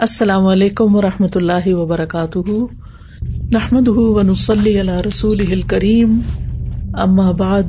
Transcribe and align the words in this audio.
السلام 0.00 0.46
علیکم 0.46 0.96
و 0.96 1.02
رحمۃ 1.02 1.26
اللہ 1.34 1.74
وبرکاتہ۔ 1.74 2.38
نحمد 3.52 3.88
ونسلی 3.88 4.80
علی 4.80 5.08
رسول 5.08 5.62
کریم 5.62 6.20
بعد، 7.38 7.62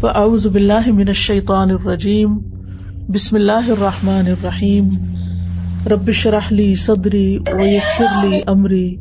فاعوذ 0.00 0.46
باللہ 0.46 0.92
من 0.92 1.08
الشیطان 1.08 1.70
الرجیم۔ 1.70 2.38
بسم 3.08 3.36
اللہ 3.36 3.70
الرحمٰن 3.70 4.26
الرحیم۔ 4.26 4.88
ربش 5.86 6.26
رحلی 6.26 6.74
صدری 6.74 7.38
ویسر 7.38 8.26
لی 8.26 8.40
امری۔ 8.46 8.96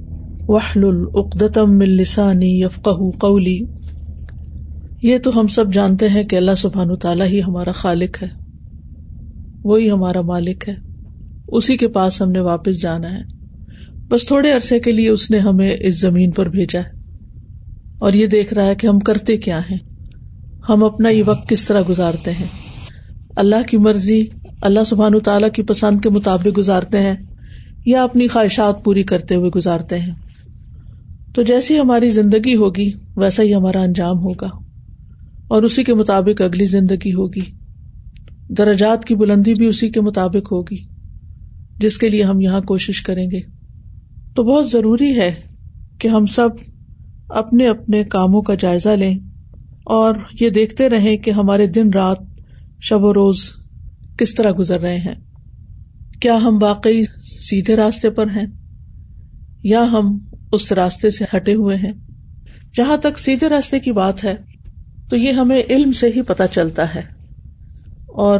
وحل 0.47 0.83
العقدم 0.83 1.77
من 1.77 1.89
لسانی 1.89 2.61
یفقہ 2.61 3.17
قولی۔ 3.19 3.59
یہ 5.01 5.17
تو 5.17 5.39
ہم 5.39 5.47
سب 5.47 5.73
جانتے 5.73 6.09
ہیں 6.09 6.23
کہ 6.23 6.35
اللہ 6.35 6.55
سبحان 6.57 6.95
تعالیٰ 6.95 7.27
ہی 7.27 7.43
ہمارا 7.43 7.71
خالق 7.71 8.23
ہے۔ 8.23 8.27
وہی 9.63 9.91
ہمارا 9.91 10.21
مالک 10.21 10.69
ہے۔ 10.69 10.88
اسی 11.51 11.77
کے 11.77 11.87
پاس 11.87 12.21
ہم 12.21 12.31
نے 12.31 12.39
واپس 12.39 12.81
جانا 12.81 13.11
ہے۔ 13.11 13.21
بس 14.07 14.27
تھوڑے 14.27 14.51
عرصے 14.51 14.79
کے 14.79 14.91
لیے 14.91 15.09
اس 15.09 15.31
نے 15.31 15.39
ہمیں 15.39 15.77
اس 15.79 16.01
زمین 16.01 16.31
پر 16.31 16.49
بھیجا 16.49 16.79
ہے۔ 16.79 16.99
اور 17.99 18.13
یہ 18.13 18.27
دیکھ 18.27 18.53
رہا 18.53 18.65
ہے 18.65 18.75
کہ 18.75 18.87
ہم 18.87 18.99
کرتے 18.99 19.37
کیا 19.37 19.59
ہیں۔ 19.59 19.77
ہم 20.69 20.83
اپنا 20.83 21.09
یہ 21.09 21.23
وقت 21.25 21.49
کس 21.49 21.65
طرح 21.65 21.81
گزارتے 21.89 22.31
ہیں۔ 22.31 22.47
اللہ 23.35 23.67
کی 23.67 23.77
مرضی، 23.77 24.25
اللہ 24.61 24.79
سبحان 24.85 25.19
تعالیٰ 25.19 25.51
کی 25.51 25.63
پسند 25.63 26.01
کے 26.01 26.09
مطابق 26.09 26.57
گزارتے 26.57 27.01
ہیں 27.01 27.15
یا 27.85 28.03
اپنی 28.03 28.27
خواہشات 28.27 28.83
پوری 28.83 29.03
کرتے 29.03 29.35
ہوئے 29.35 29.49
گزارتے 29.49 29.99
ہیں۔ 29.99 30.13
تو 31.35 31.41
جیسی 31.41 31.79
ہماری 31.79 32.09
زندگی 32.09 32.55
ہوگی، 32.55 32.91
ویسا 33.15 33.43
ہی 33.43 33.53
ہمارا 33.53 33.81
انجام 33.81 34.19
ہوگا۔ 34.19 34.49
اور 35.47 35.63
اسی 35.63 35.83
کے 35.83 35.93
مطابق 35.93 36.41
اگلی 36.41 36.65
زندگی 36.65 37.13
ہوگی۔ 37.13 37.41
درجات 38.49 39.05
کی 39.05 39.15
بلندی 39.15 39.53
بھی 39.53 39.65
اسی 39.65 39.89
کے 39.89 40.01
مطابق 40.01 40.51
ہوگی۔ 40.51 40.98
جس 41.79 41.97
کے 41.97 42.09
لیے 42.09 42.23
ہم 42.23 42.41
یہاں 42.41 42.61
کوشش 42.61 43.01
کریں 43.01 43.31
گے۔ 43.31 43.39
تو 44.35 44.43
بہت 44.43 44.71
ضروری 44.71 45.19
ہے 45.19 45.35
کہ 45.99 46.07
ہم 46.07 46.25
سب 46.25 46.49
اپنے 47.29 47.67
اپنے 47.67 48.03
کاموں 48.03 48.41
کا 48.41 48.55
جائزہ 48.55 48.89
لیں 48.89 49.19
اور 49.85 50.15
یہ 50.39 50.49
دیکھتے 50.49 50.89
رہیں 50.89 51.17
کہ 51.17 51.31
ہمارے 51.31 51.67
دن 51.67 51.89
رات، 51.93 52.17
شب 52.81 53.03
و 53.03 53.13
روز 53.13 53.37
کس 54.17 54.35
طرح 54.35 54.51
گزر 54.59 54.81
رہے 54.81 54.97
ہیں۔ 54.97 55.15
کیا 56.21 56.37
ہم 56.37 56.57
واقعی 56.61 57.03
سیدھے 57.23 57.75
راستے 57.75 58.09
پر 58.09 58.27
ہیں؟ 58.27 58.45
یا 59.63 59.83
ہم 59.83 60.17
اس 60.51 60.71
راستے 60.71 61.09
سے 61.09 61.25
ہٹے 61.35 61.53
ہوئے 61.53 61.77
ہیں؟ 61.77 61.93
جہاں 62.75 62.97
تک 62.97 63.19
سیدھے 63.19 63.49
راستے 63.49 63.79
کی 63.79 63.91
بات 63.91 64.23
ہے، 64.23 64.35
تو 65.09 65.15
یہ 65.15 65.31
ہمیں 65.31 65.61
علم 65.69 65.91
سے 65.91 66.07
ہی 66.07 66.21
پتہ 66.21 66.43
چلتا 66.51 66.95
ہے۔ 66.95 67.01
اور 68.07 68.39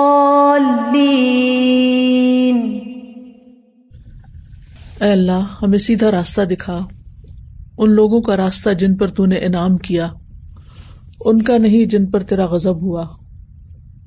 اے 5.01 5.11
اللہ، 5.11 5.45
ہمیں 5.61 5.77
سیدھا 5.77 6.11
راستہ 6.11 6.41
دکھا۔ 6.41 6.79
ان 7.77 7.91
لوگوں 7.91 8.21
کا 8.21 8.37
راستہ 8.37 8.69
جن 8.69 8.95
پر 8.95 9.07
تو 9.07 9.25
نے 9.25 9.35
انعام 9.35 9.77
کیا، 9.77 10.09
ان 11.25 11.41
کا 11.41 11.57
نہیں 11.57 11.85
جن 11.85 12.05
پر 12.05 12.23
تیرا 12.23 12.45
غزب 12.45 12.81
ہوا، 12.81 13.05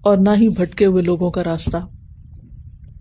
اور 0.03 0.19
نہ 0.19 0.31
ہی 0.37 0.49
بھٹکے 0.49 0.87
ہوئے 0.87 1.03
لوگوں 1.03 1.31
کا 1.31 1.45
راستہ۔ 1.45 1.77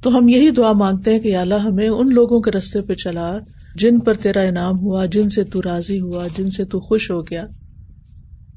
تو 0.02 0.18
ہم 0.18 0.30
یہی 0.30 0.50
دعا 0.50 0.72
مانگتے 0.72 1.12
ہیں 1.12 1.20
کہ 1.20 1.38
اللہ، 1.38 1.56
ہمیں 1.56 1.90
ان 1.90 2.14
لوگوں 2.14 2.42
کے 2.42 2.52
رستے 2.52 2.82
پہ 2.82 2.94
چلا، 2.94 3.38
جن 3.76 4.00
پر 4.00 4.14
تیرا 4.14 4.42
انعام 4.42 4.80
ہوا، 4.80 5.06
جن 5.06 5.30
سے 5.30 5.44
تو 5.44 5.62
راضی 5.62 6.00
ہوا، 6.00 6.28
جن 6.38 6.48
سے 6.48 6.66
تو 6.66 6.80
خوش 6.80 7.12
ہو 7.12 7.22
گیا۔ 7.22 7.46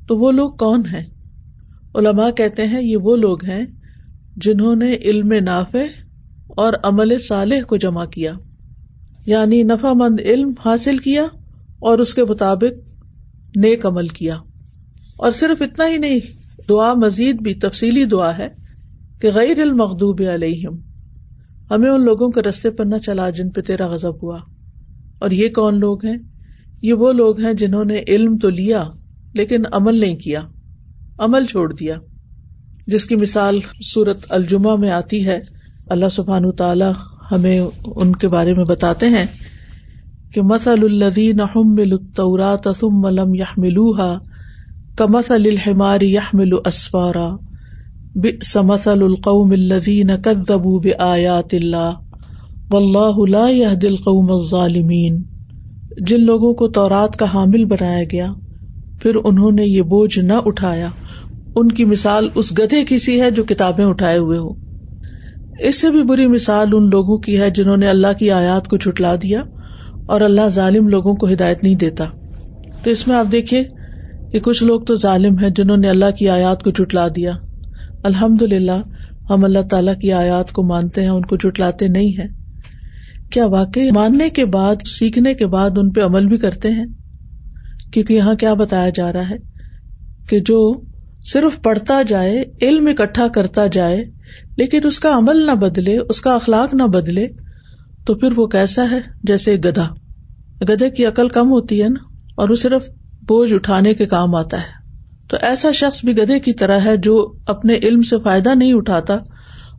تو 0.09 0.19
وہ 0.19 0.33
لوگ 0.33 0.51
کون 0.51 0.83
ہیں؟ 0.93 1.05
علماء 1.95 2.31
کہتے 2.31 2.67
ہیں 2.67 2.83
یہ 2.83 2.97
وہ 2.97 3.17
لوگ 3.17 3.45
ہیں 3.45 3.67
جنہوں 4.37 4.77
نے 4.77 4.95
علم 4.95 5.33
نافع 5.33 5.87
اور 6.49 6.73
عمل 6.83 7.19
صالح 7.19 7.63
کو 7.67 7.77
جمع 7.77 8.05
کیا۔ 8.05 8.33
یعنی 9.27 9.63
نفع 9.63 9.93
مند 9.93 10.21
علم 10.21 10.53
حاصل 10.65 10.99
کیا 10.99 11.27
اور 11.79 11.99
اس 11.99 12.15
کے 12.15 12.25
مطابق 12.25 12.89
نیک 13.57 13.87
عمل 13.87 14.09
کیا۔ 14.09 14.37
اور 15.19 15.31
صرف 15.31 15.63
اتنا 15.63 15.89
ہی 15.89 15.99
نہیں، 15.99 16.21
دعا 16.69 16.95
مزید 16.95 17.41
بھی 17.41 17.55
تفصیلی 17.55 18.05
دعا 18.05 18.39
ہے 18.39 18.49
کہ 19.21 19.29
غیر 19.35 19.61
المغدوب 19.61 20.23
علیہم، 20.35 20.77
ہمیں 21.71 21.91
ان 21.91 22.05
لوگوں 22.05 22.29
کے 22.29 22.43
رستے 22.43 22.71
پر 22.71 22.85
نہ 22.85 22.97
چلا 22.97 23.31
جن 23.31 23.51
پہ 23.51 23.61
تیرا 23.61 23.87
غزب 23.87 24.23
ہوا۔ 24.23 24.39
اور 25.19 25.31
یہ 25.31 25.49
کون 25.49 25.81
لوگ 25.81 26.05
ہیں؟ 26.05 26.17
یہ 26.83 26.93
وہ 26.93 27.13
لوگ 27.13 27.41
ہیں 27.41 27.53
جنہوں 27.53 27.85
نے 27.85 28.03
علم 28.09 28.37
تو 28.37 28.51
لیا 28.51 28.89
لیکن 29.35 29.63
عمل 29.73 29.95
نہیں 29.95 30.17
کیا، 30.17 30.41
عمل 31.19 31.45
چھوڑ 31.45 31.73
دیا۔ 31.73 31.99
جس 32.87 33.07
کی 33.07 33.17
مثال 33.17 33.61
سورت 33.83 34.27
الجمہ 34.29 34.77
میں 34.77 34.91
آتی 34.91 35.27
ہے، 35.27 35.41
اللہ 35.87 36.09
سبحان 36.11 36.53
تعالی 36.53 37.16
ہمیں 37.31 37.59
ان 37.59 38.15
کے 38.15 38.29
بارے 38.29 38.55
میں 38.55 38.65
بتاتے 38.65 39.09
ہیں 39.09 39.27
کہ 40.33 40.43
مسل 40.45 40.85
الدین 40.85 41.41
الطورات 41.41 42.67
ثم 42.77 43.07
لم 43.11 43.35
يحملوها 43.35 44.21
كمثل 44.99 45.47
الحمار 45.47 46.03
يحمل 46.05 46.59
اسفارا 46.65 47.29
بئس 48.17 48.57
مثل 48.65 49.03
القوم 49.03 49.53
الذين 49.53 50.15
كذبوا 50.19 50.81
بآيات 50.81 51.55
الله 51.55 52.01
والله 52.71 53.27
لا 53.29 53.47
يهدي 53.51 53.89
القوم 53.89 54.31
الظالمين 54.33 55.25
جن 56.01 56.21
لوگوں 56.23 56.53
کو 56.55 56.69
تورات 56.71 57.17
کا 57.19 57.27
حامل 57.33 57.65
بنایا 57.67 58.05
گیا 58.05 58.33
پھر 59.03 59.17
انہوں 59.25 59.53
نے 59.53 59.65
یہ 59.65 59.83
بوجھ 59.91 60.19
نہ 60.21 60.41
اٹھایا 60.47 60.89
ان 61.57 61.73
کی 61.73 61.85
مثال 61.87 62.29
اس 62.35 62.53
گدھے 62.59 62.85
کی 62.85 62.99
سی 62.99 63.21
ہے 63.21 63.31
جو 63.31 63.45
کتابیں 63.45 63.85
اٹھائے 63.85 64.19
ہوئے 64.19 64.39
ہو 64.39 64.53
اس 65.59 65.81
سے 65.81 65.91
بھی 65.91 66.03
بری 66.03 66.27
مثال 66.27 66.69
ان 66.73 66.91
لوگوں 66.91 67.19
کی 67.19 67.41
ہے 67.41 67.51
جنہوں 67.51 67.77
نے 67.77 67.89
اللہ 67.89 68.07
کی 68.19 68.31
آیات 68.31 68.69
کو 68.69 68.77
چھٹلا 68.77 69.15
دیا 69.15 69.43
اور 70.07 70.21
اللہ 70.21 70.49
ظالم 70.49 70.89
لوگوں 70.89 71.15
کو 71.15 71.29
ہدایت 71.33 71.63
نہیں 71.63 71.75
دیتا۔ 71.75 72.05
تو 72.83 72.91
اس 72.91 73.07
میں 73.07 73.17
آپ 73.17 73.33
دیکھیے 73.33 73.65
کہ 74.33 74.41
کچھ 74.41 74.65
لوگ 74.65 74.81
تو 74.81 74.95
ظالم 74.95 75.39
ہیں 75.39 75.51
جنہوں 75.51 75.77
نے 75.77 75.89
اللہ 75.89 76.11
کی 76.19 76.29
آیات 76.29 76.63
کو 76.63 76.71
چٹلا 76.71 77.09
دیا۔ 77.09 77.33
الحمد 78.03 78.43
للہ 78.43 78.83
ہم 79.31 79.45
اللہ 79.45 79.63
تعالیٰ 79.71 79.99
کی 80.01 80.13
آیات 80.13 80.53
کو 80.53 80.63
مانتے 80.63 81.01
ہیں، 81.01 81.09
ان 81.09 81.23
کو 81.23 81.37
چٹلاتے 81.37 81.89
نہیں 81.89 82.09
ہیں۔ 82.09 82.29
کیا 83.31 83.47
واقعی 83.47 83.91
ماننے 83.91 84.31
کے 84.31 84.45
بعد، 84.45 84.77
سیکھنے 84.87 85.35
کے 85.35 85.47
بعد 85.47 85.71
ان 85.77 85.91
پہ 85.91 86.01
عمل 86.01 86.27
بھی 86.27 86.37
کرتے 86.37 86.71
ہیں؟ 86.71 86.87
کیونکہ 87.93 88.15
یہاں 88.15 88.35
کیا 88.35 88.55
بتایا 88.55 88.89
جا 88.89 89.13
رہا 89.13 89.31
ہے 89.31 89.37
کہ 90.29 90.41
جو 90.41 90.73
صرف 91.33 91.63
پڑھتا 91.63 92.03
جائے، 92.03 92.45
علم 92.63 92.87
اکٹھا 92.87 93.29
کرتا 93.29 93.67
جائے 93.67 94.16
لیکن 94.57 94.81
اس 94.85 95.01
کا 95.01 95.19
عمل 95.19 95.47
نہ 95.47 95.51
بدلے، 95.51 95.99
اس 95.99 96.21
کا 96.21 96.35
اخلاق 96.35 96.75
نہ 96.75 96.83
بدلے، 96.83 97.27
تو 98.07 98.15
پھر 98.15 98.29
وہ 98.37 98.47
کیسا 98.47 98.91
ہے؟ 98.91 99.01
جیسے 99.23 99.57
گدھا۔ 99.57 99.95
گدھے 100.63 100.91
کی 100.91 101.07
عقل 101.07 101.29
کم 101.29 101.51
ہوتی 101.51 101.83
ہے 101.83 101.89
نا، 101.89 102.05
اور 102.37 102.49
وہ 102.49 102.55
صرف 102.55 102.89
بوجھ 103.23 103.55
اٹھانے 103.55 103.95
کے 103.95 104.07
کام 104.07 104.35
آتا 104.35 104.59
ہے۔ 104.59 104.87
تو 105.29 105.37
ایسا 105.41 105.71
شخص 105.71 106.05
بھی 106.05 106.19
گدھے 106.19 106.41
کی 106.41 106.53
طرح 106.53 106.79
ہے 106.85 106.97
جو 106.97 107.33
اپنے 107.47 107.79
علم 107.83 108.03
سے 108.03 108.17
فائدہ 108.25 108.55
نہیں 108.55 108.73
اٹھاتا 108.73 109.19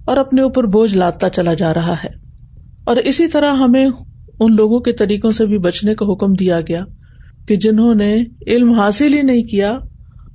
اور 0.06 0.18
اپنے 0.18 0.42
اوپر 0.42 0.64
بوجھ 0.64 0.98
لاتا 0.98 1.30
چلا 1.30 1.54
جا 1.54 1.74
رہا 1.74 1.94
ہے۔ 1.94 2.10
اور 2.86 2.96
اسی 2.96 3.28
طرح 3.28 3.52
ہمیں 3.52 3.90
ان 4.40 4.56
لوگوں 4.56 4.80
کے 4.80 4.94
طریقوں 4.94 5.32
سے 5.32 5.46
بھی 5.46 5.58
بچنے 5.58 5.96
کا 5.96 6.06
حکم 6.06 6.34
دیا 6.34 6.62
گیا 6.62 6.86
کہ 7.48 7.56
جنہوں 7.56 7.96
نے 7.96 8.24
علم 8.48 8.72
حاصل 8.72 9.14
ہی 9.14 9.22
نہیں 9.22 9.44
کیا، 9.44 9.80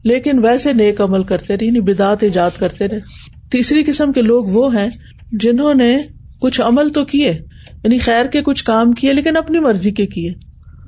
لیکن 0.04 0.44
ویسے 0.44 0.72
نیک 0.72 1.00
عمل 1.00 1.22
کرتے 1.22 1.56
رہے 1.56 1.66
یعنی 1.66 1.80
بدعت 1.80 2.22
ایجاد 2.22 2.50
کرتے 2.58 2.88
رہے۔ 2.88 3.00
تیسری 3.52 3.84
قسم 3.84 4.12
کے 4.12 4.22
لوگ 4.22 4.44
وہ 4.44 4.76
ہیں 4.76 4.90
جنہوں 5.32 5.74
نے 5.74 5.98
کچھ 6.40 6.60
عمل 6.60 6.88
تو 6.88 7.04
کیے 7.04 7.30
یعنی 7.84 7.98
خیر 7.98 8.26
کے 8.26 8.42
کچھ 8.42 8.64
کام 8.64 8.92
کیے، 8.92 9.12
لیکن 9.12 9.36
اپنی 9.36 9.58
مرضی 9.58 9.90
کے 9.90 10.06
کیے، 10.06 10.32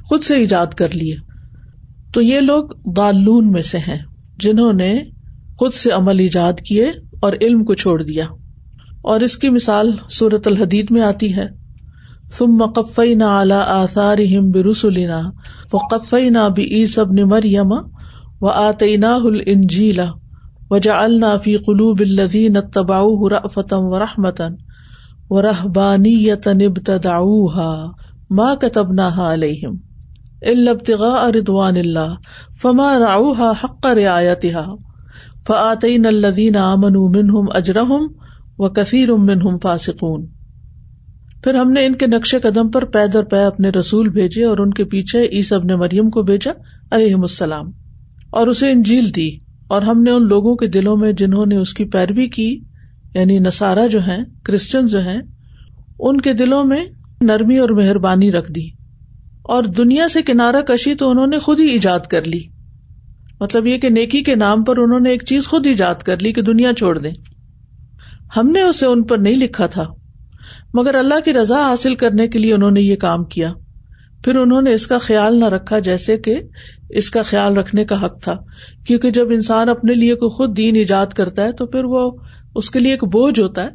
خود 0.05 0.23
سے 0.23 0.35
ایجاد 0.35 0.67
کر 0.67 0.89
لیے۔ 0.95 1.17
تو 2.15 2.23
یہ 2.23 2.41
لوگ 2.41 2.69
دالون 2.97 3.53
میں 3.53 3.63
سے 3.63 3.79
ہیں، 3.79 3.99
جنہوں 4.39 4.73
نے 4.73 5.05
خود 5.59 5.75
سے 5.75 5.91
عمل 5.91 6.19
ایجاد 6.19 6.53
کیے 6.61 6.93
اور 7.21 7.33
علم 7.41 7.65
کو 7.65 7.75
چھوڑ 7.75 8.03
دیا۔ 8.03 8.25
اور 9.03 9.21
اس 9.21 9.37
کی 9.37 9.49
مثال 9.49 9.97
سورت 10.11 10.47
الحدید 10.47 10.87
میں 10.91 11.03
آتی 11.03 11.37
ہے۔ 11.37 11.47
تم 12.39 12.47
مقفی 12.47 13.15
نہ 13.15 13.25
اعلی 13.25 13.63
آثار 13.67 14.19
ہم 14.19 14.51
برسلینا 14.51 15.23
و 15.73 15.79
نہ 16.13 16.49
بھی 16.55 16.65
ای 16.65 16.87
سب 16.87 17.13
نے 17.13 17.25
مریم 17.25 17.73
و 18.41 18.47
آتے 18.47 18.97
نہ 18.97 19.19
وجا 20.71 20.99
النافی 20.99 21.57
قلوب 21.59 22.01
الدین 22.01 22.61
تباؤ 22.73 23.29
رفتم 23.29 23.85
و 23.87 23.99
رحمتن 23.99 24.55
و 25.31 25.43
رحبانی 25.43 26.31
ابتدا 26.31 27.19
ماں 28.31 28.55
کتب 28.57 28.93
نہ 28.93 29.09
علیہم 29.23 29.77
البتغاء 30.47 31.29
رضوان 31.31 31.77
اللہ 31.77 32.15
فما 32.63 32.89
راؤها 32.99 33.53
حق 33.61 33.87
رعایتها 33.89 34.77
فآتین 35.49 36.07
الذین 36.07 36.57
آمنوا 36.59 37.05
منهم 37.11 37.53
اجرهم 37.55 38.09
وکثیر 38.59 39.15
منهم 39.23 39.59
فاسقون 39.59 40.27
پھر 41.45 41.55
ہم 41.55 41.73
نے 41.73 41.85
ان 41.87 41.95
کے 41.95 42.07
نقش 42.07 42.35
قدم 42.43 42.69
پر 42.71 42.85
پے 42.93 43.07
در 43.15 43.25
پے 43.33 43.45
اپنے 43.45 43.71
رسول 43.71 44.09
بھیجے 44.11 44.45
اور 44.45 44.59
ان 44.59 44.71
کے 44.75 44.85
پیچھے 44.93 45.25
عیسب 45.31 45.65
نے 45.65 45.77
مریم 45.77 46.11
کو 46.11 46.23
بھیجا 46.31 46.53
علیہ 46.93 47.15
السلام 47.23 47.71
اور 48.33 48.47
اسے 48.47 48.71
انجیل 48.71 49.11
دی 49.17 49.31
اور 49.69 49.83
ہم 49.83 50.03
نے 50.03 50.11
ان 50.11 50.29
لوگوں 50.29 50.57
کے 50.57 50.67
دلوں 50.67 50.97
میں 50.97 51.13
جنہوں 51.13 51.47
نے 51.47 51.57
اس 51.57 51.75
کی 51.75 51.85
پیروی 51.85 52.27
کی 52.27 52.61
یعنی 53.15 53.39
نسارا 53.39 53.87
جو 53.87 54.07
ہے 54.07 54.19
کرسچن 54.43 54.87
جو 54.87 55.05
ہے 55.05 55.17
ان 55.99 56.21
کے 56.21 56.33
دلوں 56.33 56.65
میں 56.65 56.87
نرمی 57.21 57.59
اور 57.59 57.71
مہربانی 57.71 58.33
رکھ 58.33 58.53
دی۔ 58.53 58.67
اور 59.43 59.63
دنیا 59.63 60.09
سے 60.09 60.23
کنارہ 60.23 60.61
کشی 60.61 60.95
تو 60.95 61.11
انہوں 61.11 61.27
نے 61.27 61.39
خود 61.39 61.61
ہی 61.61 61.67
ایجاد 61.67 62.01
کر 62.01 62.25
لی۔ 62.25 62.41
مطلب 63.41 63.67
یہ 63.67 63.79
کہ 63.79 63.89
نیکی 63.89 64.23
کے 64.23 64.35
نام 64.35 64.65
پر 64.65 64.77
انہوں 64.77 65.01
نے 65.01 65.11
ایک 65.11 65.25
چیز 65.25 65.47
خود 65.47 65.67
ایجاد 65.67 65.95
کر 65.95 66.19
لی 66.19 66.33
کہ 66.33 66.43
دنیا 66.43 66.73
چھوڑ 66.79 66.99
دیں۔ 66.99 67.13
ہم 68.37 68.51
نے 68.51 68.61
اسے 68.61 68.87
ان 68.87 69.03
پر 69.03 69.19
نہیں 69.19 69.37
لکھا 69.37 69.67
تھا، 69.67 69.85
مگر 70.75 70.95
اللہ 70.95 71.21
کی 71.25 71.33
رضا 71.33 71.71
حاصل 71.71 71.95
کرنے 71.95 72.29
کے 72.29 72.39
لیے 72.39 72.55
انہوں 72.55 72.71
نے 72.71 72.81
یہ 72.81 72.97
کام 72.97 73.25
کیا۔ 73.25 73.53
پھر 74.25 74.37
انہوں 74.37 74.63
نے 74.63 74.75
اس 74.75 74.87
کا 74.87 74.99
خیال 74.99 75.39
نہ 75.41 75.45
رکھا 75.45 75.79
جیسے 75.79 76.17
کہ 76.19 76.41
اس 76.91 77.11
کا 77.11 77.23
خیال 77.23 77.57
رکھنے 77.57 77.85
کا 77.85 78.05
حق 78.05 78.23
تھا، 78.23 78.37
کیونکہ 78.87 79.11
جب 79.11 79.31
انسان 79.31 79.69
اپنے 79.69 79.95
لیے 79.95 80.15
کوئی 80.15 80.31
خود 80.31 80.57
دین 80.57 80.77
ایجاد 80.77 81.07
کرتا 81.07 81.45
ہے 81.45 81.53
تو 81.53 81.67
پھر 81.67 81.85
وہ 81.85 82.11
اس 82.55 82.71
کے 82.71 82.79
لیے 82.79 82.93
ایک 82.93 83.05
بوجھ 83.05 83.41
ہوتا 83.41 83.63
ہے 83.63 83.69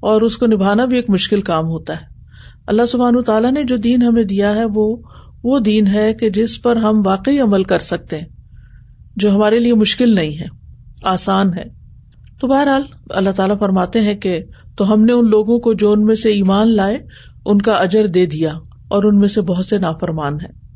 اور 0.00 0.22
اس 0.22 0.36
کو 0.36 0.46
نبھانا 0.46 0.84
بھی 0.84 0.96
ایک 0.96 1.10
مشکل 1.10 1.40
کام 1.40 1.64
ہوتا 1.64 1.92
ہے۔ 1.92 2.04
اللہ 2.66 2.86
سبحان 2.86 3.22
تعالیٰ 3.22 3.52
نے 3.52 3.64
جو 3.64 3.76
دین 3.76 4.02
ہمیں 4.02 4.22
دیا 4.22 4.54
ہے، 4.54 4.64
وہ 4.74 4.96
وہ 5.44 5.58
دین 5.58 5.86
ہے 5.86 6.14
کہ 6.14 6.30
جس 6.30 6.62
پر 6.62 6.76
ہم 6.76 7.02
واقعی 7.06 7.38
عمل 7.40 7.62
کر 7.62 7.78
سکتے 7.78 8.18
ہیں، 8.18 8.28
جو 9.16 9.34
ہمارے 9.34 9.60
لیے 9.60 9.74
مشکل 9.74 10.14
نہیں 10.14 10.38
ہے، 10.38 10.46
آسان 11.04 11.54
ہے۔ 11.54 11.64
تو 12.40 12.46
بہرحال 12.46 12.82
اللہ 13.10 13.30
تعالیٰ 13.30 13.58
فرماتے 13.58 14.00
ہیں 14.00 14.14
کہ 14.14 14.38
تو 14.76 14.92
ہم 14.92 15.04
نے 15.04 15.12
ان 15.12 15.30
لوگوں 15.30 15.58
کو 15.58 15.72
جو 15.72 15.92
ان 15.92 16.04
میں 16.04 16.14
سے 16.14 16.28
ایمان 16.28 16.76
لائے، 16.76 16.98
ان 17.46 17.62
کا 17.62 17.72
اجر 17.72 18.06
دے 18.06 18.26
دیا۔ 18.26 18.52
اور 18.88 19.04
ان 19.04 19.18
میں 19.18 19.28
سے 19.28 19.40
بہت 19.40 19.66
سے 19.66 19.78
نافرمان 19.78 20.34
ہے 20.34 20.66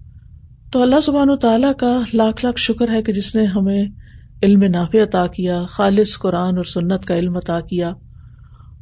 تو 0.73 0.83
اللہ 0.83 1.01
سبحان 1.01 1.31
و 1.31 1.37
تعالیٰ 1.37 1.73
کا 1.79 2.01
لاکھ 2.15 2.45
لاکھ 2.45 2.61
شکر 2.61 2.91
ہے 2.93 3.03
کہ 3.03 3.13
جس 3.13 3.37
نے 3.37 3.45
ہمیں 3.45 3.85
علم 4.43 4.63
نافع 4.63 5.03
عطا 5.03 5.27
کیا، 5.27 5.65
خالص 5.69 6.19
قرآن 6.19 6.57
اور 6.57 6.65
سنت 6.65 7.05
کا 7.05 7.17
علم 7.17 7.37
عطا 7.37 7.61
کیا، 7.61 7.89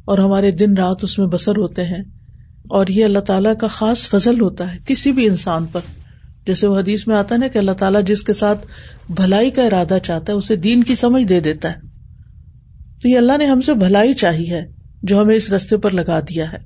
اور 0.05 0.17
ہمارے 0.17 0.51
دن 0.51 0.77
رات 0.77 1.03
اس 1.03 1.19
میں 1.19 1.27
بسر 1.27 1.57
ہوتے 1.57 1.85
ہیں۔ 1.85 2.03
اور 2.69 2.87
یہ 2.87 3.05
اللہ 3.05 3.19
تعالیٰ 3.19 3.57
کا 3.57 3.67
خاص 3.67 4.07
فضل 4.07 4.41
ہوتا 4.41 4.73
ہے 4.73 4.79
کسی 4.85 5.11
بھی 5.11 5.27
انسان 5.27 5.65
پر۔ 5.71 5.79
جیسے 6.45 6.67
وہ 6.67 6.79
حدیث 6.79 7.07
میں 7.07 7.15
آتا 7.15 7.35
ہے 7.35 7.39
نا 7.39 7.47
کہ 7.47 7.57
اللہ 7.57 7.71
تعالیٰ 7.71 8.03
جس 8.03 8.23
کے 8.23 8.33
ساتھ 8.33 8.67
بھلائی 9.11 9.49
کا 9.49 9.63
ارادہ 9.63 9.97
چاہتا 10.03 10.33
ہے، 10.33 10.37
اسے 10.37 10.55
دین 10.55 10.83
کی 10.83 10.95
سمجھ 10.95 11.23
دے 11.23 11.39
دیتا 11.39 11.71
ہے۔ 11.71 11.79
تو 13.01 13.07
یہ 13.07 13.17
اللہ 13.17 13.37
نے 13.37 13.45
ہم 13.45 13.61
سے 13.61 13.73
بھلائی 13.73 14.13
چاہی 14.13 14.51
ہے، 14.51 14.65
جو 15.03 15.21
ہمیں 15.21 15.35
اس 15.35 15.51
رستے 15.51 15.77
پر 15.77 15.91
لگا 15.91 16.19
دیا 16.19 16.53
ہے۔ 16.53 16.57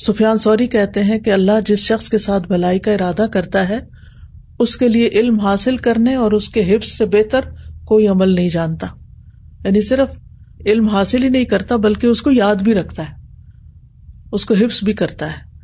سفیان 0.00 0.38
سوری 0.38 0.66
کہتے 0.66 1.02
ہیں 1.02 1.18
کہ 1.18 1.32
اللہ 1.32 1.52
جس 1.66 1.78
شخص 1.78 2.08
کے 2.08 2.18
ساتھ 2.18 2.48
بھلائی 2.48 2.78
کا 2.78 2.92
ارادہ 2.92 3.26
کرتا 3.32 3.68
ہے، 3.68 3.80
اس 4.58 4.76
کے 4.76 4.88
لیے 4.88 5.08
علم 5.08 5.40
حاصل 5.40 5.76
کرنے 5.76 6.14
اور 6.14 6.32
اس 6.32 6.48
کے 6.48 6.76
حفظ 6.76 6.88
سے 6.88 7.04
بہتر 7.04 7.40
کوئی 7.84 8.08
عمل 8.08 8.34
نہیں 8.34 8.48
جانتا۔ 8.48 8.86
یعنی 9.64 9.80
صرف 9.80 10.08
علم 10.66 10.88
حاصل 10.88 11.22
ہی 11.22 11.28
نہیں 11.28 11.44
کرتا، 11.44 11.76
بلکہ 11.76 12.06
اس 12.06 12.22
کو 12.22 12.30
یاد 12.30 12.54
بھی 12.54 12.74
رکھتا 12.74 13.02
ہے۔ 13.02 13.14
اس 14.32 14.44
کو 14.44 14.54
حفظ 14.54 14.84
بھی 14.84 14.92
کرتا 14.92 15.26
ہے۔ 15.26 15.56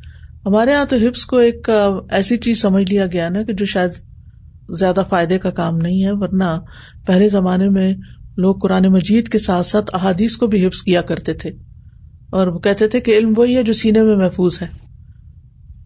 ہمارے 0.45 0.71
یہاں 0.71 0.85
تو 0.85 0.95
حفظ 0.95 1.25
کو 1.25 1.37
ایک 1.37 1.69
ایسی 2.09 2.37
چیز 2.37 2.61
سمجھ 2.61 2.91
لیا 2.91 3.05
گیا 3.05 3.29
نا 3.29 3.43
کہ 3.43 3.53
جو 3.53 3.65
شاید 3.65 3.91
زیادہ 4.77 5.03
فائدے 5.09 5.37
کا 5.39 5.49
کام 5.49 5.77
نہیں 5.77 6.03
ہے، 6.03 6.11
ورنہ 6.11 6.59
پہلے 7.05 7.29
زمانے 7.29 7.69
میں 7.69 7.93
لوگ 8.37 8.55
قرآن 8.55 8.85
مجید 8.85 9.27
کے 9.27 9.37
ساتھ 9.37 9.65
ساتھ 9.65 9.91
احادیث 9.93 10.35
کو 10.35 10.47
بھی 10.47 10.67
حفظ 10.67 10.81
کیا 10.81 11.01
کرتے 11.01 11.33
تھے۔ 11.33 11.51
اور 12.33 12.47
وہ 12.47 12.59
کہتے 12.59 12.87
تھے 12.87 12.99
کہ 12.99 13.17
علم 13.17 13.33
وہی 13.37 13.57
ہے 13.57 13.63
جو 13.63 13.73
سینے 13.73 14.01
میں 14.01 14.15
محفوظ 14.15 14.61
ہے۔ 14.61 14.67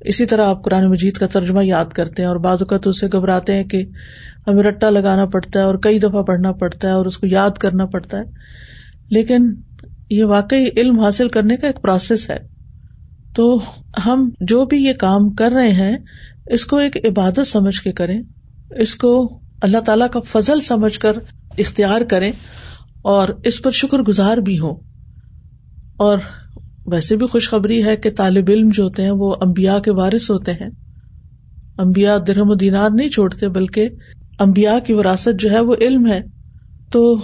اسی 0.02 0.26
طرح 0.26 0.46
آپ 0.46 0.64
قرآن 0.64 0.90
مجید 0.90 1.14
کا 1.14 1.28
ترجمہ 1.28 1.66
یاد 1.66 1.86
کرتے 1.86 2.22
ہیں 2.22 2.28
اور 2.28 2.36
بعض 2.36 2.62
اوقات 2.62 2.88
اس 2.88 3.00
سے 3.00 3.08
گھبراتے 3.08 3.56
ہیں 3.56 3.64
کہ 3.64 3.86
ہمیں 4.48 4.64
رٹا 4.64 4.90
لگانا 4.90 5.26
پڑتا 5.26 5.60
ہے 5.60 5.64
اور 5.64 5.76
کئی 5.76 6.00
دفعہ 6.00 6.24
پڑھنا 6.24 6.52
پڑتا 6.52 6.88
ہے 6.88 6.94
اور 6.94 7.06
اس 7.06 7.18
کو 7.18 7.28
یاد 7.28 7.50
کرنا 7.50 7.86
پڑتا 7.86 8.18
ہے۔ 8.18 8.24
لیکن 9.10 9.54
یہ 10.10 10.24
واقعی 10.24 10.66
علم 10.78 11.00
حاصل 11.00 11.28
کرنے 11.28 11.58
کا 11.58 11.68
ایک 11.68 11.82
پروسیس 11.82 12.30
ہے۔ 12.30 12.38
تو 13.36 13.62
ہم 14.06 14.30
جو 14.42 14.66
بھی 14.66 14.84
یہ 14.84 14.94
کام 14.94 15.30
کر 15.30 15.52
رہے 15.52 15.72
ہیں، 15.72 15.98
اس 16.46 16.66
کو 16.66 16.78
ایک 16.78 16.98
عبادت 17.06 17.48
سمجھ 17.48 17.82
کے 17.82 17.92
کریں۔ 17.92 18.22
اس 18.70 18.96
کو 18.96 19.40
اللہ 19.62 19.78
تعالیٰ 19.78 20.10
کا 20.10 20.20
فضل 20.20 20.62
سمجھ 20.62 21.00
کر 21.00 21.12
اختیار 21.58 22.02
کریں 22.02 22.32
اور 23.02 23.30
اس 23.44 23.62
پر 23.62 23.72
شکر 23.72 23.98
گزار 23.98 24.38
بھی 24.38 24.60
ہوں۔ 24.60 24.87
اور 25.98 26.18
ویسے 26.86 27.16
بھی 27.16 27.28
خوشخبری 27.28 27.84
ہے 27.84 27.96
کہ 27.96 28.12
طالب 28.12 28.46
علم 28.48 28.70
جو 28.74 28.84
ہوتے 28.84 29.04
ہیں 29.04 29.12
وہ 29.12 29.36
امبیا 29.42 29.80
کے 29.80 29.92
وارث 29.92 30.32
ہوتے 30.32 30.52
ہیں۔ 30.52 30.70
امبیا 31.78 32.18
درہم 32.28 32.50
و 32.50 32.56
دینار 32.56 32.90
نہیں 32.94 33.10
چھوڑتے 33.10 33.50
بلکہ 33.50 33.90
امبیا 34.40 34.80
کی 34.80 34.94
وراثت 34.94 35.40
جو 35.40 35.52
ہے 35.52 35.60
وہ 35.60 35.76
علم 35.82 36.08
ہے۔ 36.08 36.22
تو 36.92 37.16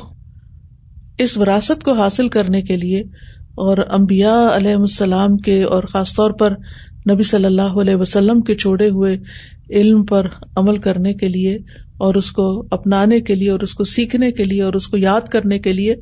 اس 1.18 1.38
وراثت 1.38 1.84
کو 1.84 1.92
حاصل 1.92 2.30
کرنے 2.30 2.62
کے 2.62 2.78
لیے 2.78 3.00
اور 3.56 3.78
امبیا 3.90 4.52
علیہ 4.56 4.76
السلام 4.76 5.38
کے 5.38 5.64
اور 5.64 5.84
خاص 5.84 6.14
طور 6.14 6.32
پر 6.32 6.52
نبی 7.12 7.24
صلی 7.24 7.46
اللہ 7.46 7.62
علیہ 7.62 7.96
وسلم 7.96 8.42
کے 8.42 8.56
چھوڑے 8.56 8.90
ہوئے 8.90 9.18
علم 9.70 10.06
پر 10.06 10.28
عمل 10.56 10.78
کرنے 10.78 11.14
کے 11.14 11.28
لیے 11.30 11.58
اور 12.04 12.16
اس 12.16 12.32
کو 12.32 12.46
اپنانے 12.72 13.20
کے 13.22 13.36
لیے 13.36 13.50
اور 13.50 13.60
اس 13.60 13.74
کو 13.74 13.84
سیکھنے 13.84 14.32
کے 14.32 14.44
لیے 14.44 14.62
اور 14.62 14.74
اس 14.74 14.88
کو 14.88 14.98
یاد 14.98 15.22
کرنے 15.22 15.60
کے 15.60 15.74
لیے 15.74 15.96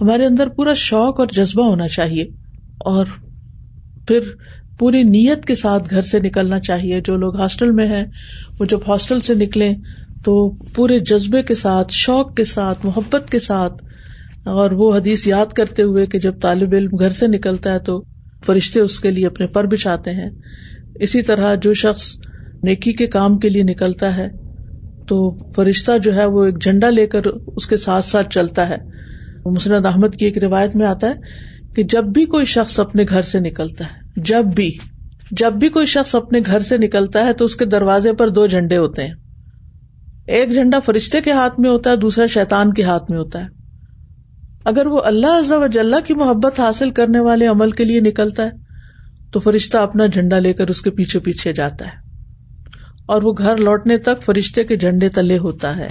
ہمارے 0.00 0.26
اندر 0.26 0.48
پورا 0.48 0.74
شوق 0.74 1.20
اور 1.20 1.26
جذبہ 1.32 1.66
ہونا 1.66 1.88
چاہیے 1.88 2.24
اور 2.78 3.06
پھر 4.08 4.20
پوری 4.78 5.02
نیت 5.02 5.44
کے 5.44 5.54
ساتھ 5.54 5.90
گھر 5.90 6.02
سے 6.02 6.20
نکلنا 6.20 6.60
چاہیے۔ 6.60 7.00
جو 7.00 7.16
لوگ 7.16 7.36
ہاسٹل 7.36 7.70
میں 7.70 7.86
ہیں، 7.86 8.04
وہ 8.58 8.64
جب 8.64 8.80
ہاسٹل 8.88 9.20
سے 9.20 9.34
نکلیں 9.34 9.74
تو 10.24 10.50
پورے 10.74 10.98
جذبے 10.98 11.42
کے 11.42 11.54
ساتھ، 11.54 11.92
شوق 11.92 12.34
کے 12.34 12.44
ساتھ، 12.44 12.86
محبت 12.86 13.30
کے 13.30 13.38
ساتھ 13.38 13.84
اور 14.44 14.70
وہ 14.70 14.96
حدیث 14.96 15.26
یاد 15.26 15.52
کرتے 15.52 15.82
ہوئے 15.82 16.06
کہ 16.06 16.18
جب 16.18 16.40
طالب 16.40 16.74
علم 16.74 16.96
گھر 16.98 17.10
سے 17.10 17.26
نکلتا 17.26 17.72
ہے 17.72 17.78
تو 17.78 18.02
فرشتے 18.46 18.80
اس 18.80 19.00
کے 19.00 19.10
لیے 19.10 19.26
اپنے 19.26 19.46
پر 19.46 19.66
بچھاتے 19.66 20.10
ہیں۔ 20.10 20.30
اسی 21.00 21.22
طرح 21.22 21.54
جو 21.54 21.74
شخص 21.74 22.16
نیکی 22.62 22.92
کے 22.92 23.06
کام 23.06 23.38
کے 23.38 23.48
لیے 23.48 23.62
نکلتا 23.62 24.16
ہے 24.16 24.28
تو 25.06 25.38
فرشتہ 25.52 25.98
جو 25.98 26.14
ہے 26.14 26.24
وہ 26.24 26.44
ایک 26.44 26.62
جھنڈا 26.62 26.90
لے 26.90 27.06
کر 27.06 27.26
اس 27.56 27.66
کے 27.66 27.76
ساتھ 27.76 28.04
ساتھ 28.04 28.30
چلتا 28.30 28.68
ہے۔ 28.68 28.76
مسند 29.44 29.86
احمد 29.86 30.14
کی 30.18 30.24
ایک 30.24 30.38
روایت 30.38 30.76
میں 30.76 30.86
آتا 30.86 31.08
ہے 31.08 31.14
کہ 31.76 31.82
جب 31.82 32.04
بھی 32.04 32.24
کوئی 32.24 32.44
شخص 32.44 32.80
اپنے 32.80 33.04
گھر 33.08 33.22
سے 33.22 33.40
نکلتا 33.40 33.84
ہے، 33.84 34.20
جب 34.22 34.44
بھی 34.44 34.78
جب 35.30 35.52
بھی 35.52 35.68
کوئی 35.68 35.86
شخص 35.86 36.14
اپنے 36.14 36.40
گھر 36.46 36.60
سے 36.60 36.78
نکلتا 36.78 37.26
ہے 37.26 37.32
تو 37.32 37.44
اس 37.44 37.56
کے 37.56 37.64
دروازے 37.64 38.12
پر 38.12 38.28
دو 38.28 38.46
جھنڈے 38.46 38.76
ہوتے 38.76 39.06
ہیں۔ 39.06 39.14
ایک 40.26 40.50
جھنڈا 40.50 40.80
فرشتے 40.80 41.20
کے 41.20 41.32
ہاتھ 41.32 41.60
میں 41.60 41.70
ہوتا 41.70 41.90
ہے، 41.90 41.96
دوسرا 41.96 42.26
شیتان 42.26 42.72
کے 42.72 42.82
ہاتھ 42.82 43.10
میں 43.10 43.18
ہوتا 43.18 43.44
ہے۔ 43.44 43.48
اگر 44.64 44.86
وہ 44.86 45.00
اللہ 45.00 45.26
عز 45.26 45.52
و 45.52 45.66
جل 45.66 45.94
کی 46.04 46.14
محبت 46.14 46.60
حاصل 46.60 46.90
کرنے 46.90 47.20
والے 47.20 47.46
عمل 47.46 47.70
کے 47.70 47.84
لیے 47.84 48.00
نکلتا 48.00 48.46
ہے 48.46 48.50
تو 49.32 49.40
فرشتہ 49.40 49.76
اپنا 49.76 50.06
جھنڈا 50.06 50.38
لے 50.38 50.52
کر 50.52 50.68
اس 50.68 50.82
کے 50.82 50.90
پیچھے 50.90 51.18
پیچھے 51.18 51.52
جاتا 51.52 51.86
ہے۔ 51.86 52.05
اور 53.08 53.22
وہ 53.22 53.32
گھر 53.38 53.56
لوٹنے 53.56 53.98
تک 53.98 54.22
فرشتے 54.22 54.64
کے 54.64 54.76
جھنڈے 54.76 55.08
تلے 55.08 55.38
ہوتا 55.38 55.76
ہے۔ 55.76 55.88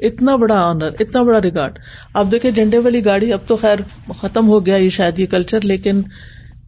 اتنا 0.00 0.36
بڑا 0.36 0.58
آنر 0.60 0.90
اتنا 1.00 1.22
بڑا 1.22 1.40
ریگارڈ 1.42 1.78
آپ 2.14 2.26
دیکھیں 2.32 2.50
جھنڈے 2.50 2.78
والی 2.78 3.04
گاڑی 3.04 3.32
اب 3.32 3.40
تو 3.46 3.56
خیر 3.56 3.78
ختم 4.20 4.48
ہو 4.48 4.64
گیا 4.66 4.76
یہ 4.76 4.88
شاید 4.88 5.18
یہ 5.18 5.26
کلچر 5.26 5.60
لیکن 5.62 6.00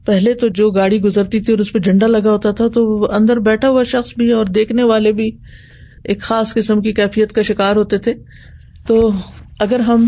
پہلے 0.07 0.35
تو 0.35 0.49
جو 0.49 0.71
گاڑی 0.71 1.00
گزرتی 1.02 1.40
تھی 1.40 1.52
اور 1.52 1.61
اس 1.61 1.73
پہ 1.73 1.78
جھنڈا 1.78 2.07
لگا 2.07 2.31
ہوتا 2.31 2.50
تھا، 2.50 2.69
تو 2.69 3.12
اندر 3.12 3.37
بیٹھا 3.37 3.69
ہوا 3.69 3.83
شخص 3.83 4.14
بھی 4.16 4.31
اور 4.33 4.47
دیکھنے 4.47 4.83
والے 4.83 5.12
بھی 5.12 5.31
ایک 6.05 6.21
خاص 6.21 6.55
قسم 6.55 6.81
کی 6.81 6.93
کیفیت 6.93 7.33
کا 7.33 7.43
شکار 7.43 7.76
ہوتے 7.76 7.99
تھے۔ 7.99 8.14
تو 8.87 9.11
اگر 9.61 9.81
ہم 9.81 10.07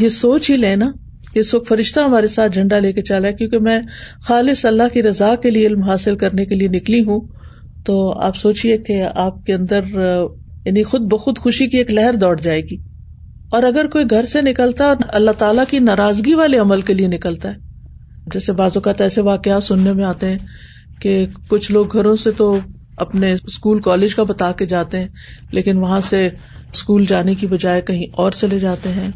یہ 0.00 0.08
سوچ 0.08 0.50
ہی 0.50 0.56
لیں 0.56 0.76
نا 0.76 0.90
اس 1.34 1.54
وقت 1.54 1.68
فرشتہ 1.68 2.00
ہمارے 2.00 2.26
ساتھ 2.26 2.52
جھنڈا 2.52 2.78
لے 2.78 2.92
کے 2.92 3.02
چلا 3.02 3.28
ہے، 3.28 3.32
کیونکہ 3.32 3.58
میں 3.58 3.80
خالص 4.22 4.64
اللہ 4.64 4.88
کی 4.92 5.02
رضا 5.02 5.34
کے 5.34 5.50
لیے 5.50 5.66
علم 5.66 5.82
حاصل 5.82 6.16
کرنے 6.16 6.44
کے 6.46 6.54
لیے 6.54 6.68
نکلی 6.68 7.00
ہوں۔ 7.00 7.20
تو 7.86 8.12
آپ 8.20 8.36
سوچیے 8.36 8.76
کہ 8.78 9.02
آپ 9.14 9.44
کے 9.44 9.54
اندر 9.54 9.84
یعنی 10.64 10.82
خود 10.82 11.00
بخود 11.00 11.38
خوشی 11.38 11.66
کی 11.66 11.78
ایک 11.78 11.90
لہر 11.90 12.12
دوڑ 12.12 12.40
جائے 12.40 12.60
گی۔ 12.60 12.76
اور 13.50 13.62
اگر 13.62 13.86
کوئی 13.86 14.04
گھر 14.10 14.22
سے 14.22 14.40
نکلتا 14.42 14.84
ہے 14.84 15.04
اللہ 15.12 15.30
تعالیٰ 15.38 15.64
کی 15.70 15.78
ناراضگی 15.78 16.34
والے 16.34 16.58
عمل 16.58 16.80
کے 16.80 16.94
لیے 16.94 17.06
نکلتا 17.08 17.48
ہے، 17.48 17.54
جیسے 18.32 18.52
بعض 18.52 18.70
اوقات 18.74 19.00
ایسے 19.00 19.20
واقعات 19.20 19.64
سننے 19.64 19.92
میں 19.92 20.04
آتے 20.04 20.30
ہیں 20.30 20.38
کہ 21.00 21.26
کچھ 21.48 21.72
لوگ 21.72 21.92
گھروں 21.92 22.16
سے 22.16 22.30
تو 22.30 22.58
اپنے 22.96 23.32
اسکول، 23.32 23.80
کالج 23.80 24.14
کا 24.14 24.22
بتا 24.22 24.52
کے 24.52 24.66
جاتے 24.66 24.98
ہیں، 24.98 25.08
لیکن 25.52 25.78
وہاں 25.78 26.00
سے 26.00 26.28
اسکول 26.72 27.04
جانے 27.06 27.34
کی 27.34 27.46
بجائے 27.46 27.80
کہیں 27.80 28.06
اور 28.12 28.32
چلے 28.32 28.58
جاتے 28.58 28.88
ہیں، 28.88 29.08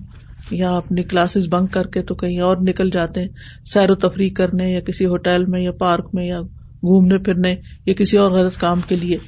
یا 0.51 0.77
اپنی 0.77 1.03
کلاسز 1.03 1.49
بنک 1.49 1.73
کر 1.73 1.87
کے 1.87 2.03
تو 2.03 2.15
کہیں 2.15 2.41
اور 2.41 2.57
نکل 2.61 2.91
جاتے 2.91 3.21
ہیں، 3.21 3.29
سیر 3.65 3.91
و 3.91 3.95
تفریح 3.95 4.31
کرنے 4.37 4.73
یا 4.73 4.81
کسی 4.81 5.07
ہوٹل 5.07 5.45
میں 5.45 5.61
یا 5.61 5.73
پارک 5.73 6.09
میں 6.13 6.27
یا 6.27 6.41
گھومنے 6.85 7.19
پھرنے 7.19 7.57
یا 7.87 7.95
کسی 7.95 8.17
اور 8.17 8.31
غلط 8.31 8.57
کام 8.57 8.81
کے 8.89 8.97
لیے۔ 8.97 9.19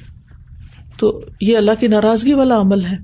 تو 0.99 1.21
یہ 1.41 1.57
اللہ 1.57 1.71
کی 1.79 1.87
ناراضگی 1.87 2.33
والا 2.33 2.61
عمل 2.61 2.85
ہے 2.85 2.97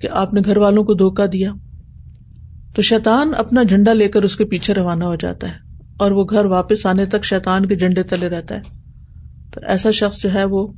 کہ 0.00 0.08
آپ 0.10 0.34
نے 0.34 0.40
گھر 0.44 0.56
والوں 0.56 0.84
کو 0.84 0.94
دھوکا 0.94 1.26
دیا۔ 1.32 1.52
تو 2.74 2.82
شیطان 2.82 3.32
اپنا 3.36 3.62
جھنڈا 3.62 3.92
لے 3.92 4.08
کر 4.08 4.22
اس 4.22 4.36
کے 4.36 4.44
پیچھے 4.44 4.74
روانہ 4.74 5.04
ہو 5.04 5.14
جاتا 5.14 5.48
ہے 5.48 5.54
اور 5.98 6.10
وہ 6.10 6.24
گھر 6.30 6.44
واپس 6.44 6.86
آنے 6.86 7.06
تک 7.06 7.24
شیطان 7.24 7.66
کے 7.66 7.76
جھنڈے 7.76 8.02
تلے 8.02 8.28
رہتا 8.28 8.54
ہے۔ 8.54 8.60
تو 9.52 9.60
ایسا 9.68 9.90
شخص 9.90 10.22
جو 10.22 10.34
ہے 10.34 10.44
وہ 10.44 10.72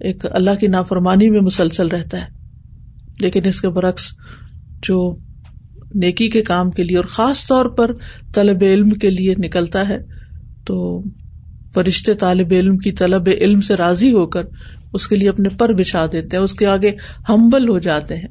ایک 0.00 0.24
اللہ 0.30 0.50
کی 0.60 0.66
نافرمانی 0.66 1.30
میں 1.30 1.40
مسلسل 1.40 1.88
رہتا 1.88 2.20
ہے۔ 2.20 2.36
لیکن 3.20 3.40
اس 3.44 3.60
کے 3.60 3.68
برعکس 3.68 4.12
جو 4.82 5.16
نیکی 5.94 6.28
کے 6.28 6.42
کام 6.42 6.70
کے 6.70 6.84
لیے 6.84 6.96
اور 6.96 7.04
خاص 7.04 7.46
طور 7.46 7.66
پر 7.66 7.90
طلب 8.34 8.56
علم 8.62 8.90
کے 8.90 9.10
لیے 9.10 9.34
نکلتا 9.38 9.88
ہے 9.88 9.98
تو 10.64 11.02
فرشتے 11.76 12.14
طالب 12.14 12.46
علم 12.50 12.76
کی 12.76 12.92
طلب 12.92 13.28
علم 13.40 13.60
سے 13.60 13.74
راضی 13.74 14.12
ہو 14.12 14.26
کر 14.26 14.42
اس 14.92 15.08
کے 15.08 15.16
لیے 15.16 15.28
اپنے 15.28 15.48
پر 15.48 15.72
بچھا 15.72 16.06
دیتے 16.12 16.36
ہیں، 16.36 16.44
اس 16.44 16.54
کے 16.54 16.66
آگے 16.66 16.92
ہمبل 17.28 17.68
ہو 17.68 17.78
جاتے 17.78 18.16
ہیں، 18.16 18.28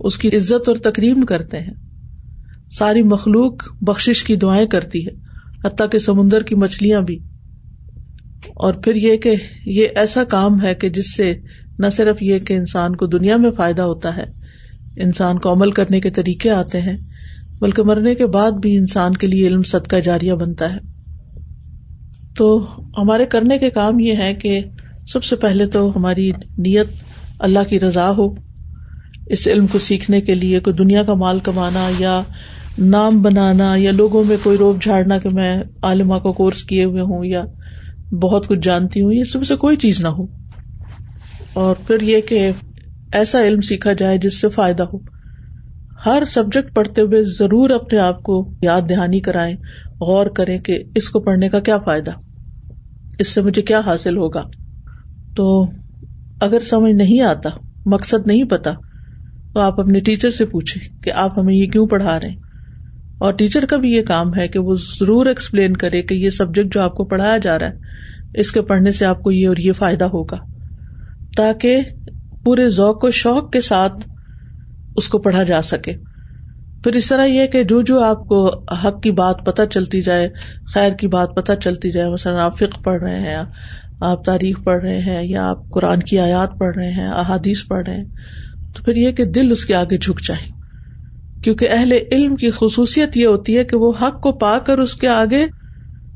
اس 0.00 0.18
کی 0.18 0.28
عزت 0.28 0.68
اور 0.68 0.76
تقریم 0.76 1.20
کرتے 1.20 1.58
ہیں۔ 1.58 1.74
ساری 2.70 3.02
مخلوق 3.02 3.54
بخش 3.80 4.24
کی 4.24 4.36
دعائیں 4.36 4.66
کرتی 4.66 5.06
ہے، 5.06 5.12
حتیٰ 5.64 5.86
کہ 5.90 5.98
سمندر 5.98 6.42
کی 6.42 6.54
مچھلیاں 6.54 7.00
بھی۔ 7.00 7.18
اور 8.56 8.74
پھر 8.74 8.94
یہ 8.94 9.16
کہ 9.16 9.34
یہ 9.66 9.86
ایسا 9.96 10.24
کام 10.24 10.62
ہے 10.62 10.74
کہ 10.74 10.88
جس 10.88 11.16
سے 11.16 11.34
نہ 11.78 11.86
صرف 11.88 12.16
یہ 12.20 12.38
کہ 12.38 12.54
انسان 12.54 12.96
کو 12.96 13.06
دنیا 13.06 13.36
میں 13.36 13.50
فائدہ 13.50 13.82
ہوتا 13.82 14.16
ہے، 14.16 14.24
انسان 14.96 15.38
کو 15.38 15.52
عمل 15.52 15.70
کرنے 15.70 16.00
کے 16.00 16.10
طریقے 16.10 16.50
آتے 16.50 16.80
ہیں، 16.80 16.96
بلکہ 17.60 17.82
مرنے 17.82 18.14
کے 18.14 18.26
بعد 18.26 18.52
بھی 18.52 18.76
انسان 18.76 19.16
کے 19.16 19.26
لیے 19.26 19.46
علم 19.46 19.62
صدقہ 19.62 19.96
جاریہ 19.96 20.32
بنتا 20.32 20.74
ہے۔ 20.74 20.91
تو 22.36 22.66
ہمارے 22.98 23.24
کرنے 23.26 23.58
کے 23.58 23.70
کام 23.70 24.00
یہ 24.00 24.14
ہے 24.14 24.34
کہ 24.34 24.60
سب 25.06 25.24
سے 25.24 25.36
پہلے 25.36 25.66
تو 25.66 25.92
ہماری 25.96 26.30
نیت 26.58 26.86
اللہ 27.38 27.58
کی 27.68 27.80
رضا 27.80 28.10
ہو، 28.10 28.34
اس 29.26 29.48
علم 29.48 29.66
کو 29.66 29.78
سیکھنے 29.78 30.20
کے 30.20 30.34
لیے 30.34 30.60
کوئی 30.60 30.76
دنیا 30.76 31.02
کا 31.02 31.14
مال 31.14 31.38
کمانا 31.40 31.90
یا 31.98 32.22
نام 32.78 33.22
بنانا 33.22 33.74
یا 33.76 33.92
لوگوں 33.92 34.24
میں 34.24 34.36
کوئی 34.42 34.58
روپ 34.58 34.82
جھاڑنا 34.82 35.18
کہ 35.18 35.28
میں 35.28 35.62
عالمہ 35.82 36.18
کو 36.18 36.32
کورس 36.32 36.64
کیے 36.64 36.84
ہوئے 36.84 37.02
ہوں 37.02 37.24
یا 37.24 37.44
بہت 38.22 38.46
کچھ 38.46 38.58
جانتی 38.62 39.00
ہوں، 39.00 39.12
یہ 39.12 39.24
سب 39.24 39.44
سے 39.44 39.56
کوئی 39.56 39.76
چیز 39.76 40.00
نہ 40.00 40.08
ہو۔ 40.08 40.26
اور 41.52 41.76
پھر 41.86 42.00
یہ 42.00 42.20
کہ 42.20 42.50
ایسا 43.12 43.42
علم 43.42 43.60
سیکھا 43.60 43.92
جائے 43.92 44.18
جس 44.18 44.40
سے 44.40 44.48
فائدہ 44.48 44.82
ہو۔ 44.82 44.98
ہر 46.06 46.22
سبجیکٹ 46.26 46.74
پڑھتے 46.74 47.02
ہوئے 47.02 47.22
ضرور 47.22 47.70
اپنے 47.70 47.98
آپ 47.98 48.22
کو 48.22 48.54
یاد 48.62 48.80
دہانی 48.88 49.20
کرائیں، 49.20 49.56
غور 50.00 50.26
کریں 50.26 50.58
کہ 50.58 50.84
اس 50.94 51.08
کو 51.08 51.20
پڑھنے 51.20 51.48
کا 51.48 51.60
کیا 51.60 51.78
فائدہ، 51.78 52.10
اس 53.18 53.28
سے 53.28 53.40
مجھے 53.40 53.62
کیا 53.62 53.80
حاصل 53.86 54.16
ہوگا۔ 54.16 54.42
تو 55.36 55.66
اگر 56.40 56.60
سمجھ 56.60 56.92
نہیں 56.92 57.20
آتا، 57.20 57.50
مقصد 57.86 58.26
نہیں 58.26 58.44
پتا، 58.44 58.72
تو 59.54 59.60
آپ 59.60 59.80
اپنے 59.80 60.00
ٹیچر 60.00 60.30
سے 60.30 60.46
پوچھیں 60.46 61.02
کہ 61.02 61.12
آپ 61.12 61.38
ہمیں 61.38 61.54
یہ 61.54 61.66
کیوں 61.66 61.86
پڑھا 61.86 62.18
رہے 62.20 62.28
ہیں۔ 62.28 62.36
اور 63.18 63.32
ٹیچر 63.32 63.64
کا 63.66 63.76
بھی 63.76 63.92
یہ 63.92 64.02
کام 64.02 64.34
ہے 64.34 64.48
کہ 64.48 64.58
وہ 64.58 64.74
ضرور 64.74 65.26
ایکسپلین 65.26 65.76
کرے 65.76 66.02
کہ 66.02 66.14
یہ 66.14 66.30
سبجیکٹ 66.30 66.74
جو 66.74 66.80
آپ 66.80 66.94
کو 66.94 67.04
پڑھایا 67.04 67.38
جا 67.38 67.58
رہا 67.58 67.68
ہے، 67.68 67.78
اس 68.34 68.52
کے 68.52 68.62
پڑھنے 68.62 68.92
سے 68.92 69.04
آپ 69.04 69.22
کو 69.22 69.30
یہ 69.30 69.48
اور 69.48 69.56
یہ 69.56 69.72
فائدہ 69.72 70.04
ہوگا، 70.04 70.36
تاکہ 71.36 71.82
پورے 72.44 72.68
ذوق 72.68 73.04
و 73.04 73.10
شوق 73.10 73.52
کے 73.52 73.60
ساتھ 73.60 74.08
اس 74.96 75.08
کو 75.08 75.18
پڑھا 75.18 75.42
جا 75.42 75.62
سکے۔ 75.62 75.92
پھر 76.84 76.92
اس 76.92 77.08
طرح 77.08 77.24
یہ 77.24 77.46
کہ 77.46 77.64
جو 77.64 77.82
جو 77.82 78.02
آپ 78.02 78.26
کو 78.26 78.64
حق 78.74 79.02
کی 79.02 79.10
بات 79.10 79.46
پتہ 79.46 79.62
چلتی 79.70 80.00
جائے، 80.00 80.28
خیر 80.74 80.92
کی 80.92 81.08
بات 81.08 81.34
پتہ 81.36 81.52
چلتی 81.52 81.90
جائے، 81.90 82.10
مثلاً 82.10 82.36
آپ 82.36 82.56
فکر 82.56 82.82
پڑھ 82.82 83.02
رہے 83.02 83.20
ہیں، 83.20 83.36
آپ 84.00 84.24
تاریخ 84.24 84.56
پڑھ 84.64 84.82
رہے 84.82 85.00
ہیں 85.00 85.28
یا 85.28 85.48
آپ 85.48 85.70
قرآن 85.70 86.00
کی 86.00 86.18
آیات 86.18 86.58
پڑھ 86.58 86.76
رہے 86.76 86.92
ہیں، 86.92 87.08
احادیث 87.08 87.66
پڑھ 87.66 87.88
رہے 87.88 87.96
ہیں، 87.96 88.04
تو 88.74 88.82
پھر 88.82 88.96
یہ 88.96 89.12
کہ 89.12 89.24
دل 89.24 89.52
اس 89.52 89.64
کے 89.64 89.74
آگے 89.74 89.96
جھک 89.96 90.20
جائے۔ 90.20 90.62
کیونکہ 91.42 91.68
اہل 91.70 91.92
علم 92.12 92.36
کی 92.36 92.50
خصوصیت 92.50 93.16
یہ 93.16 93.26
ہوتی 93.26 93.58
ہے 93.58 93.64
کہ 93.64 93.76
وہ 93.76 93.92
حق 94.02 94.20
کو 94.20 94.32
پا 94.32 94.58
کر 94.58 94.78
اس 94.78 94.94
کے 94.94 95.08
آگے 95.08 95.46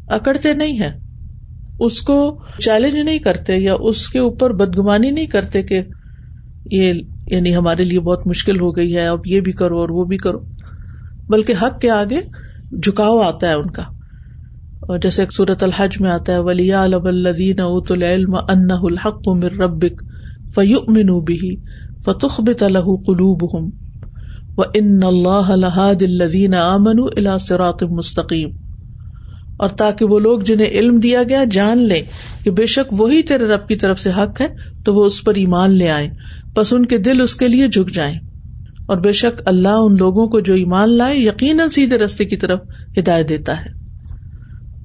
اکڑتے 0.09 0.55
نہیں 0.55 0.81
ہے 0.81 0.91
اس 1.81 2.03
کو 2.03 2.43
چیلنج 2.59 2.99
نہیں 2.99 3.19
کرتے 3.19 3.57
یا 3.57 3.75
اس 3.81 4.09
کے 4.09 4.19
اوپر 4.19 4.53
بدگمانی 4.53 5.11
نہیں 5.11 5.27
کرتے 5.27 5.63
کہ 5.63 5.83
یہ 6.71 6.93
یعنی 7.27 7.57
ہمارے 7.57 7.83
لیے 7.83 8.01
بہت 8.01 8.27
مشکل 8.27 8.61
ہو 8.61 8.77
گئی 8.77 8.97
ہے، 8.97 9.07
اب 9.07 9.21
یہ 9.27 9.41
بھی 9.41 9.53
کرو 9.53 9.79
اور 9.79 9.89
وہ 9.89 10.05
بھی 10.05 10.17
کرو۔ 10.17 10.39
بلکہ 11.29 11.55
حق 11.63 11.81
کے 11.81 11.91
آگے 11.91 12.21
جھکاؤ 12.83 13.19
آتا 13.19 13.49
ہے 13.49 13.55
ان 13.55 13.71
کا۔ 13.71 13.83
اور 14.89 14.99
جیسے 14.99 15.25
صورت 15.37 15.63
الحج 15.63 16.01
میں 16.01 16.11
آتا 16.11 16.33
ہے 16.33 16.39
ولی 16.39 16.73
الدین 16.73 17.61
ات 17.61 17.93
العلم 17.93 18.35
ان 18.35 18.71
الحق 18.71 19.29
مر 19.29 19.53
ربک 19.53 20.03
فیو 20.55 20.79
منو 20.89 21.21
بھی 21.21 21.57
فتح 22.05 22.35
بت 22.39 22.63
الح 22.63 22.81
قلوب 22.81 23.59
ہم 23.59 23.71
و 24.57 24.63
ان 24.75 25.03
اللہ 25.03 25.51
الحاد 25.51 26.03
الدین 26.03 26.55
امن 26.55 27.01
الاسرات 27.17 27.83
مستقیم 27.83 28.51
اور 29.57 29.69
تاکہ 29.69 30.05
وہ 30.05 30.19
لوگ 30.19 30.39
جنہیں 30.39 30.67
علم 30.67 30.99
دیا 30.99 31.23
گیا 31.29 31.45
جان 31.51 31.79
لیں 31.79 32.03
کہ 32.45 32.51
بے 32.51 32.67
شک 32.67 32.93
وہی 32.93 33.23
تیرے 33.23 33.45
رب 33.45 33.69
کی 33.69 33.77
طرف 33.77 34.01
سے 34.01 34.11
حق 34.11 34.41
ہے، 34.41 34.49
تو 34.85 34.95
وہ 34.95 35.05
اس 35.05 35.25
پر 35.25 35.35
ایمان 35.35 35.71
لے 35.71 35.91
آئے 35.91 36.11
بس 36.55 36.73
ان 36.73 36.87
کے 36.87 36.99
دل 36.99 37.21
اس 37.21 37.37
کے 37.37 37.49
لیے 37.49 37.69
جھک 37.69 37.95
جائیں۔ 37.95 38.19
اور 38.87 38.97
بے 38.97 39.13
شک 39.13 39.43
اللہ 39.47 39.69
ان 39.69 39.97
لوگوں 39.97 40.29
کو 40.29 40.41
جو 40.41 40.55
ایمان 40.55 40.91
لائے، 40.91 41.19
یقیناً 41.19 41.69
سیدھے 41.69 41.99
رستے 41.99 42.25
کی 42.25 42.37
طرف 42.37 42.61
ہدایت 42.99 43.29
دیتا 43.29 43.65
ہے۔ 43.65 43.71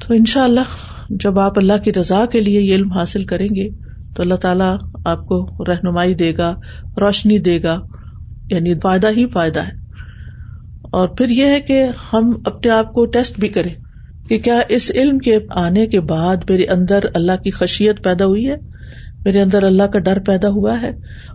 تو 0.01 0.13
ان 0.13 0.25
شاء 0.25 0.43
اللہ 0.43 0.59
جب 1.09 1.39
آپ 1.39 1.59
اللہ 1.59 1.83
کی 1.83 1.93
رضا 1.93 2.25
کے 2.25 2.41
لیے 2.41 2.61
یہ 2.61 2.75
علم 2.75 2.91
حاصل 2.91 3.23
کریں 3.23 3.49
گے، 3.55 3.69
تو 4.15 4.23
اللہ 4.23 4.35
تعالیٰ 4.35 4.77
آپ 5.05 5.25
کو 5.25 5.49
رہنمائی 5.67 6.15
دے 6.15 6.37
گا، 6.37 6.59
روشنی 7.01 7.39
دے 7.39 7.63
گا 7.63 7.81
یعنی 8.51 8.73
فائدہ 8.83 9.07
ہی 9.17 9.27
فائدہ 9.27 9.59
ہے۔ 9.59 9.71
اور 10.81 11.07
پھر 11.07 11.29
یہ 11.29 11.45
ہے 11.45 11.61
کہ 11.61 11.85
ہم 12.13 12.31
اپنے 12.45 12.71
آپ 12.71 12.93
کو 12.93 13.05
ٹیسٹ 13.05 13.39
بھی 13.39 13.47
کریں۔ 13.47 13.80
کہ 14.31 14.39
کیا 14.39 14.61
اس 14.69 14.91
علم 14.95 15.17
کے 15.17 15.37
آنے 15.49 15.85
کے 15.85 15.99
بعد 15.99 16.37
میرے 16.49 16.63
اندر 16.63 16.99
اللہ 17.13 17.31
کی 17.43 17.51
خشیت 17.51 18.03
پیدا 18.03 18.25
ہوئی 18.25 18.49
ہے؟ 18.49 18.55
میرے 19.25 19.41
اندر 19.41 19.63
اللہ 19.63 19.83
کا 19.83 19.99
ڈر 19.99 20.19
پیدا 20.19 20.49
ہوا 20.49 20.81
ہے؟ 20.81 20.91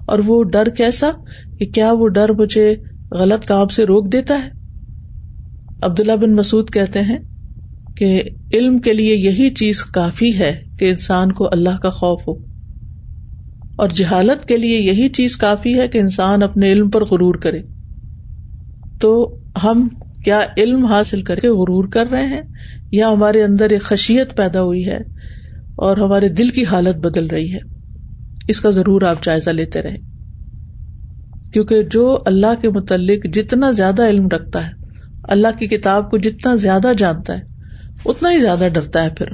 اور 0.06 0.18
وہ 0.26 0.44
ڈر 0.44 0.68
کیسا 0.68 1.10
کہ 1.58 1.66
کیا 1.66 1.92
وہ 1.92 2.08
ڈر 2.08 2.32
مجھے 2.32 2.76
غلط 3.10 3.44
کام 3.44 3.68
سے 3.68 3.84
روک 3.84 4.12
دیتا 4.12 4.44
ہے؟ 4.44 4.50
عبداللہ 5.82 6.12
بن 6.12 6.36
مسعود 6.36 6.70
کہتے 6.70 7.02
ہیں 7.02 7.18
کہ 7.96 8.22
علم 8.52 8.78
کے 8.78 8.92
لیے 8.92 9.16
یہی 9.16 9.50
چیز 9.50 9.84
کافی 9.84 10.38
ہے 10.38 10.62
کہ 10.78 10.90
انسان 10.90 11.32
کو 11.32 11.48
اللہ 11.52 11.78
کا 11.82 11.90
خوف 11.90 12.28
ہو۔ 12.28 12.32
اور 13.76 13.88
جہالت 13.88 14.48
کے 14.48 14.56
لیے 14.56 14.80
یہی 14.80 15.08
چیز 15.08 15.36
کافی 15.36 15.78
ہے 15.78 15.88
کہ 15.88 15.98
انسان 15.98 16.42
اپنے 16.42 16.72
علم 16.72 16.90
پر 16.90 17.04
غرور 17.04 17.34
کرے۔ 17.34 17.62
تو 19.00 19.38
ہم 19.64 19.88
کیا 20.26 20.40
علم 20.56 20.86
حاصل 20.86 21.22
کر 21.22 21.36
کے 21.36 21.48
غرور 21.48 21.88
کر 21.88 22.06
رہے 22.10 22.26
ہیں 22.26 22.42
یا 22.92 23.10
ہمارے 23.10 23.42
اندر 23.42 23.70
ایک 23.70 23.82
خشیت 23.82 24.36
پیدا 24.36 24.62
ہوئی 24.62 24.86
ہے 24.86 24.96
اور 25.76 25.96
ہمارے 25.96 26.28
دل 26.28 26.48
کی 26.48 26.64
حالت 26.64 26.96
بدل 26.96 27.26
رہی 27.26 27.54
ہے؟ 27.54 27.58
اس 28.48 28.60
کا 28.60 28.70
ضرور 28.70 29.02
آپ 29.02 29.22
جائزہ 29.22 29.50
لیتے 29.50 29.82
رہے 29.82 29.96
کیونکہ 31.52 31.82
جو 31.82 32.22
اللہ 32.26 32.60
کے 32.62 32.70
متعلق 32.70 33.26
جتنا 33.26 33.70
زیادہ 33.70 34.08
علم 34.08 34.28
رکھتا 34.28 34.66
ہے، 34.66 34.72
اللہ 35.22 35.48
کی 35.58 35.66
کتاب 35.66 36.10
کو 36.10 36.18
جتنا 36.18 36.54
زیادہ 36.54 36.92
جانتا 36.98 37.38
ہے، 37.38 37.42
اتنا 38.04 38.32
ہی 38.32 38.38
زیادہ 38.38 38.68
ڈرتا 38.72 39.04
ہے 39.04 39.10
پھر۔ 39.10 39.26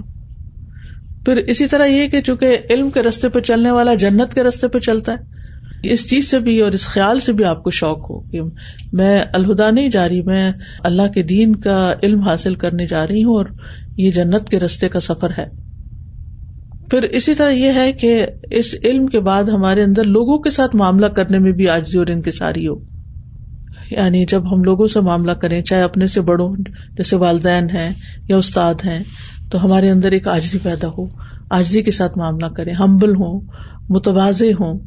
پھر 1.25 1.37
اسی 1.37 1.67
طرح 1.67 1.85
یہ 1.85 2.09
کہ 2.09 2.21
چونکہ 2.21 2.59
علم 2.71 2.91
کے 2.91 3.03
رستے 3.03 3.29
پہ 3.29 3.41
چلنے 3.41 3.71
والا 3.71 3.95
جنت 3.95 4.35
کے 4.35 4.43
رستے 4.43 4.69
پہ 4.69 4.79
چلتا 4.79 5.13
ہے 5.13 5.32
اس 5.83 6.11
چیز 6.11 6.31
سے 6.31 6.39
بھی 6.39 6.61
اور 6.61 6.73
اس 6.73 6.85
خیال 6.85 7.21
سے 7.21 7.33
بھی 7.33 7.45
آپ 7.45 7.63
کو 7.63 7.71
شوق 7.71 8.11
ہو 8.11 8.21
کہ 8.21 8.41
میں 8.93 9.25
الہدا 9.33 9.71
نہیں 9.71 9.89
جا 9.89 10.09
رہی، 10.09 10.23
میں 10.23 10.53
اللہ 10.85 11.13
کے 11.15 11.23
دین 11.23 11.57
کا 11.57 11.95
علم 12.03 12.21
حاصل 12.21 12.55
کرنے 12.55 12.87
جا 12.87 13.07
رہی 13.07 13.25
ہوں 13.25 13.35
اور 13.35 13.47
یہ 13.97 14.11
جنت 14.11 14.49
کے 14.49 14.61
رستے 14.61 14.89
کا 14.89 15.01
سفر 15.01 15.31
ہے۔ 15.39 15.47
پھر 16.91 17.03
اسی 17.03 17.35
طرح 17.35 17.51
یہ 17.51 17.73
ہے 17.75 17.93
کہ 17.93 18.27
اس 18.51 18.75
علم 18.85 19.07
کے 19.07 19.21
بعد 19.21 19.45
ہمارے 19.45 19.83
اندر 19.83 20.05
لوگوں 20.05 20.39
کے 20.39 20.51
ساتھ 20.51 20.77
معاملہ 20.77 21.07
کرنے 21.07 21.39
میں 21.39 21.53
بھی 21.53 21.69
آجزی 21.69 21.99
اور 21.99 22.07
انکساری 22.07 22.69
ہو۔ 22.69 22.75
یعنی 23.91 24.25
جب 24.25 24.53
ہم 24.53 24.65
لوگوں 24.65 24.87
سے 24.87 25.01
معاملہ 25.01 25.33
کریں، 25.33 25.63
چاہے 25.63 25.83
اپنے 25.83 26.07
سے 26.07 26.21
بڑوں، 26.21 26.53
جیسے 26.97 27.17
والدین 27.17 27.71
ہیں 27.71 27.93
یا 28.29 28.37
استاد 28.37 28.75
ہیں، 28.85 29.03
تو 29.51 29.65
ہمارے 29.65 29.91
اندر 29.91 30.13
ایک 30.13 30.29
آجزی 30.29 30.59
پیدا 30.63 30.89
ہو۔ 30.99 31.07
آجزی 31.51 31.83
کے 31.83 31.91
ساتھ 31.91 32.19
معاملہ 32.19 32.47
کریں 32.47 32.73
ہمبل 32.73 33.11
ہوں 33.11 33.41
متوازے 33.89 34.53
ہوں۔ 34.53 34.79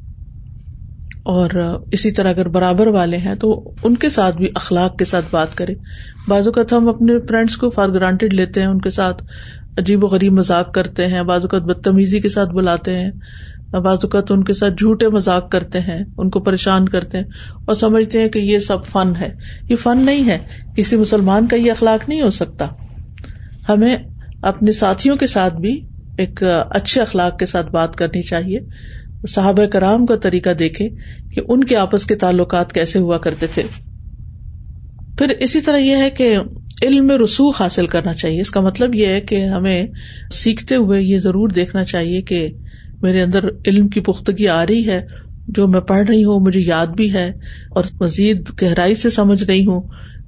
اور 1.26 1.50
اسی 1.92 2.12
طرح 2.12 2.30
اگر 2.30 2.48
برابر 2.48 2.88
والے 2.88 3.18
ہیں 3.18 3.36
تو 3.36 3.72
ان 3.84 3.96
کے 3.96 4.10
ساتھ 4.10 4.38
بھی 4.38 4.48
اخلاق 4.56 4.98
کے 4.98 5.06
ساتھ 5.06 5.26
بات 5.32 5.56
کریں۔ 5.56 5.76
بعض 6.28 6.48
اوقات 6.48 6.74
ہم 6.74 6.90
اپنے 6.90 7.14
فرینڈس 7.20 7.58
کو 7.58 7.70
فار 7.70 7.90
گرانٹیڈ 7.90 8.34
لیتے 8.34 8.62
ہیں، 8.62 8.68
ان 8.68 8.82
کے 8.82 8.90
ساتھ 8.90 9.24
عجیب 9.78 10.04
و 10.04 10.08
غریب 10.08 10.34
مذاق 10.34 10.74
کرتے 10.74 11.08
ہیں، 11.08 11.24
بعض 11.24 11.42
اوقات 11.42 11.62
بدتمیزی 11.62 12.20
کے 12.20 12.30
ساتھ 12.30 12.50
بلاتے 12.50 12.96
ہیں، 12.96 13.12
بعض 13.72 13.98
اوقات 14.04 14.32
ان 14.32 14.44
کے 14.44 14.54
ساتھ 14.54 14.74
جھوٹے 14.74 15.10
مذاق 15.10 15.52
کرتے 15.52 15.80
ہیں، 15.80 16.04
ان 16.18 16.30
کو 16.30 16.40
پریشان 16.40 16.90
کرتے 16.90 17.18
ہیں 17.18 17.26
اور 17.66 17.76
سمجھتے 17.76 18.22
ہیں 18.22 18.30
کہ 18.30 18.40
یہ 18.40 18.60
سب 18.60 18.86
فن 18.86 19.14
ہے۔ 19.20 19.36
یہ 19.70 19.76
فن 19.76 19.98
نہیں 19.98 20.28
ہے۔ 20.28 20.38
کسی 20.76 20.96
مسلمان 20.96 21.48
کا 21.48 21.56
یہ 21.56 21.72
اخلاق 21.72 22.10
نہیں 22.10 22.22
ہو 22.22 22.30
سکتا۔ 22.30 22.68
ہمیں 23.70 23.98
اپنے 24.42 24.72
ساتھیوں 24.72 25.18
کے 25.18 25.28
ساتھ 25.28 25.56
بھی 25.56 25.86
ایک 26.18 26.44
اچھے 26.70 27.02
اخلاق 27.02 27.40
کے 27.40 27.46
ساتھ 27.46 27.72
بات 27.72 27.96
کرنی 27.96 28.22
چاہیے۔ 28.22 28.60
صحابہ 29.28 29.66
کرام 29.66 30.06
کا 30.06 30.16
طریقہ 30.16 30.50
دیکھیں 30.50 30.90
کہ 31.34 31.42
ان 31.48 31.64
کے 31.64 31.76
آپس 31.76 32.06
کے 32.06 32.16
تعلقات 32.16 32.74
کیسے 32.74 33.00
ہوا 33.00 33.18
کرتے 33.18 33.48
تھے۔ 33.48 33.64
پھر 35.18 35.30
اسی 35.40 35.62
طرح 35.62 35.78
یہ 35.78 35.96
ہے 35.96 36.10
کہ 36.10 36.38
علم 36.82 37.08
میں 37.08 37.18
رسوخ 37.18 37.62
حاصل 37.62 37.88
کرنا 37.88 38.14
چاہیے۔ 38.14 38.42
اس 38.42 38.52
کا 38.52 38.62
مطلب 38.62 38.96
یہ 38.96 39.08
ہے 39.08 39.22
کہ 39.22 39.46
ہمیں 39.46 39.88
سیکھتے 40.32 40.76
ہوئے 40.76 41.02
یہ 41.02 41.20
ضرور 41.20 41.50
دیکھنا 41.50 41.84
چاہیے 41.84 42.22
کہ 42.22 42.48
میرے 43.02 43.22
اندر 43.22 43.46
علم 43.68 43.88
کی 43.88 44.00
پختگی 44.00 44.48
آ 44.48 44.66
رہی 44.66 44.88
ہے۔ 44.88 45.08
جو 45.48 45.68
میں 45.68 45.82
پڑھ 45.82 46.08
رہی 46.08 46.24
ہوں، 46.24 46.40
مجھے 46.40 46.60
یاد 46.60 46.88
بھی 46.88 47.14
ہے 47.14 47.30
اور 47.70 47.84
مزید 48.00 48.50
گہرائی 48.62 48.96
سے 48.96 49.10
سمجھ 49.10 49.44
رہی 49.44 49.66
ہوں 49.66 49.82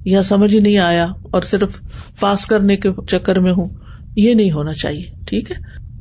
یا 0.04 0.22
سمجھ 0.22 0.54
ہی 0.54 0.60
نہیں 0.60 0.78
آیا 0.78 1.04
اور 1.04 1.42
صرف 1.42 1.80
پاس 2.20 2.46
کرنے 2.46 2.76
کے 2.76 2.88
چکر 3.08 3.38
میں 3.38 3.52
ہوں، 3.52 3.68
یہ 4.16 4.34
نہیں 4.34 4.52
ہونا 4.52 4.74
چاہیے۔ 4.74 5.02
ٹھیک 5.26 5.50
ہے؟ 5.50 5.56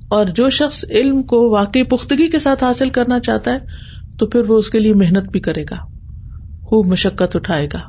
اور 0.09 0.25
جو 0.25 0.49
شخص 0.49 0.85
علم 0.89 1.23
کو 1.23 1.49
واقعی 1.49 1.83
پختگی 1.83 2.27
کے 2.27 2.39
ساتھ 2.39 2.63
حاصل 2.63 2.89
کرنا 2.89 3.19
چاہتا 3.19 3.53
ہے، 3.53 3.57
تو 4.17 4.27
پھر 4.27 4.41
وہ 4.47 4.57
اس 4.57 4.69
کے 4.69 4.79
لیے 4.79 4.93
محنت 4.93 5.29
بھی 5.29 5.39
کرے 5.39 5.63
گا، 5.71 5.75
خوب 6.63 6.85
مشقت 6.85 7.35
اٹھائے 7.35 7.67
گا۔ 7.73 7.79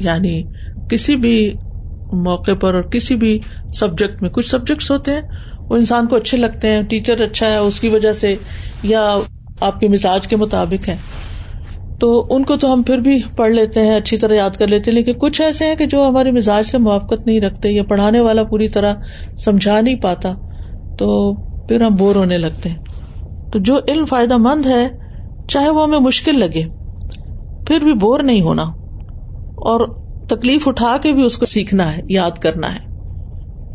یعنی 0.00 0.42
کسی 0.88 1.16
بھی 1.16 1.54
موقع 2.12 2.54
پر 2.54 2.74
اور 2.74 2.82
کسی 2.82 3.16
بھی 3.16 3.38
سبجیکٹ 3.80 4.22
میں، 4.22 4.30
کچھ 4.30 4.48
سبجیکٹس 4.48 4.90
ہوتے 4.90 5.12
ہیں، 5.12 5.20
وہ 5.70 5.76
انسان 5.76 6.06
کو 6.06 6.16
اچھے 6.16 6.38
لگتے 6.38 6.68
ہیں، 6.68 6.82
ٹیچر 6.82 7.20
اچھا 7.20 7.50
ہے، 7.50 7.56
اس 7.56 7.80
کی 7.80 7.88
وجہ 7.88 8.12
سے 8.12 8.36
یا 8.82 9.18
آپ 9.60 9.80
کے 9.80 9.88
مزاج 9.88 10.28
کے 10.28 10.36
مطابق 10.36 10.88
ہے 10.88 10.96
تو 11.98 12.26
ان 12.30 12.44
کو 12.44 12.56
تو 12.56 12.72
ہم 12.72 12.82
پھر 12.82 12.98
بھی 12.98 13.22
پڑھ 13.36 13.52
لیتے 13.52 13.80
ہیں، 13.80 13.94
اچھی 13.94 14.16
طرح 14.16 14.34
یاد 14.34 14.50
کر 14.50 14.66
لیتے 14.66 14.90
ہیں، 14.90 14.98
لیکن 14.98 15.12
کچھ 15.18 15.40
ایسے 15.40 15.64
ہیں 15.64 15.74
کہ 15.74 15.86
جو 15.86 16.08
ہمارے 16.08 16.30
مزاج 16.30 16.66
سے 16.66 16.78
موافقت 16.78 17.26
نہیں 17.26 17.40
رکھتے 17.40 17.68
یا 17.68 17.84
پڑھانے 17.84 18.20
والا 18.20 18.44
پوری 18.44 18.68
طرح 18.68 18.94
سمجھا 19.38 19.80
نہیں 19.80 19.96
پاتا۔ 19.96 20.34
تو 21.00 21.34
پھر 21.34 21.80
ہم 21.80 21.94
بور 21.94 22.14
ہونے 22.14 22.38
لگتے 22.38 22.68
ہیں۔ 22.68 22.76
تو 23.52 23.58
جو 23.58 23.78
علم 23.88 24.04
فائدہ 24.04 24.36
مند 24.36 24.66
ہے، 24.66 24.88
چاہے 25.48 25.68
وہ 25.68 25.82
ہمیں 25.82 25.98
مشکل 25.98 26.38
لگے، 26.38 26.62
پھر 27.66 27.80
بھی 27.80 27.94
بور 27.94 28.20
نہیں 28.20 28.40
ہونا۔ 28.40 28.62
اور 29.42 29.94
تکلیف 30.28 30.68
اٹھا 30.68 30.96
کے 31.02 31.12
بھی 31.12 31.22
اس 31.22 31.38
کو 31.38 31.46
سیکھنا 31.46 31.96
ہے، 31.96 32.02
یاد 32.08 32.30
کرنا 32.30 32.74
ہے۔ 32.74 32.78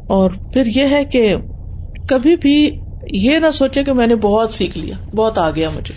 اور 0.07 0.29
پھر 0.53 0.65
یہ 0.65 0.83
ہے 0.91 1.05
کہ 1.05 1.35
کبھی 2.09 2.35
بھی 2.35 2.79
یہ 3.11 3.39
نہ 3.39 3.51
سوچے 3.53 3.83
کہ 3.83 3.93
میں 3.93 4.07
نے 4.07 4.15
بہت 4.15 4.53
سیکھ 4.53 4.77
لیا، 4.77 4.95
بہت 5.15 5.37
آ 5.37 5.49
گیا 5.49 5.69
مجھے۔ 5.75 5.93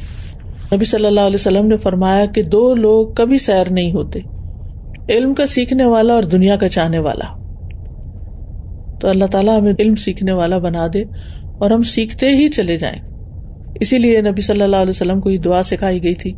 نبی 0.77 0.85
صلی 0.85 1.07
اللہ 1.07 1.21
علیہ 1.21 1.37
وسلم 1.37 1.67
نے 1.67 1.77
فرمایا 1.77 2.27
کہ 2.27 2.43
دو 2.43 2.75
لوگ 2.75 3.13
کبھی 3.13 3.39
سیر 3.39 3.71
نہیں 3.71 3.93
ہوتے، 3.93 4.19
علم 5.09 5.35
کا 5.35 5.47
سیکھنے 5.47 5.85
والا 5.85 6.15
اور 6.15 6.23
دنیا 6.23 6.57
کا 6.57 6.69
چاہنے 6.69 6.99
والا۔ 6.99 7.48
تو 8.99 9.09
اللہ 9.09 9.25
تعالیٰ 9.25 9.61
ہمیں 9.61 9.73
علم 9.79 9.95
سیکھنے 9.95 10.33
والا 10.33 10.59
بنا 10.59 10.87
دے 10.95 11.03
اور 11.59 11.71
ہم 11.71 11.83
سیکھتے 11.83 12.29
ہی 12.29 12.51
چلے 12.51 12.79
جائیں۔ 12.79 12.99
اسی 13.75 13.99
لیے 13.99 14.21
نبی 14.21 14.43
صلی 14.43 14.63
اللہ 14.63 14.77
علیہ 14.77 14.91
وسلم 14.91 15.21
کو 15.21 15.31
یہ 15.31 15.39
دعا 15.39 15.63
سکھائی 15.63 16.03
گئی 16.03 16.15
تھی 16.15 16.35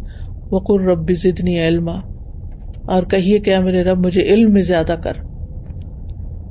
وقر 0.51 0.81
رب 0.85 1.11
ضدنی 1.13 1.69
علما۔ 1.69 1.95
اور 2.87 3.03
کہیے 3.03 3.39
کیا 3.39 3.61
میرے 3.61 3.83
رب، 3.83 4.07
مجھے 4.07 4.23
علم 4.23 4.53
میں 4.53 4.63
زیادہ 4.63 4.95
کر۔ 5.05 5.13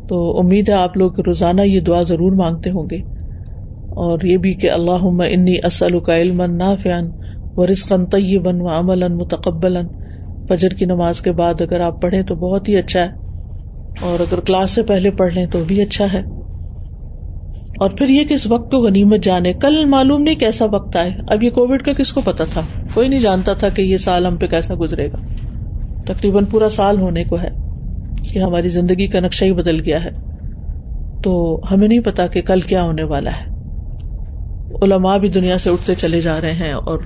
تو 0.07 0.39
امید 0.39 0.69
ہے 0.69 0.73
آپ 0.73 0.97
لوگ 0.97 1.19
روزانہ 1.19 1.61
یہ 1.61 1.79
دعا 1.79 2.01
ضرور 2.01 2.31
مانگتے 2.31 2.69
ہوں 2.69 2.87
گے۔ 2.91 2.97
اور 3.89 4.19
یہ 4.23 4.37
بھی 4.37 4.53
کہ 4.53 4.71
اللہ 4.71 5.23
انی 5.29 5.55
اسل 5.63 5.99
کا 5.99 6.17
علم 6.17 6.41
نا 6.41 6.75
فیان 6.75 7.11
و 7.57 7.67
رسقن 7.67 8.05
طیبن 8.05 8.61
و 8.61 8.67
عمل 8.67 9.07
متقبل 9.07 9.77
فجر 10.49 10.69
کی 10.69 10.85
نماز 10.85 11.21
کے 11.21 11.31
بعد 11.31 11.61
اگر 11.61 11.79
آپ 11.79 12.01
پڑھیں 12.01 12.23
تو 12.23 12.35
بہت 12.35 12.69
ہی 12.69 12.77
اچھا 12.77 12.99
ہے۔ 13.01 13.28
اور 13.99 14.19
اگر 14.19 14.39
کلاس 14.39 14.71
سے 14.71 14.83
پہلے 14.83 15.11
پڑھ 15.11 15.33
لیں 15.33 15.45
تو 15.45 15.63
بھی 15.63 15.81
اچھا 15.81 16.13
ہے۔ 16.13 16.21
اور 17.79 17.89
پھر 17.89 18.09
یہ 18.09 18.23
کس 18.29 18.47
وقت 18.47 18.71
کو 18.71 18.77
غنیمت 18.77 19.19
جانے، 19.23 19.53
کل 19.53 19.85
معلوم 19.85 20.21
نہیں 20.21 20.35
کیسا 20.35 20.65
وقت 20.65 20.95
آئے۔ 20.95 21.11
اب 21.27 21.43
یہ 21.43 21.49
کووڈ 21.49 21.81
کا 21.81 21.93
کس 21.93 22.13
کو 22.13 22.21
پتا 22.21 22.43
تھا؟ 22.43 22.61
کوئی 22.93 23.07
نہیں 23.07 23.19
جانتا 23.19 23.53
تھا 23.53 23.69
کہ 23.69 23.81
یہ 23.81 23.97
سال 23.97 24.25
ہم 24.25 24.35
پہ 24.35 24.47
کیسا 24.47 24.73
گزرے 24.79 25.07
گا۔ 25.07 25.17
تقریباً 26.05 26.45
پورا 26.45 26.69
سال 26.69 27.01
ہونے 27.01 27.23
کو 27.23 27.39
ہے 27.39 27.49
کہ 28.33 28.39
ہماری 28.39 28.69
زندگی 28.69 29.07
کا 29.07 29.19
نقشہ 29.19 29.45
ہی 29.45 29.53
بدل 29.53 29.81
گیا 29.85 30.03
ہے۔ 30.03 30.09
تو 31.23 31.61
ہمیں 31.71 31.87
نہیں 31.87 31.99
پتا 31.99 32.27
کہ 32.27 32.41
کل 32.41 32.61
کیا 32.61 32.83
ہونے 32.83 33.03
والا 33.03 33.31
ہے۔ 33.31 33.49
علماء 34.81 35.17
بھی 35.17 35.29
دنیا 35.29 35.57
سے 35.57 35.69
اٹھتے 35.69 35.95
چلے 35.95 36.21
جا 36.21 36.41
رہے 36.41 36.53
ہیں 36.53 36.73
اور 36.73 36.99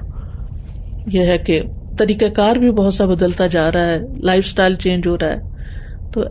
یہ 1.07 1.25
ہے 1.25 1.37
کہ 1.37 1.61
طریقہ 1.97 2.25
کار 2.35 2.55
بھی 2.55 2.71
بہت 2.71 2.93
سا 2.93 3.05
بدلتا 3.05 3.47
جا 3.47 3.71
رہا 3.71 3.85
ہے 3.85 3.99
لائف 4.21 4.45
اسٹائل 4.45 4.75
چینج 4.75 5.07
ہو 5.07 5.17
رہا 5.17 5.29
ہے۔ 5.29 5.37
تو 6.11 6.21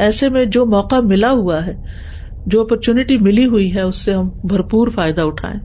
ایسے 0.00 0.28
میں 0.28 0.44
جو 0.44 0.66
موقع 0.66 0.96
ملا 1.02 1.30
ہوا 1.30 1.66
ہے، 1.66 1.74
جو 2.46 2.62
اپرچونٹی 2.62 3.18
ملی 3.18 3.46
ہوئی 3.46 3.74
ہے، 3.74 3.80
اس 3.80 3.96
سے 3.96 4.14
ہم 4.14 4.28
بھرپور 4.44 4.88
فائدہ 4.88 5.20
اٹھائیں۔ 5.20 5.60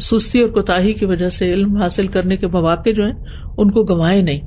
سستی 0.00 0.40
اور 0.40 0.50
کوتا 0.50 0.78
کی 0.98 1.04
وجہ 1.04 1.28
سے 1.28 1.52
علم 1.52 1.76
حاصل 1.76 2.06
کرنے 2.06 2.36
کے 2.36 2.46
مواقع 2.46 2.90
جو 2.90 3.04
ہیں، 3.04 3.12
ان 3.58 3.70
کو 3.70 3.84
گنوائے 3.84 4.22
نہیں۔ 4.22 4.40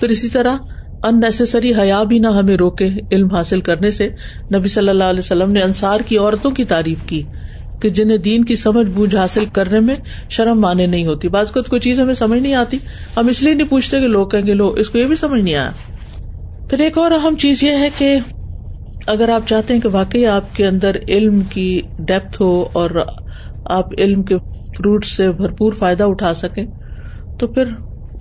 پھر 0.00 0.08
اسی 0.08 0.28
طرح 0.28 0.56
ان 1.02 1.20
نیسسری 1.20 1.72
حیا 1.74 2.02
بھی 2.02 2.18
نہ 2.18 2.26
ہمیں 2.26 2.56
روکے 2.56 2.88
علم 3.10 3.28
حاصل 3.34 3.60
کرنے 3.60 3.90
سے۔ 3.90 4.08
نبی 4.54 4.68
صلی 4.68 4.88
اللہ 4.88 5.04
علیہ 5.04 5.18
وسلم 5.18 5.52
نے 5.52 5.62
انصار 5.62 6.00
کی 6.00 6.18
عورتوں 6.18 6.50
کی 6.50 6.64
تعریف 6.64 7.02
کی 7.02 7.22
کہ 7.80 7.90
جنہیں 7.90 8.18
دین 8.18 8.44
کی 8.44 8.56
سمجھ 8.56 8.86
بوجھ 8.86 9.16
حاصل 9.16 9.44
کرنے 9.44 9.80
میں 9.80 9.94
شرم 10.28 10.60
مانے 10.60 10.86
نہیں 10.86 11.06
ہوتی۔ 11.06 11.28
بعض 11.28 11.50
کو 11.50 11.62
کوئی 11.62 11.80
چیز 11.80 12.00
ہمیں 12.00 12.14
سمجھ 12.14 12.40
نہیں 12.40 12.54
آتی۔ 12.54 12.78
ہم 13.16 13.28
اس 13.28 13.42
لیے 13.42 13.54
نہیں 13.54 13.68
پوچھتے 13.68 14.00
کہ 14.00 14.06
لوگ 14.06 14.28
کہیں 14.28 14.46
گے 14.46 14.54
لو 14.54 14.68
اس 14.68 14.90
کو 14.90 14.98
یہ 14.98 15.04
بھی 15.04 15.16
سمجھ 15.16 15.40
نہیں 15.40 15.54
آیا۔ 15.54 15.70
پھر 16.68 16.80
ایک 16.80 16.98
اور 16.98 17.10
اہم 17.10 17.36
چیز 17.36 17.62
یہ 17.62 17.72
ہے 17.72 17.88
کہ 17.98 18.18
اگر 19.06 19.28
آپ 19.28 19.48
چاہتے 19.48 19.74
ہیں 19.74 19.80
کہ 19.80 19.88
واقعی 19.92 20.26
آپ 20.26 20.54
کے 20.54 20.66
اندر 20.66 20.96
علم 21.08 21.40
کی 21.40 21.80
ڈیپتھ 21.98 22.42
ہو 22.42 22.66
اور 22.72 22.90
آپ 23.64 23.88
علم 23.98 24.22
کے 24.22 24.38
فروٹ 24.78 25.04
سے 25.04 25.32
بھرپور 25.32 25.72
فائدہ 25.72 26.04
اٹھا 26.04 26.34
سکیں، 26.34 26.66
تو 27.36 27.46
پھر 27.46 27.64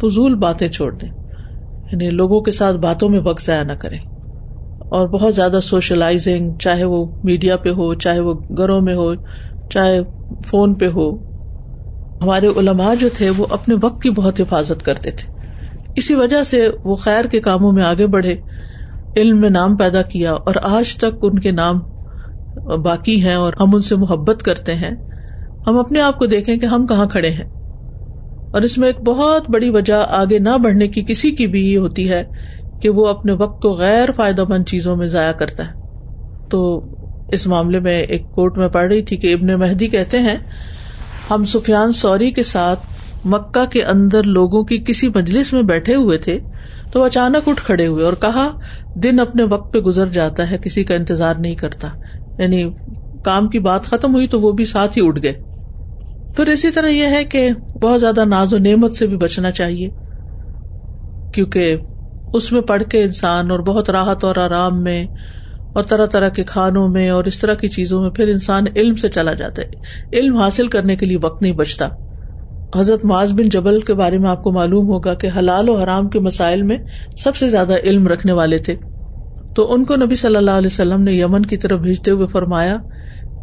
فضول 0.01 0.35
باتیں 0.35 0.67
چھوڑ 0.67 0.95
دیں۔ 0.95 1.09
یعنی 1.91 2.09
لوگوں 2.09 2.41
کے 2.41 2.51
ساتھ 2.51 2.75
باتوں 2.75 3.09
میں 3.09 3.19
وقت 3.19 3.43
ضائع 3.43 3.63
نہ 3.63 3.73
کریں۔ 3.73 3.99
اور 4.79 5.07
بہت 5.07 5.35
زیادہ 5.35 5.59
سوشلائزنگ 5.63 6.57
چاہے 6.57 6.83
وہ 6.83 7.05
میڈیا 7.23 7.57
پہ 7.57 7.69
ہو، 7.69 7.93
چاہے 7.93 8.19
وہ 8.19 8.33
گھروں 8.33 8.81
میں 8.81 8.95
ہو، 8.95 9.15
چاہے 9.69 9.99
فون 10.47 10.73
پہ 10.73 10.87
ہو۔ 10.87 11.15
ہمارے 12.21 12.47
علماء 12.47 12.95
جو 12.95 13.09
تھے 13.09 13.29
وہ 13.29 13.45
اپنے 13.49 13.75
وقت 13.81 14.01
کی 14.01 14.09
بہت 14.09 14.41
حفاظت 14.41 14.83
کرتے 14.83 15.11
تھے۔ 15.11 15.34
اسی 15.95 16.15
وجہ 16.15 16.43
سے 16.43 16.69
وہ 16.83 16.95
خیر 16.95 17.25
کے 17.25 17.39
کاموں 17.39 17.71
میں 17.71 17.83
آگے 17.83 18.07
بڑھے، 18.07 18.35
علم 19.15 19.41
میں 19.41 19.49
نام 19.49 19.77
پیدا 19.77 20.01
کیا 20.01 20.33
اور 20.33 20.55
آج 20.63 20.97
تک 20.97 21.17
ان 21.21 21.39
کے 21.39 21.51
نام 21.51 21.79
باقی 22.81 23.23
ہیں 23.25 23.35
اور 23.35 23.53
ہم 23.59 23.75
ان 23.75 23.81
سے 23.81 23.95
محبت 23.95 24.43
کرتے 24.43 24.75
ہیں۔ 24.75 24.91
ہم 25.67 25.77
اپنے 25.77 26.01
آپ 26.01 26.19
کو 26.19 26.25
دیکھیں 26.25 26.57
کہ 26.57 26.65
ہم 26.65 26.87
کہاں 26.87 27.05
کھڑے 27.05 27.29
ہیں۔ 27.29 27.45
اور 28.51 28.61
اس 28.61 28.77
میں 28.77 28.87
ایک 28.87 29.01
بہت 29.01 29.43
بڑی 29.49 29.69
وجہ 29.69 30.05
آگے 30.09 30.39
نہ 30.39 30.57
بڑھنے 30.63 30.87
کی 30.87 31.05
کسی 31.05 31.31
کی 31.31 31.47
بھی 31.47 31.73
یہ 31.73 31.77
ہوتی 31.77 32.09
ہے 32.09 32.23
کہ 32.81 32.89
وہ 32.89 33.07
اپنے 33.07 33.31
وقت 33.31 33.61
کو 33.61 33.73
غیر 33.73 34.11
فائدہ 34.11 34.43
مند 34.49 34.65
چیزوں 34.65 34.95
میں 34.95 35.07
ضائع 35.07 35.31
کرتا 35.31 35.63
ہے۔ 35.63 35.73
تو 36.49 36.85
اس 37.27 37.47
معاملے 37.47 37.79
میں 37.79 38.01
ایک 38.01 38.31
کوٹ 38.31 38.57
میں 38.57 38.67
پڑھ 38.67 38.87
رہی 38.87 39.01
تھی 39.01 39.17
کہ 39.17 39.33
ابن 39.33 39.47
مہدی 39.59 39.87
کہتے 39.87 40.19
ہیں، 40.19 40.37
ہم 41.31 41.45
سفیان 41.45 41.91
سوری 41.91 42.31
کے 42.31 42.43
ساتھ 42.43 42.79
مکہ 43.25 43.65
کے 43.65 43.83
اندر 43.83 44.23
لوگوں 44.23 44.63
کی 44.63 44.83
کسی 44.87 45.09
مجلس 45.15 45.53
میں 45.53 45.61
بیٹھے 45.61 45.95
ہوئے 45.95 46.17
تھے 46.17 46.39
تو 46.91 47.03
اچانک 47.03 47.49
اٹھ 47.49 47.63
کھڑے 47.63 47.87
ہوئے 47.87 48.05
اور 48.05 48.13
کہا، 48.13 48.49
دن 48.95 49.19
اپنے 49.19 49.43
وقت 49.43 49.73
پہ 49.73 49.77
گزر 49.77 50.07
جاتا 50.07 50.51
ہے، 50.51 50.57
کسی 50.57 50.83
کا 50.83 50.95
انتظار 50.95 51.35
نہیں 51.39 51.55
کرتا۔ 51.55 51.87
یعنی 52.37 52.71
کام 53.23 53.47
کی 53.47 53.59
بات 53.59 53.85
ختم 53.85 54.15
ہوئی 54.15 54.27
تو 54.27 54.41
وہ 54.41 54.51
بھی 54.51 54.65
ساتھ 54.65 54.97
ہی 54.97 55.07
اٹھ 55.07 55.23
گئے۔ 55.23 55.33
پھر 56.35 56.47
اسی 56.47 56.71
طرح 56.71 56.87
یہ 56.87 57.07
ہے 57.07 57.23
کہ 57.23 57.49
بہت 57.81 58.01
زیادہ 58.01 58.25
ناز 58.25 58.53
و 58.53 58.57
نعمت 58.57 58.95
سے 58.95 59.07
بھی 59.07 59.17
بچنا 59.17 59.51
چاہیے، 59.51 59.89
کیونکہ 61.33 61.77
اس 62.33 62.51
میں 62.51 62.61
پڑھ 62.61 62.83
کے 62.83 63.03
انسان 63.03 63.51
اور 63.51 63.59
بہت 63.59 63.89
راحت 63.89 64.23
اور 64.23 64.35
آرام 64.35 64.83
میں 64.83 65.05
اور 65.73 65.83
طرح 65.83 66.05
طرح 66.05 66.29
کے 66.29 66.43
کھانوں 66.43 66.87
میں 66.87 67.09
اور 67.09 67.25
اس 67.25 67.39
طرح 67.39 67.53
کی 67.53 67.69
چیزوں 67.69 68.01
میں 68.01 68.09
پھر 68.09 68.27
انسان 68.27 68.63
علم 68.75 68.95
سے 68.95 69.09
چلا 69.09 69.33
جاتا 69.33 69.61
ہے۔ 69.61 69.67
علم 70.17 70.37
حاصل 70.37 70.67
کرنے 70.67 70.95
کے 70.95 71.05
لیے 71.05 71.17
وقت 71.23 71.41
نہیں 71.41 71.53
بچتا۔ 71.53 71.87
حضرت 72.75 73.05
معاذ 73.05 73.33
بن 73.33 73.49
جبل 73.49 73.79
کے 73.79 73.93
بارے 73.93 74.17
میں 74.17 74.29
آپ 74.29 74.43
کو 74.43 74.51
معلوم 74.51 74.87
ہوگا 74.87 75.13
کہ 75.13 75.29
حلال 75.37 75.69
و 75.69 75.75
حرام 75.75 76.09
کے 76.09 76.19
مسائل 76.19 76.61
میں 76.61 76.77
سب 77.15 77.35
سے 77.35 77.47
زیادہ 77.47 77.73
علم 77.83 78.07
رکھنے 78.07 78.31
والے 78.31 78.57
تھے۔ 78.57 78.75
تو 79.55 79.73
ان 79.73 79.85
کو 79.85 79.95
نبی 79.95 80.15
صلی 80.15 80.35
اللہ 80.35 80.51
علیہ 80.51 80.67
وسلم 80.67 81.03
نے 81.03 81.13
یمن 81.13 81.41
کی 81.41 81.57
طرف 81.57 81.79
بھیجتے 81.79 82.11
ہوئے 82.11 82.27
فرمایا 82.27 82.77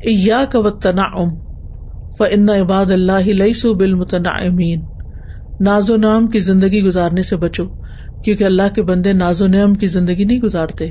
یا 0.05 0.45
کا 0.45 0.59
تنا 0.83 1.03
ام 1.03 1.29
فن 2.19 2.51
عباد 2.51 2.87
اللہ 2.87 3.27
لئیسو 3.27 3.75
بالمتنا 3.75 4.31
امین 4.31 4.85
ناز 5.61 5.91
و 5.91 5.97
نام 5.97 6.27
کی 6.27 6.39
زندگی 6.39 6.83
گزارنے 6.83 7.23
سے 7.23 7.37
بچو، 7.37 7.65
کیونکہ 8.23 8.45
اللہ 8.45 8.75
کے 8.75 8.83
بندے 8.83 9.13
ناز 9.13 9.43
و 9.43 9.47
نعم 9.47 9.75
کی 9.75 9.87
زندگی 9.87 10.25
نہیں 10.25 10.41
گزارتے۔ 10.41 10.89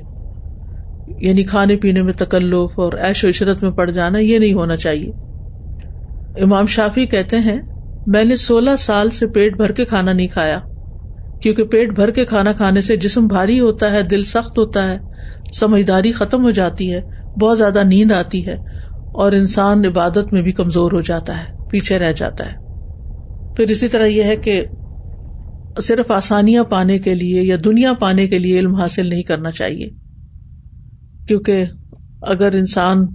یعنی 1.08 1.44
کھانے 1.44 1.78
پینے 1.78 2.02
میں 2.02 2.13
تکلف 2.13 2.80
اور 2.80 2.94
ایش 2.94 3.24
و 3.24 3.30
عشرت 3.30 3.63
میں 3.63 3.72
پڑ 3.72 3.91
جانا 3.91 4.20
یہ 4.20 4.39
نہیں 4.39 4.54
ہونا 4.54 4.76
چاہیے۔ 4.76 5.12
امام 6.44 6.65
شافی 6.65 7.06
کہتے 7.06 7.38
ہیں 7.38 7.62
میں 8.06 8.24
نے 8.24 8.36
سولہ 8.36 8.70
سال 8.80 9.10
سے 9.10 9.28
پیٹ 9.28 9.58
بھر 9.58 9.72
کے 9.72 9.86
کھانا 9.86 10.14
نہیں 10.14 10.28
کھایا۔ 10.28 10.60
کیونکہ 11.42 11.64
پیٹ 11.64 11.90
بھر 11.90 12.12
کے 12.12 12.26
کھانا 12.26 12.52
کھانے 12.52 12.82
سے 12.82 12.96
جسم 12.98 13.28
بھاری 13.28 13.60
ہوتا 13.60 13.92
ہے، 13.92 14.04
دل 14.04 14.24
سخت 14.24 14.58
ہوتا 14.58 14.88
ہے، 14.88 14.98
سمجھداری 15.60 16.12
ختم 16.12 16.44
ہو 16.44 16.52
جاتی 16.52 16.94
ہے، 16.94 17.02
بہت 17.42 17.58
زیادہ 17.58 17.84
نیند 17.84 18.12
آتی 18.12 18.46
ہے 18.46 18.54
اور 19.14 19.32
انسان 19.32 19.86
عبادت 19.86 20.34
میں 20.34 20.42
بھی 20.42 20.52
کمزور 20.52 20.92
ہو 20.92 21.02
جاتا 21.02 21.40
ہے، 21.40 21.70
پیچھے 21.70 22.00
رہ 22.00 22.12
جاتا 22.12 22.46
ہے۔ 22.46 22.56
پھر 23.56 23.66
اسی 23.70 23.88
طرح 23.88 24.06
یہ 24.06 24.24
ہے 24.24 24.36
کہ 24.36 24.66
صرف 25.82 26.12
آسانیاں 26.12 26.64
پانے 26.64 27.00
کے 27.00 27.16
لیے 27.16 27.44
یا 27.44 27.58
دنیا 27.66 27.94
پانے 27.94 28.28
کے 28.28 28.40
لیے 28.40 28.60
علم 28.60 28.76
حاصل 28.76 29.08
نہیں 29.08 29.24
کرنا 29.24 29.52
چاہیے۔ 29.52 29.90
کیونکہ 31.28 31.66
اگر 32.22 32.54
انسان 32.54 33.06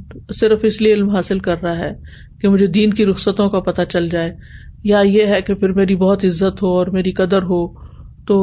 صرف 0.40 0.60
اس 0.62 0.82
لیے 0.82 0.92
علم 0.92 1.10
حاصل 1.10 1.38
کر 1.38 1.62
رہا 1.62 1.78
ہے 1.78 1.92
کہ 2.40 2.48
مجھے 2.48 2.66
دین 2.66 2.90
کی 2.90 3.06
رخصتوں 3.06 3.50
کا 3.50 3.60
پتہ 3.60 3.82
چل 3.88 4.08
جائے 4.08 4.36
یا 4.86 5.00
یہ 5.00 5.26
ہے 5.26 5.40
کہ 5.42 5.54
پھر 5.54 5.72
میری 5.72 5.96
بہت 5.96 6.24
عزت 6.24 6.62
ہو 6.62 6.68
اور 6.68 6.86
میری 6.86 7.12
قدر 7.12 7.42
ہو، 7.42 7.66
تو 8.26 8.36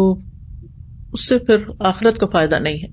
اس 1.13 1.27
سے 1.27 1.37
پھر 1.39 1.57
آخرت 1.79 2.17
کا 2.17 2.27
فائدہ 2.27 2.59
نہیں 2.59 2.83
ہے۔ 2.83 2.91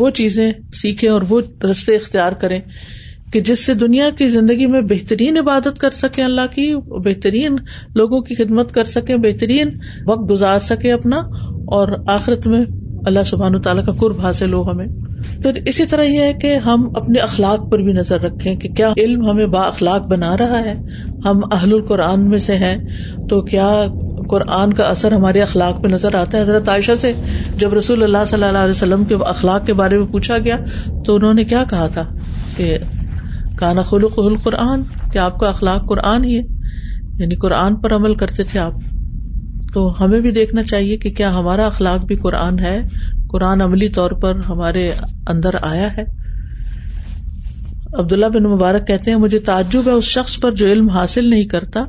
وہ 0.00 0.10
چیزیں 0.10 0.52
سیکھیں 0.72 1.08
اور 1.10 1.22
وہ 1.28 1.40
رستے 1.64 1.96
اختیار 1.96 2.32
کریں 2.32 2.60
کہ 3.32 3.40
جس 3.40 3.64
سے 3.66 3.74
دنیا 3.74 4.08
کی 4.10 4.28
زندگی 4.28 4.66
میں 4.66 4.80
بہترین 4.80 5.38
عبادت 5.38 5.78
کر 5.78 5.90
سکے 5.90 6.22
اللہ 6.22 6.46
کی، 6.54 6.74
بہترین 7.04 7.56
لوگوں 7.94 8.20
کی 8.20 8.34
خدمت 8.34 8.72
کر 8.72 8.84
سکے 8.84 9.16
بہترین 9.16 9.70
وقت 10.06 10.30
گزار 10.30 10.60
سکے 10.60 10.92
اپنا، 10.92 11.16
اور 11.68 11.88
آخرت 12.08 12.46
میں 12.46 12.64
اللہ 13.06 13.22
سبحان 13.26 13.60
تعالیٰ 13.60 13.84
کا 13.84 13.92
قرب 13.92 14.20
حاصل 14.20 14.52
ہو 14.52 14.70
ہمیں۔ 14.70 14.86
پھر 15.42 15.52
اسی 15.66 15.86
طرح 15.86 16.02
یہ 16.02 16.20
ہے 16.20 16.32
کہ 16.32 16.56
ہم 16.56 16.88
اپنے 16.94 17.18
اخلاق 17.18 17.70
پر 17.70 17.78
بھی 17.78 17.92
نظر 17.92 18.20
رکھیں 18.20 18.56
کہ 18.56 18.68
کیا 18.68 18.92
علم 18.96 19.30
ہمیں 19.30 19.46
با 19.46 19.60
اخلاق 19.60 20.06
بنا 20.10 20.36
رہا 20.36 20.58
ہے۔ 20.58 20.74
ہم 21.24 21.40
اہل 21.52 21.72
القرآن 21.72 22.28
میں 22.28 22.38
سے 22.38 22.56
ہیں 22.56 22.78
تو 23.28 23.40
کیا 23.40 23.84
قرآن 24.28 24.72
کا 24.72 24.84
اثر 24.84 25.12
ہمارے 25.12 25.42
اخلاق 25.42 25.82
پہ 25.82 25.88
نظر 25.88 26.14
آتا 26.14 26.38
ہے؟ 26.38 26.42
حضرت 26.42 26.68
عائشہ 26.68 26.94
سے 26.96 27.12
جب 27.56 27.74
رسول 27.74 28.02
اللہ 28.02 28.18
صلی 28.26 28.44
اللہ 28.44 28.58
علیہ 28.58 28.70
وسلم 28.70 29.04
کے 29.04 29.14
اخلاق 29.14 29.66
کے 29.66 29.72
بارے 29.72 29.98
میں 29.98 30.06
پوچھا 30.06 30.38
گیا 30.38 30.56
تو 31.04 31.14
انہوں 31.14 31.34
نے 31.34 31.44
کیا 31.44 31.64
کہا 31.70 31.86
تھا 31.86 32.04
کہ 32.56 32.78
کانا 33.58 33.82
خلق 33.82 34.18
القرآن 34.18 34.82
کیا 35.12 35.24
آپ 35.24 35.38
کا 35.38 35.48
اخلاق 35.48 35.88
قرآن 35.88 36.24
ہی 36.24 36.38
ہے۔ 36.38 36.42
یعنی 37.18 37.34
قرآن 37.34 37.76
پر 37.76 37.94
عمل 37.94 38.14
کرتے 38.14 38.42
تھے 38.42 38.60
آپ۔ 38.60 38.72
تو 39.72 40.04
ہمیں 40.04 40.20
بھی 40.20 40.30
دیکھنا 40.30 40.62
چاہیے 40.62 40.96
کہ 40.96 41.10
کیا 41.10 41.34
ہمارا 41.34 41.66
اخلاق 41.66 42.04
بھی 42.04 42.16
قرآن 42.16 42.58
ہے۔ 42.58 42.82
قرآن 43.28 43.60
عملی 43.60 43.88
طور 43.88 44.10
پر 44.10 44.36
ہمارے 44.36 44.92
اندر 45.26 45.50
آیا 45.62 45.96
ہے۔ 45.96 46.04
عبداللہ 47.92 48.26
بن 48.26 48.42
مبارک 48.42 48.86
کہتے 48.86 49.10
ہیں، 49.10 49.18
مجھے 49.18 49.38
تعجب 49.38 49.82
ہے 49.86 49.92
اس 49.92 50.04
شخص 50.04 50.40
پر 50.40 50.52
جو 50.52 50.66
علم 50.66 50.88
حاصل 50.88 51.30
نہیں 51.30 51.44
کرتا۔ 51.44 51.84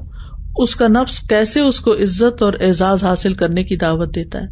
اس 0.55 0.75
کا 0.75 0.87
نفس 0.87 1.19
کیسے 1.19 1.59
اس 1.59 1.79
کو 1.79 1.93
عزت 1.93 2.41
اور 2.41 2.53
اعزاز 2.61 3.03
حاصل 3.03 3.33
کرنے 3.33 3.63
کی 3.63 3.75
دعوت 3.75 4.15
دیتا 4.15 4.39
ہے؟ 4.39 4.45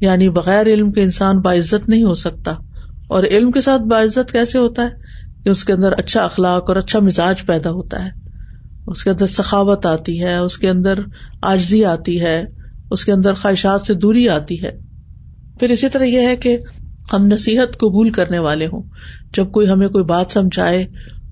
یعنی 0.00 0.28
بغیر 0.28 0.66
علم 0.66 0.92
کے 0.92 1.02
انسان 1.02 1.38
باعزت 1.38 1.88
نہیں 1.88 2.02
ہو 2.02 2.14
سکتا۔ 2.14 2.52
اور 3.08 3.24
علم 3.24 3.50
کے 3.50 3.60
ساتھ 3.60 3.82
باعزت 3.82 4.32
کیسے 4.32 4.58
ہوتا 4.58 4.82
ہے؟ 4.82 4.88
کہ 5.44 5.48
اس 5.48 5.64
کے 5.64 5.72
اندر 5.72 5.92
اچھا 5.92 6.24
اخلاق 6.24 6.64
اور 6.68 6.76
اچھا 6.76 6.98
مزاج 7.00 7.46
پیدا 7.46 7.70
ہوتا 7.70 8.04
ہے۔ 8.04 8.25
اس 8.86 9.04
کے 9.04 9.10
اندر 9.10 9.26
سخاوت 9.26 9.86
آتی 9.86 10.22
ہے، 10.22 10.36
اس 10.36 10.58
کے 10.58 10.68
اندر 10.68 10.98
آجزی 11.42 11.84
آتی 11.84 12.20
ہے، 12.20 12.44
اس 12.90 13.04
کے 13.04 13.12
اندر 13.12 13.34
خواہشات 13.34 13.80
سے 13.80 13.94
دوری 13.94 14.28
آتی 14.28 14.62
ہے۔ 14.62 14.70
پھر 15.60 15.70
اسی 15.70 15.88
طرح 15.88 16.04
یہ 16.04 16.26
ہے 16.26 16.36
کہ 16.36 16.58
ہم 17.12 17.26
نصیحت 17.26 17.78
قبول 17.78 18.10
کرنے 18.10 18.38
والے 18.38 18.66
ہوں۔ 18.66 18.82
جب 19.34 19.52
کوئی 19.52 19.68
ہمیں 19.68 19.88
کوئی 19.88 20.04
بات 20.04 20.26
سمجھائے 20.30 20.86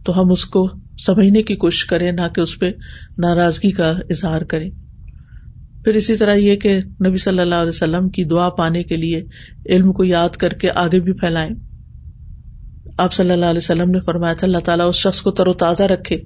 تو 0.04 0.20
ہم 0.20 0.30
اس 0.30 0.44
کو 0.44 0.68
سمجھنے 1.06 1.42
کی 1.42 1.56
کوشش 1.56 1.84
کریں، 1.84 2.12
نہ 2.12 2.28
کہ 2.34 2.40
اس 2.40 2.58
پہ 2.58 2.72
ناراضگی 3.18 3.70
کا 3.70 3.90
اظہار 3.90 4.42
کریں۔ 4.42 4.70
پھر 5.84 5.94
اسی 5.94 6.16
طرح 6.16 6.34
یہ 6.34 6.56
کہ 6.56 6.80
نبی 7.06 7.16
صلی 7.16 7.38
اللہ 7.38 7.54
علیہ 7.54 7.68
وسلم 7.68 8.08
کی 8.08 8.24
دعا 8.24 8.48
پانے 8.48 8.82
کے 8.82 8.96
لیے 8.96 9.24
علم 9.66 9.92
کو 9.92 10.04
یاد 10.04 10.28
کر 10.28 10.48
کے 10.48 10.70
آگے 10.74 11.00
بھی 11.00 11.12
پھیلائیں۔ 11.12 11.50
آپ 12.98 13.12
صلی 13.12 13.30
اللہ 13.30 13.46
علیہ 13.46 13.60
وسلم 13.62 13.90
نے 13.90 14.00
فرمایا 14.00 14.34
تھا، 14.34 14.46
اللہ 14.46 14.58
تعالیٰ 14.58 14.88
اس 14.88 14.94
شخص 14.94 15.22
کو 15.22 15.30
تر 15.30 15.46
و 15.46 15.52
تازہ 15.52 15.82
رکھے۔ 15.82 16.16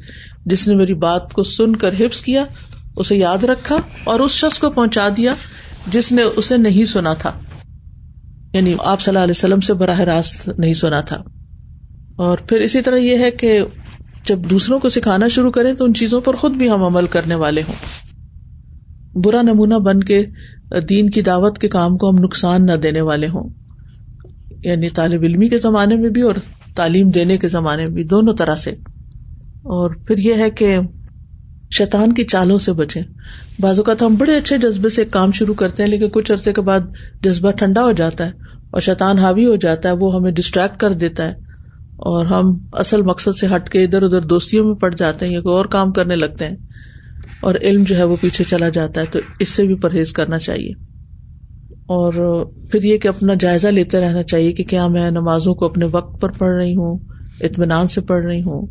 جس 0.47 0.69
نے 0.69 0.75
میری 0.75 0.95
بات 0.95 1.33
کو 1.33 1.43
سن 1.43 1.77
کر 1.77 1.91
حفظ 2.01 2.21
کیا، 2.21 2.45
اسے 2.97 3.17
یاد 3.17 3.45
رکھا 3.45 3.77
اور 4.05 4.21
اس 4.21 4.31
شخص 4.31 4.59
کو 4.59 4.71
پہنچا 4.71 5.09
دیا 5.17 5.35
جس 5.87 6.13
نے 6.13 6.23
اسے 6.23 6.57
نہیں 6.57 6.85
سنا 6.85 7.15
تھا۔ 7.15 7.33
یعنی 8.53 8.75
آپ 8.85 9.01
صلی 9.01 9.11
اللہ 9.11 9.25
علیہ 9.25 9.35
وسلم 9.37 9.61
سے 9.61 9.75
براہ 9.75 10.01
راست 10.01 10.51
نہیں 10.59 10.75
سنا 10.75 11.01
تھا۔ 11.01 11.17
اور 12.17 12.39
پھر 12.39 12.61
اسی 12.61 12.83
طرح 12.83 12.97
یہ 12.97 13.19
ہے 13.19 13.31
کہ 13.31 13.61
جب 14.27 14.39
دوسروں 14.39 14.79
کو 14.79 14.89
سکھانا 14.89 15.29
شروع 15.29 15.51
کریں 15.51 15.75
تو 15.75 15.85
ان 15.85 15.95
چیزوں 15.95 16.21
پر 16.21 16.35
خود 16.35 16.55
بھی 16.55 16.71
ہم 16.71 16.85
عمل 16.85 17.07
کرنے 17.07 17.35
والے 17.35 17.63
ہوں۔ 17.63 17.75
برا 19.15 19.43
نمونہ 19.43 19.75
بن 19.75 20.01
کے 20.01 20.27
دین 20.89 21.11
کی 21.11 21.23
دعوت 21.23 21.59
کے 21.59 21.69
کام 21.69 21.97
کو 21.97 22.11
ہم 22.11 22.17
نقصان 22.19 22.67
نہ 22.67 22.73
دینے 22.73 23.01
والے 23.01 23.29
ہوں۔ 23.29 23.49
یعنی 24.65 24.89
طالب 24.89 25.23
علمی 25.23 25.49
کے 25.49 25.59
زمانے 25.59 25.97
میں 25.97 26.11
بھی 26.11 26.23
اور 26.23 26.35
تعلیم 26.79 27.11
دینے 27.11 27.37
کے 27.37 27.49
زمانے 27.49 27.85
میں 27.87 27.95
بھی 27.95 28.05
دونوں 28.05 28.37
طرح 28.37 28.57
سے۔ 28.57 28.71
اور 29.63 29.91
پھر 30.07 30.19
یہ 30.19 30.35
ہے 30.35 30.51
کہ 30.51 30.77
شیطان 31.71 32.13
کی 32.13 32.25
چالوں 32.25 32.59
سے 32.59 32.73
بچے 32.73 33.01
بعض 33.61 33.79
اوقات 33.79 34.03
ہم 34.03 34.15
بڑے 34.15 34.37
اچھے 34.37 34.59
جذبے 34.59 34.89
سے 34.89 35.05
کام 35.05 35.33
شروع 35.33 35.55
کرتے 35.55 35.83
ہیں، 35.83 35.91
لیکن 35.91 36.09
کچھ 36.13 36.33
عرصے 36.33 36.53
کے 36.53 36.61
بعد 36.61 36.81
جذبہ 37.23 37.51
ٹھنڈا 37.51 37.83
ہو 37.83 37.93
جاتا 37.93 38.27
ہے 38.27 38.31
اور 38.71 38.81
شیطان 38.81 39.19
حاوی 39.19 39.47
ہو 39.47 39.57
جاتا 39.57 39.89
ہے، 39.89 39.95
وہ 39.95 40.15
ہمیں 40.15 40.31
ڈسٹریکٹ 40.31 40.81
کر 40.81 40.93
دیتا 40.93 41.27
ہے۔ 41.27 41.49
اور 41.97 42.27
ہم 42.27 42.59
اصل 42.73 43.03
مقصد 43.03 43.37
سے 43.39 43.47
ہٹ 43.57 43.69
کے 43.69 43.85
ادھر 43.85 44.03
ادھر 44.03 44.21
دوستیوں 44.21 44.65
میں 44.65 44.75
پڑ 44.75 44.95
جاتے 44.95 45.27
ہیں 45.27 45.33
یا 45.33 45.41
کوئی 45.41 45.55
اور 45.55 45.65
کام 45.65 45.93
کرنے 45.93 46.17
لگتے 46.17 46.49
ہیں 46.49 46.57
اور 47.41 47.55
علم 47.63 47.83
جو 47.83 47.97
ہے 47.97 48.05
وہ 48.05 48.17
پیچھے 48.21 48.45
چلا 48.45 48.69
جاتا 48.69 49.01
ہے، 49.01 49.07
تو 49.07 49.19
اس 49.41 49.49
سے 49.49 49.67
بھی 49.67 49.75
پرہیز 49.75 50.13
کرنا 50.13 50.39
چاہیے۔ 50.39 50.88
اور 51.89 52.45
پھر 52.71 52.83
یہ 52.83 52.99
کہ 52.99 53.09
اپنا 53.09 53.35
جائزہ 53.41 53.69
لیتے 53.69 54.01
رہنا 54.01 54.23
چاہیے 54.23 54.53
کہ 54.53 54.65
کیا 54.65 54.89
میں 54.89 55.11
نمازوں 55.11 55.55
کو 55.55 55.65
اپنے 55.67 55.85
وقت 55.85 56.21
پر 56.21 56.29
پڑھ 56.29 56.57
رہی 56.57 56.77
ہوں، 56.77 56.99
اطمینان 57.41 57.87
سے 57.87 58.01
پڑھ 58.01 58.25
رہی 58.25 58.43
ہوں۔ 58.43 58.67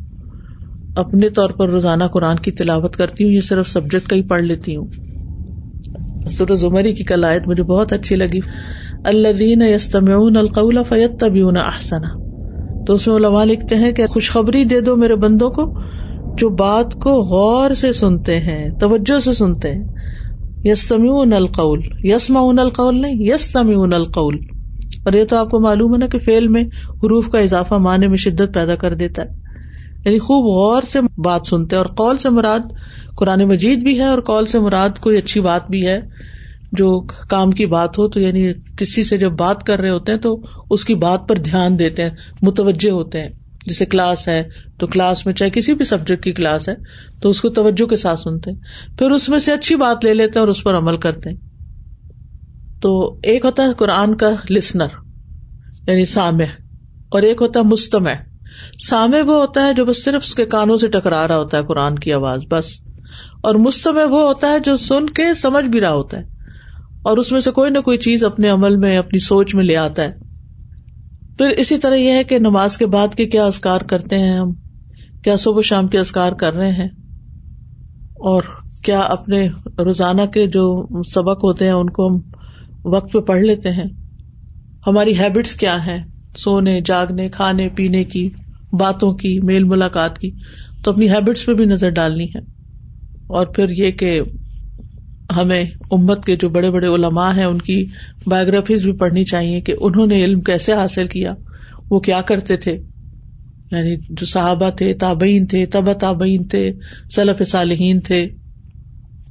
اپنے 0.96 1.30
طور 1.30 1.50
پر 1.50 1.70
روزانہ 1.70 2.04
قرآن 2.04 2.36
کی 2.36 2.52
تلاوت 2.52 2.96
کرتی 2.96 3.24
ہوں 3.24 3.32
یا 3.32 3.42
صرف 3.44 3.70
سبجیکٹ 3.70 4.08
کا 4.08 4.16
ہی 4.16 4.22
پڑھ 4.22 4.44
لیتی 4.44 4.76
ہوں۔ 4.76 4.88
سورج 6.28 6.66
عمری 6.66 6.94
کی 6.94 7.04
کلائت 7.04 7.48
مجھے 7.48 7.64
بہت 7.64 7.94
اچھی 7.94 8.16
لگی۔ 8.16 8.40
اللہ 9.04 9.34
دین 9.34 9.62
یستم 9.62 10.06
القول 10.38 10.78
فیت 10.90 11.20
طبی 11.20 11.42
احسنا 11.42 12.08
تو 12.88 12.94
اس 12.94 13.08
میں 13.08 13.16
علماء 13.16 13.44
لکھتے 13.44 13.76
ہیں 13.76 13.92
کہ 13.92 14.08
خوشخبری 14.08 14.64
دے 14.64 14.80
دو 14.80 14.96
میرے 14.96 15.16
بندوں 15.16 15.50
کو 15.50 15.74
جو 16.38 16.50
بات 16.50 16.94
کو 16.94 17.10
غور 17.10 17.74
سے 17.74 17.94
سنتے 17.94 18.40
ہیں، 18.40 18.70
توجہ 18.80 19.20
سے 19.20 19.34
سنتے 19.34 19.72
ہیں۔ 19.72 19.84
یسمی 20.64 21.36
القول 21.36 21.82
یسما 22.04 22.40
القول 22.40 23.02
نہیں 23.02 23.16
یسمی 23.18 23.96
القول۔ 23.96 24.36
اور 25.06 25.14
یہ 25.14 25.24
تو 25.24 25.36
آپ 25.36 25.50
کو 25.50 25.60
معلوم 25.60 25.94
ہے 25.94 25.98
نا 25.98 26.08
کہ 26.08 26.20
فیل 26.20 26.48
میں 26.48 26.64
حروف 26.90 27.30
کا 27.30 27.40
اضافہ 27.40 27.74
معنی 27.74 28.08
میں 28.08 28.18
شدت 28.18 28.54
پیدا 28.54 28.76
کر 28.76 28.94
دیتا 28.94 29.22
ہے۔ 29.22 29.28
یعنی 30.06 30.20
خوب 30.20 30.46
غور 30.46 30.82
سے 30.82 31.00
بات 31.18 31.42
سنتے 31.48 31.76
اور 31.76 31.86
قول 31.86 32.18
سے 32.18 32.30
مراد 32.30 32.60
قرآن 33.16 33.44
مجید 33.44 33.80
بھی 33.80 34.00
ہے 34.00 34.06
اور 34.06 34.22
قول 34.22 34.46
سے 34.46 34.60
مراد 34.60 34.90
کوئی 35.00 35.18
اچھی 35.18 35.42
بات 35.42 35.70
بھی 35.70 35.88
ہے۔ 35.88 36.02
جو 36.72 37.00
کام 37.30 37.52
کی 37.52 37.66
بات 37.66 37.98
ہو 37.98 38.08
تو 38.08 38.20
یعنی 38.20 38.52
کسی 38.78 39.04
سے 39.04 39.18
جب 39.18 39.32
بات 39.32 39.64
کر 39.64 39.80
رہے 39.80 39.90
ہوتے 39.90 40.12
ہیں 40.12 40.20
تو 40.20 40.42
اس 40.70 40.86
کی 40.86 40.96
بات 40.96 41.30
پر 41.30 41.36
دھیان 41.36 41.80
دیتے 41.80 42.04
ہیں، 42.04 42.10
متوجہ 42.42 42.90
ہوتے 42.90 43.22
ہیں۔ 43.22 43.30
جیسے 43.68 43.86
کلاس 43.86 44.28
ہے، 44.28 44.44
تو 44.80 44.88
کلاس 44.88 45.26
میں 45.26 45.34
چاہے 45.34 45.50
کسی 45.50 45.74
بھی 45.74 45.86
سبجیکٹ 45.86 46.24
کی 46.24 46.32
کلاس 46.32 46.70
ہے، 46.70 46.76
تو 47.22 47.30
اس 47.30 47.42
کو 47.42 47.50
توجہ 47.50 47.86
کے 47.86 47.96
ساتھ 47.96 48.20
سنتے 48.20 48.52
ہیں۔ 48.52 48.58
پھر 48.98 49.12
اس 49.12 49.30
میں 49.30 49.40
سے 49.40 49.54
اچھی 49.54 49.76
بات 49.76 50.06
لے 50.06 50.14
لیتے 50.14 50.32
ہیں 50.36 50.42
اور 50.42 50.48
اس 50.48 50.64
پر 50.64 50.78
عمل 50.78 50.98
کرتے 50.98 51.30
ہیں۔ 51.30 51.38
تو 52.82 53.20
ایک 53.24 53.46
ہوتا 53.46 53.64
ہے 53.64 53.74
قرآن 53.74 54.16
کا 54.16 54.30
لسنر 54.50 54.88
یعنی 55.88 56.06
سامع، 56.06 56.44
اور 57.10 57.22
ایک 57.22 57.42
ہوتا 57.42 57.60
ہے 57.60 57.66
مستمع۔ 57.66 58.14
سامع 58.90 59.18
وہ 59.28 59.42
ہوتا 59.42 59.68
ہے 59.68 59.74
جو 59.74 59.86
بس 59.86 60.06
صرف 60.06 60.22
اس 60.26 60.36
کے 60.36 60.46
کانوں 60.46 60.78
سے 60.78 60.88
ٹکرا 60.88 61.28
رہا 61.28 61.38
ہوتا 61.38 61.58
ہے 61.58 61.64
قرآن 61.64 62.00
کی 62.00 62.14
آواز، 62.14 62.40
بس۔ 62.50 62.82
اور 63.44 63.56
مستمع 63.56 64.06
وہ 64.06 64.22
ہوتا 64.22 64.52
ہے 64.52 64.60
جو 64.60 64.78
سن 64.78 65.10
کے 65.10 65.36
سمجھ 65.36 65.66
بھی 65.66 65.82
رہا 65.82 65.92
ہوتا 65.92 66.18
ہے۔ 66.18 66.24
اور 67.04 67.18
اس 67.18 67.32
میں 67.32 67.40
سے 67.40 67.52
کوئی 67.52 67.72
نہ 67.72 67.80
کوئی 67.80 67.98
چیز 67.98 68.24
اپنے 68.24 68.50
عمل 68.50 68.76
میں، 68.76 68.98
اپنی 68.98 69.20
سوچ 69.20 69.56
میں 69.56 69.64
لے 69.64 69.78
آتا 69.78 70.04
ہے۔ 70.04 70.27
پھر 71.38 71.50
اسی 71.50 71.78
طرح 71.78 71.96
یہ 71.96 72.12
ہے 72.12 72.24
کہ 72.24 72.40
نماز 72.40 72.78
کے 72.78 72.86
بعد 72.86 73.16
کے 73.16 73.26
کیا 73.26 73.46
ازکار 73.46 73.82
کرتے 73.82 74.18
ہیں 74.18 74.38
ہم؟ 74.38 74.54
کیا 75.24 75.36
صبح 75.36 75.62
شام 75.62 75.88
کے 75.88 76.00
ازکار 76.00 76.32
کر 76.32 76.54
رہے 76.54 76.72
ہیں؟ 76.72 76.88
اور 78.14 78.44
کیا 78.84 79.00
اپنے 79.00 79.48
روزانہ 79.66 80.22
کے 80.34 80.48
جو 80.48 80.88
سبق 81.04 81.44
ہوتے 81.44 81.66
ہیں 81.66 81.72
ان 81.72 81.90
کو 81.90 82.08
ہم 82.08 82.22
وقت 82.86 83.14
پہ 83.14 83.20
پڑھ 83.20 83.42
لیتے 83.42 83.72
ہیں؟ 83.72 83.86
ہماری 84.88 85.20
ہیبٹس 85.20 85.56
کیا 85.56 85.88
ہیں؟ 85.88 86.04
سونے، 86.38 86.82
جاگنے، 86.82 87.30
کھانے، 87.30 87.70
پینے 87.70 88.04
کی، 88.04 88.30
باتوں 88.80 89.14
کی، 89.14 89.40
میل 89.44 89.64
ملاقات 89.64 90.20
کی، 90.20 90.32
تو 90.84 90.92
اپنی 90.92 91.10
ہیبٹس 91.10 91.46
پہ 91.46 91.54
بھی 91.54 91.66
نظر 91.66 91.90
ڈالنی 91.90 92.26
ہے۔ 92.26 92.40
اور 93.28 93.46
پھر 93.46 93.70
یہ 93.70 93.92
کہ 93.92 94.22
ہمیں 95.36 95.64
امت 95.92 96.26
کے 96.26 96.36
جو 96.36 96.50
بڑے 96.50 96.72
بڑے 96.72 96.88
علماء 96.88 97.36
ہیں، 97.36 97.44
ان 97.44 97.62
کی 97.62 97.86
بایوگرافیز 98.26 98.84
بھی 98.84 98.92
پڑھنی 98.92 99.26
چاہیے 99.26 99.62
کہ 99.62 99.74
انہوں 99.80 100.08
نے 100.08 100.26
علم 100.26 100.42
کیسے 100.42 100.74
حاصل 100.74 101.08
کیا، 101.08 101.36
وہ 101.90 102.00
کیا 102.00 102.22
کرتے 102.22 102.58
تھے؟ 102.58 102.82
یعنی 103.72 103.96
جو 104.10 104.26
صحابہ 104.26 104.70
تھے، 104.70 104.94
تابعین 104.94 105.46
تھے 105.46 105.66
تبا 105.66 105.94
تابعین 105.94 106.44
تھے، 106.44 106.74
سلف 107.16 107.48
صالحین 107.48 108.00
تھے۔ 108.00 108.30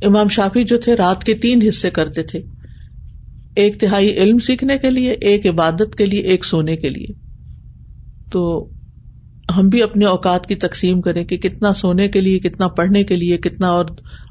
امام 0.02 0.28
شافی 0.28 0.64
جو 0.64 0.78
تھے، 0.78 0.94
رات 0.94 1.24
کے 1.24 1.35
تین 1.35 1.61
حصے 1.68 1.90
کرتے 1.90 2.22
تھے۔ 2.22 2.42
ایک 3.56 3.80
تہائی 3.80 4.16
علم 4.18 4.38
سیکھنے 4.38 4.78
کے 4.78 4.90
لیے، 4.90 5.11
ایک 5.11 5.46
عبادت 5.46 5.94
کے 5.98 6.06
لیے، 6.06 6.20
ایک 6.20 6.44
سونے 6.44 6.76
کے 6.76 6.88
لیے۔ 6.88 7.06
تو 8.30 8.70
ہم 9.56 9.68
بھی 9.68 9.82
اپنے 9.82 10.06
اوقات 10.06 10.46
کی 10.46 10.54
تقسیم 10.54 11.00
کریں 11.00 11.24
کہ 11.24 11.37
کتنا 11.37 11.72
سونے 11.72 12.09
کے 12.09 12.20
لیے، 12.20 12.38
کتنا 12.38 12.68
پڑھنے 12.68 13.04
کے 13.04 13.16
لیے، 13.16 13.37
کتنا 13.37 13.68
اور 13.68 13.85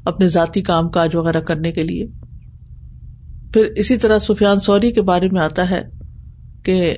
اپنے 0.04 0.26
ذاتی 0.26 0.62
کام 0.62 0.88
کاج 0.88 1.16
وغیرہ 1.16 1.40
کرنے 1.40 1.72
کے 1.72 1.82
لیے۔ 1.82 2.06
پھر 3.52 3.64
اسی 3.76 3.96
طرح 3.96 4.18
سفیان 4.18 4.60
سوری 4.60 4.92
کے 4.92 5.02
بارے 5.02 5.28
میں 5.32 5.40
آتا 5.40 5.70
ہے 5.70 5.82
کہ 6.64 6.94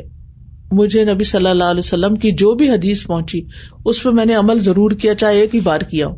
مجھے 0.72 1.04
نبی 1.04 1.24
صلی 1.24 1.46
اللہ 1.46 1.64
علیہ 1.64 1.78
وسلم 1.78 2.14
کی 2.14 2.33
جو 2.33 2.54
بھی 2.54 2.70
حدیث 2.70 3.07
پہنچی، 3.07 3.42
اس 3.85 4.02
پہ 4.02 4.09
میں 4.09 4.24
نے 4.24 4.35
عمل 4.35 4.59
ضرور 4.59 4.90
کیا، 4.90 5.14
چاہے 5.14 5.40
ایک 5.40 5.54
ہی 5.54 5.61
بار 5.61 5.81
کیا 5.81 6.07
ہو۔ 6.07 6.14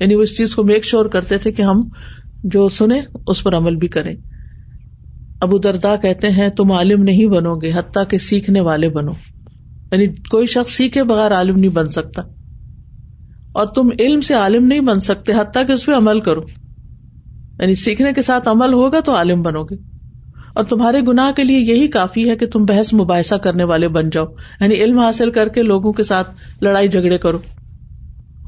یعنی 0.00 0.14
وہ 0.14 0.22
اس 0.22 0.36
چیز 0.36 0.54
کو 0.54 0.64
میک 0.64 0.84
شیور 0.84 1.06
کرتے 1.06 1.38
تھے 1.38 1.52
کہ 1.52 1.62
ہم 1.62 1.88
جو 2.44 2.68
سنیں، 2.68 3.02
اس 3.26 3.42
پر 3.42 3.56
عمل 3.56 3.76
بھی 3.76 3.88
کریں۔ 3.88 4.16
ابو 5.40 5.58
دردا 5.58 5.96
کہتے 5.96 6.30
ہیں، 6.30 6.48
تم 6.48 6.72
عالم 6.72 7.02
نہیں 7.02 7.26
بنو 7.26 7.56
گے، 7.56 7.70
حتیٰ 7.74 8.02
کہ 8.08 8.18
سیکھنے 8.18 8.60
والے 8.60 8.88
بنو۔ 8.88 9.12
یعنی 9.92 10.06
کوئی 10.30 10.46
شخص 10.46 10.72
سیکھے 10.72 11.04
بغیر 11.04 11.32
عالم 11.32 11.58
نہیں 11.58 11.70
بن 11.70 11.88
سکتا 11.88 12.22
اور 13.54 13.66
تم 13.66 13.88
علم 14.00 14.20
سے 14.20 14.34
عالم 14.34 14.66
نہیں 14.66 14.80
بن 14.80 15.00
سکتے، 15.00 15.32
حتیٰ 15.32 15.66
کہ 15.66 15.72
اس 15.72 15.86
پہ 15.86 15.92
عمل 15.92 16.20
کرو۔ 16.20 16.40
یعنی 17.60 17.74
سیکھنے 17.74 18.12
کے 18.12 18.22
ساتھ 18.22 18.48
عمل 18.48 18.72
ہوگا 18.72 19.00
تو 19.00 19.14
عالم 19.14 19.42
بنو 19.42 19.64
گے۔ 19.64 19.74
اور 20.54 20.64
تمہارے 20.64 21.00
گناہ 21.00 21.32
کے 21.32 21.44
لیے 21.44 21.58
یہی 21.58 21.88
کافی 21.88 22.30
ہے 22.30 22.36
کہ 22.36 22.46
تم 22.46 22.64
بحث 22.64 22.94
مباحثہ 22.94 23.34
کرنے 23.34 23.64
والے 23.64 23.88
بن 23.88 24.10
جاؤ۔ 24.10 24.26
یعنی 24.60 24.74
علم 24.74 24.98
حاصل 24.98 25.30
کر 25.30 25.48
کے 25.48 25.62
لوگوں 25.62 25.92
کے 25.92 26.02
ساتھ 26.02 26.34
لڑائی 26.60 26.88
جھگڑے 26.88 27.18
کرو۔ 27.18 27.38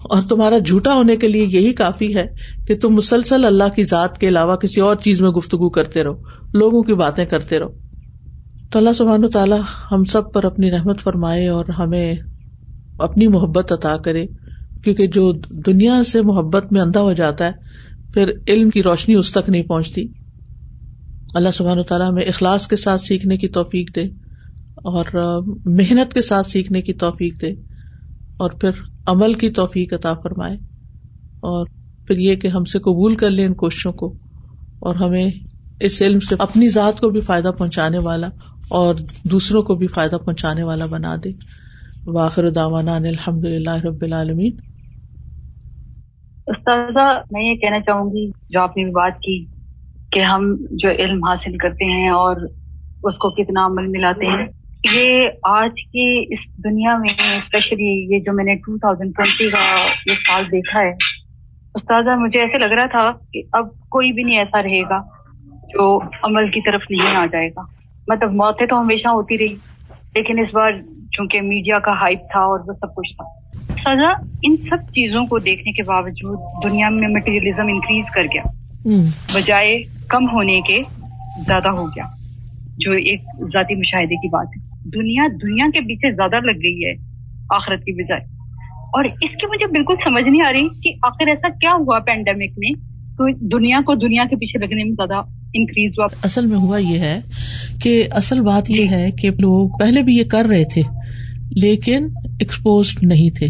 اور 0.03 0.23
تمہارا 0.23 0.59
جھوٹا 0.59 0.95
ہونے 0.95 1.17
کے 1.17 1.29
لیے 1.29 1.45
یہی 1.45 1.73
کافی 1.73 2.17
ہے 2.17 2.27
کہ 2.67 2.77
تم 2.77 2.89
مسلسل 2.89 3.45
اللہ 3.45 3.65
کی 3.77 3.83
ذات 3.83 4.19
کے 4.19 4.29
علاوہ 4.29 4.57
کسی 4.57 4.81
اور 4.81 4.97
چیز 4.97 5.23
میں 5.23 5.31
گفتگو 5.31 5.71
کرتے 5.71 6.05
رہو، 6.05 6.23
لوگوں 6.55 6.83
کی 6.83 6.95
باتیں 6.95 7.25
کرتے 7.25 7.59
رہو۔ 7.59 7.90
تو 8.73 8.79
اللہ 8.79 8.93
سبحان 8.93 9.29
تعالیٰ 9.31 9.61
ہم 9.93 10.05
سب 10.05 10.33
پر 10.33 10.45
اپنی 10.45 10.71
رحمت 10.71 11.01
فرمائے 11.01 11.49
اور 11.49 11.65
ہمیں 11.79 12.15
اپنی 12.99 13.27
محبت 13.29 13.73
عطا 13.73 13.97
کرے، 13.97 14.27
کیونکہ 14.85 15.07
جو 15.07 15.33
دنیا 15.67 16.03
سے 16.03 16.23
محبت 16.23 16.73
میں 16.73 16.81
اندھا 16.81 17.01
ہو 17.01 17.13
جاتا 17.13 17.47
ہے، 17.47 17.53
پھر 18.15 18.33
علم 18.49 18.71
کی 18.71 18.83
روشنی 18.83 19.15
اس 19.15 19.33
تک 19.33 19.49
نہیں 19.49 19.63
پہنچتی۔ 19.63 20.07
اللہ 21.35 21.49
سبحان 21.55 21.83
تعالیٰ 21.83 22.11
ہمیں 22.11 22.23
اخلاص 22.23 22.69
کے 22.69 22.77
ساتھ 22.77 23.01
سیکھنے 23.01 23.37
کی 23.37 23.49
توفیق 23.49 23.95
دے 23.97 24.05
اور 24.77 25.05
محنت 25.65 26.15
کے 26.15 26.23
ساتھ 26.23 26.47
سیکھنے 26.47 26.83
کی 26.83 26.93
توفیق 26.93 27.41
دے 27.43 27.51
اور 28.37 28.51
پھر 28.51 28.71
عمل 29.07 29.33
کی 29.33 29.51
توفیق 29.51 29.93
عطا 29.93 30.15
فرمائے 30.15 30.57
اور 31.41 31.67
پھر 32.07 32.19
یہ 32.19 32.37
کہ 32.37 32.49
ہم 32.49 32.65
سے 32.65 32.79
قبول 32.79 33.15
کر 33.15 33.31
لیں 33.31 33.47
ان 33.47 33.55
کوششوں 33.55 33.93
کو 33.93 34.15
اور 34.79 34.95
ہمیں 34.95 35.31
اس 35.81 36.03
علم 36.03 36.21
سے 36.21 36.35
اپنی 36.39 36.69
ذات 36.69 37.01
کو 37.01 37.11
بھی 37.11 37.21
فائدہ 37.21 37.51
پہنچانے 37.59 37.99
والا 37.99 38.27
اور 38.71 38.95
دوسروں 39.25 39.63
کو 39.63 39.75
بھی 39.75 39.87
فائدہ 39.87 40.17
پہنچانے 40.17 40.63
والا 40.63 40.87
بنا 40.91 41.17
دے۔ 41.25 41.31
واخر 42.07 42.51
داوانا 42.51 42.95
الحمد 42.97 43.45
للہ 43.45 43.77
رب 43.85 44.03
العالمین۔ 44.03 44.53
استاذہ، 46.47 47.23
میں 47.33 47.43
یہ 47.43 47.55
کہنا 47.55 47.81
چاہوں 47.81 48.11
گی، 48.11 48.31
جو 48.51 48.61
آپ 48.61 48.77
نے 48.77 48.85
بھی 48.85 48.93
بات 48.93 49.19
کی 49.19 49.47
کہ 50.13 50.21
ہم 50.21 50.57
جو 50.71 50.91
علم 50.91 51.25
حاصل 51.25 51.57
کرتے 51.57 51.85
ہیں 51.85 52.09
اور 52.09 52.37
اس 53.05 53.17
کو 53.17 53.31
کتنا 53.31 53.67
عمل 53.67 53.87
ملاتے 53.87 54.27
ہیں، 54.27 54.47
یہ 54.93 55.29
آج 55.43 55.71
کی 55.93 56.27
اس 56.31 56.65
دنیا 56.65 56.97
میں 56.97 57.15
اسپیشلی 57.37 58.15
یہ 58.15 58.21
جو 58.21 58.33
میں 58.33 58.45
نے 58.45 58.55
ٹو 58.55 58.79
تھاؤزینڈ 58.79 59.15
ٹوینٹی 59.17 59.51
کا 59.51 59.63
یہ 60.11 60.15
سال 60.15 60.45
دیکھا 60.45 60.81
ہے، 60.81 60.91
استاذہ، 61.75 62.19
مجھے 62.19 62.41
ایسے 62.41 62.59
لگ 62.59 62.75
رہا 62.75 62.87
تھا 62.87 63.11
کہ 63.33 63.43
اب 63.53 63.67
کوئی 63.89 64.13
بھی 64.13 64.23
نہیں 64.23 64.39
ایسا 64.39 64.63
رہے 64.63 64.83
گا۔ 64.83 65.20
جو 65.73 66.01
عمل 66.23 66.51
کی 66.51 66.61
طرف 66.61 66.81
نہیں 66.91 67.17
آ 67.17 67.27
جائے 67.27 67.49
گا۔ 67.49 67.61
مطلب 68.09 68.33
موتیں 68.33 68.67
تو 68.67 68.81
ہمیشہ 68.81 69.09
ہوتی 69.09 69.39
رہی 69.39 69.55
لیکن 70.15 70.39
اس 70.39 70.55
بار 70.55 70.73
چونکہ 71.13 71.41
میڈیا 71.41 71.79
کا 71.79 71.93
ہائپ 71.93 72.19
تھا 72.33 72.41
اور 72.41 72.61
وہ 72.67 72.73
سب 72.73 72.95
کچھ 72.95 73.17
تھا۔ 73.17 73.25
سزا 73.85 74.09
ان 74.43 74.57
سب 74.57 74.77
چیزوں 74.77 75.27
کو 75.27 75.39
دیکھنے 75.39 75.73
کے 75.73 75.83
باوجود 75.83 76.39
دنیا 76.71 76.87
میں 76.91 77.09
مٹیریلزم 77.09 77.67
انکریز 77.69 78.05
کر 78.15 78.23
گیا۔ 78.23 78.43
بجائے 79.35 79.83
کم 80.09 80.25
ہونے 80.33 80.61
کے 80.61 80.83
زیادہ 81.47 81.69
ہو 81.69 81.87
گیا 81.87 82.05
جو 82.79 82.93
ایک 82.93 83.21
ذاتی 83.53 83.75
مشاہدے 83.75 84.17
کی 84.17 84.29
بات 84.29 84.49
ہے۔ 84.57 84.71
دنیا 84.91 85.27
دنیا 85.43 85.67
کے 85.75 85.81
پیچھے 85.81 86.13
زیادہ 86.13 86.37
لگ 86.41 86.59
گئی 86.63 86.85
ہے 86.85 86.93
آخرت 87.51 87.81
کی 87.81 87.93
بجائے۔ 87.93 88.21
اور 88.93 89.05
اس 89.05 89.31
کی 89.41 89.47
مجھے 89.47 89.67
بالکل 89.67 89.95
سمجھ 90.05 90.25
نہیں 90.25 90.47
آ 90.47 90.53
رہی 90.53 90.69
کہ 90.83 90.93
آخر 91.03 91.27
ایسا 91.27 91.49
کیا 91.49 91.73
ہوا 91.73 91.99
پینڈیمک 91.99 92.59
میں۔ 92.59 92.90
تو 93.21 93.59
دنیا 93.59 93.81
کو 93.87 93.95
دنیا 93.95 94.25
کے 94.31 94.37
پیچھے 94.37 94.67
لگنے 94.67 94.85
میں 94.85 94.93
زیادہ 94.93 95.15
انکریز 95.55 95.93
ہوا۔ 95.99 96.07
اصل 96.23 96.47
میں 96.47 96.57
ہوا 96.57 96.79
یہ 96.79 96.99
ہے 96.99 97.21
کہ 97.81 98.09
اصل 98.11 98.41
بات 98.41 98.71
یہ 98.71 98.87
ہے 98.91 99.11
کہ 99.11 99.31
لوگ 99.31 99.71
پہلے 99.81 100.03
بھی 100.03 100.17
یہ 100.17 100.25
کر 100.25 100.45
رہے 100.45 100.65
تھے 100.65 100.83
لیکن 101.63 102.09
ایکسپوز 102.39 102.97
نہیں 103.03 103.31
تھے۔ 103.31 103.49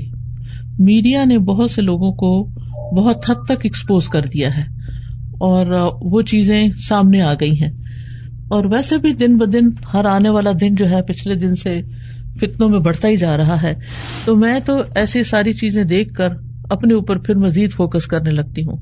میڈیا 0.78 1.24
نے 1.24 1.38
بہت 1.38 1.70
سے 1.70 1.82
لوگوں 1.82 2.12
کو 2.12 2.48
بہت 2.96 3.30
حد 3.30 3.34
تک 3.44 3.60
ایکسپوز 3.62 4.08
کر 4.08 4.20
دیا 4.20 4.56
ہے 4.56 4.62
اور 5.32 5.90
وہ 6.02 6.22
چیزیں 6.22 6.68
سامنے 6.88 7.20
آ 7.20 7.34
گئی 7.34 7.62
ہیں۔ 7.62 7.70
اور 8.48 8.64
ویسے 8.64 8.98
بھی 8.98 9.12
دن 9.12 9.36
ب 9.36 9.52
دن 9.52 9.68
ہر 9.94 10.04
آنے 10.04 10.28
والا 10.28 10.50
دن 10.60 10.74
جو 10.74 10.90
ہے 10.90 11.02
پچھلے 11.02 11.34
دن 11.34 11.54
سے 11.54 11.82
فتنوں 12.40 12.68
میں 12.68 12.80
بڑھتا 12.80 13.08
ہی 13.08 13.16
جا 13.16 13.36
رہا 13.36 13.62
ہے۔ 13.62 13.74
تو 14.24 14.36
میں 14.36 14.60
تو 14.60 14.78
ایسی 14.94 15.22
ساری 15.22 15.52
چیزیں 15.52 15.84
دیکھ 15.84 16.14
کر 16.14 16.28
اپنے 16.70 16.94
اوپر 16.94 17.18
پھر 17.18 17.34
مزید 17.34 17.72
فوکس 17.72 18.06
کرنے 18.06 18.30
لگتی 18.30 18.62
ہوں۔ 18.62 18.76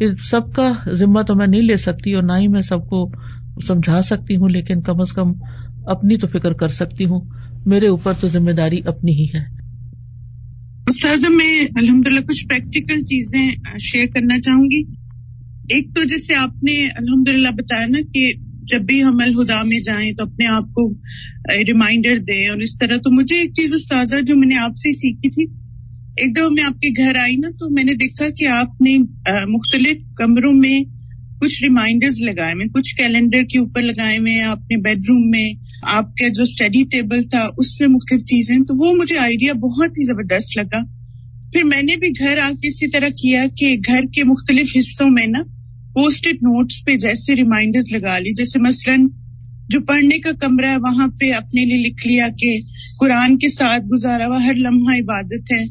یہ 0.00 0.06
سب 0.30 0.54
کا 0.54 0.72
ذمہ 0.92 1.22
تو 1.22 1.34
میں 1.34 1.46
نہیں 1.46 1.60
لے 1.60 1.76
سکتی 1.76 2.12
اور 2.12 2.22
نہ 2.22 2.32
ہی 2.40 2.48
میں 2.48 2.62
سب 2.62 2.88
کو 2.88 3.12
سمجھا 3.66 4.02
سکتی 4.02 4.36
ہوں، 4.36 4.48
لیکن 4.48 4.80
کم 4.80 5.00
از 5.00 5.12
کم 5.12 5.32
اپنی 5.86 6.16
تو 6.16 6.26
فکر 6.26 6.52
کر 6.52 6.68
سکتی 6.68 7.04
ہوں۔ 7.04 7.20
میرے 7.66 7.86
اوپر 7.88 8.12
تو 8.20 8.28
ذمہ 8.28 8.50
داری 8.50 8.80
اپنی 8.86 9.12
ہی 9.12 9.26
ہے۔ 9.34 9.56
استاذ 10.88 11.24
میں 11.30 11.64
الحمد 11.76 12.08
للہ 12.08 12.20
کچھ 12.20 12.46
پریکٹیکل 12.48 13.02
چیزیں 13.02 13.50
شیئر 13.78 14.06
کرنا 14.14 14.40
چاہوں 14.40 14.64
گی۔ 14.64 14.82
ایک 15.68 15.94
تو 15.94 16.02
جیسے 16.04 16.34
آپ 16.34 16.64
نے 16.64 16.86
الحمد 16.86 17.28
للہ 17.28 17.48
بتایا 17.48 17.86
نا 17.86 17.98
کہ 18.14 18.32
جب 18.62 18.80
بھی 18.86 19.04
ہم 19.04 19.16
الہدا 19.20 19.62
میں 19.62 19.80
جائیں 19.80 20.12
تو 20.12 20.24
اپنے 20.24 20.46
آپ 20.46 20.62
کو 20.62 20.90
ریمائنڈر 21.58 22.16
دیں۔ 22.16 22.48
اور 22.48 22.56
اس 22.56 22.78
طرح 22.78 22.96
تو 22.96 23.12
مجھے 23.12 23.36
ایک 23.36 23.50
چیز 23.50 23.74
استاذہ 23.74 24.14
جو 24.26 24.36
میں 24.36 24.48
نے 24.48 24.56
آپ 24.56 24.70
سے 24.70 24.92
سیکھی 24.92 25.30
تھی 25.30 25.65
ایک 26.16 26.36
دفعہ 26.36 26.48
میں 26.50 26.64
آپ 26.64 26.72
کے 26.72 26.88
گھر 26.96 27.16
آئی 27.16 27.36
نا، 27.36 27.48
تو 27.50 27.68
میں 27.70 27.84
نے 27.84 27.94
دیکھا 27.94 28.28
کہ 28.30 28.46
آپ 28.48 28.80
نے 28.80 28.96
مختلف 29.48 29.96
کمروں 30.16 30.52
میں 30.54 30.78
کچھ 31.40 31.62
ریمائنڈر 31.62 32.08
لگائے 32.20 32.52
ہوئے 32.52 32.68
کچھ 32.74 32.94
کیلنڈر 32.96 33.42
کے 33.42 33.58
اوپر 33.58 33.82
لگائے 33.82 34.18
ہوئے 34.18 34.40
آپ 34.42 34.60
نے 34.60 34.76
بیڈ 34.76 34.98
روم 35.08 35.28
میں، 35.30 35.48
آپ 35.92 36.14
کا 36.16 36.28
جو 36.28 36.42
اسٹڈی 36.42 36.84
ٹیبل 36.84 37.22
تھا، 37.28 37.48
اس 37.58 37.80
میں 37.80 37.88
مختلف 37.88 38.22
چیزیں 38.22 38.56
تو 38.58 38.76
وہ 38.76 38.94
مجھے 38.94 39.18
آئیڈیا 39.18 39.52
بہت 39.52 39.98
ہی 39.98 40.06
زبردست 40.06 40.56
لگا۔ 40.58 40.82
پھر 41.52 41.64
میں 41.64 41.82
نے 41.82 41.96
بھی 41.96 42.08
گھر 42.18 42.38
آ 42.38 42.50
کے 42.50 42.68
اسی 42.68 42.90
طرح 42.90 43.08
کیا 43.20 43.44
کہ 43.58 43.76
گھر 43.86 44.00
کے 44.14 44.24
مختلف 44.24 44.76
حصوں 44.78 45.10
میں 45.10 45.26
نا 45.26 45.42
پوسٹڈ 45.94 46.42
نوٹس 46.42 46.84
پہ 46.84 46.96
جیسے 46.96 47.34
ریمائنڈر 47.34 47.92
لگا 47.92 48.18
لی۔ 48.18 48.32
جیسے 48.34 48.58
مثلاً 48.58 49.06
جو 49.68 49.80
پڑھنے 49.80 50.18
کا 50.18 50.30
کمرہ 50.40 50.66
ہے، 50.66 50.76
وہاں 50.76 51.06
پہ 51.20 51.30
اپنے 51.32 51.64
لیے 51.64 51.78
لکھ 51.82 52.06
لیا 52.06 52.26
کہ 52.38 52.56
قرآن 53.00 53.38
کے 53.38 53.48
ساتھ 53.48 53.84
گزارا 53.86 54.26
ہوا 54.26 54.44
ہر 54.44 54.54
لمحہ 54.56 54.98
عبادت 54.98 55.52
ہے۔ 55.52 55.64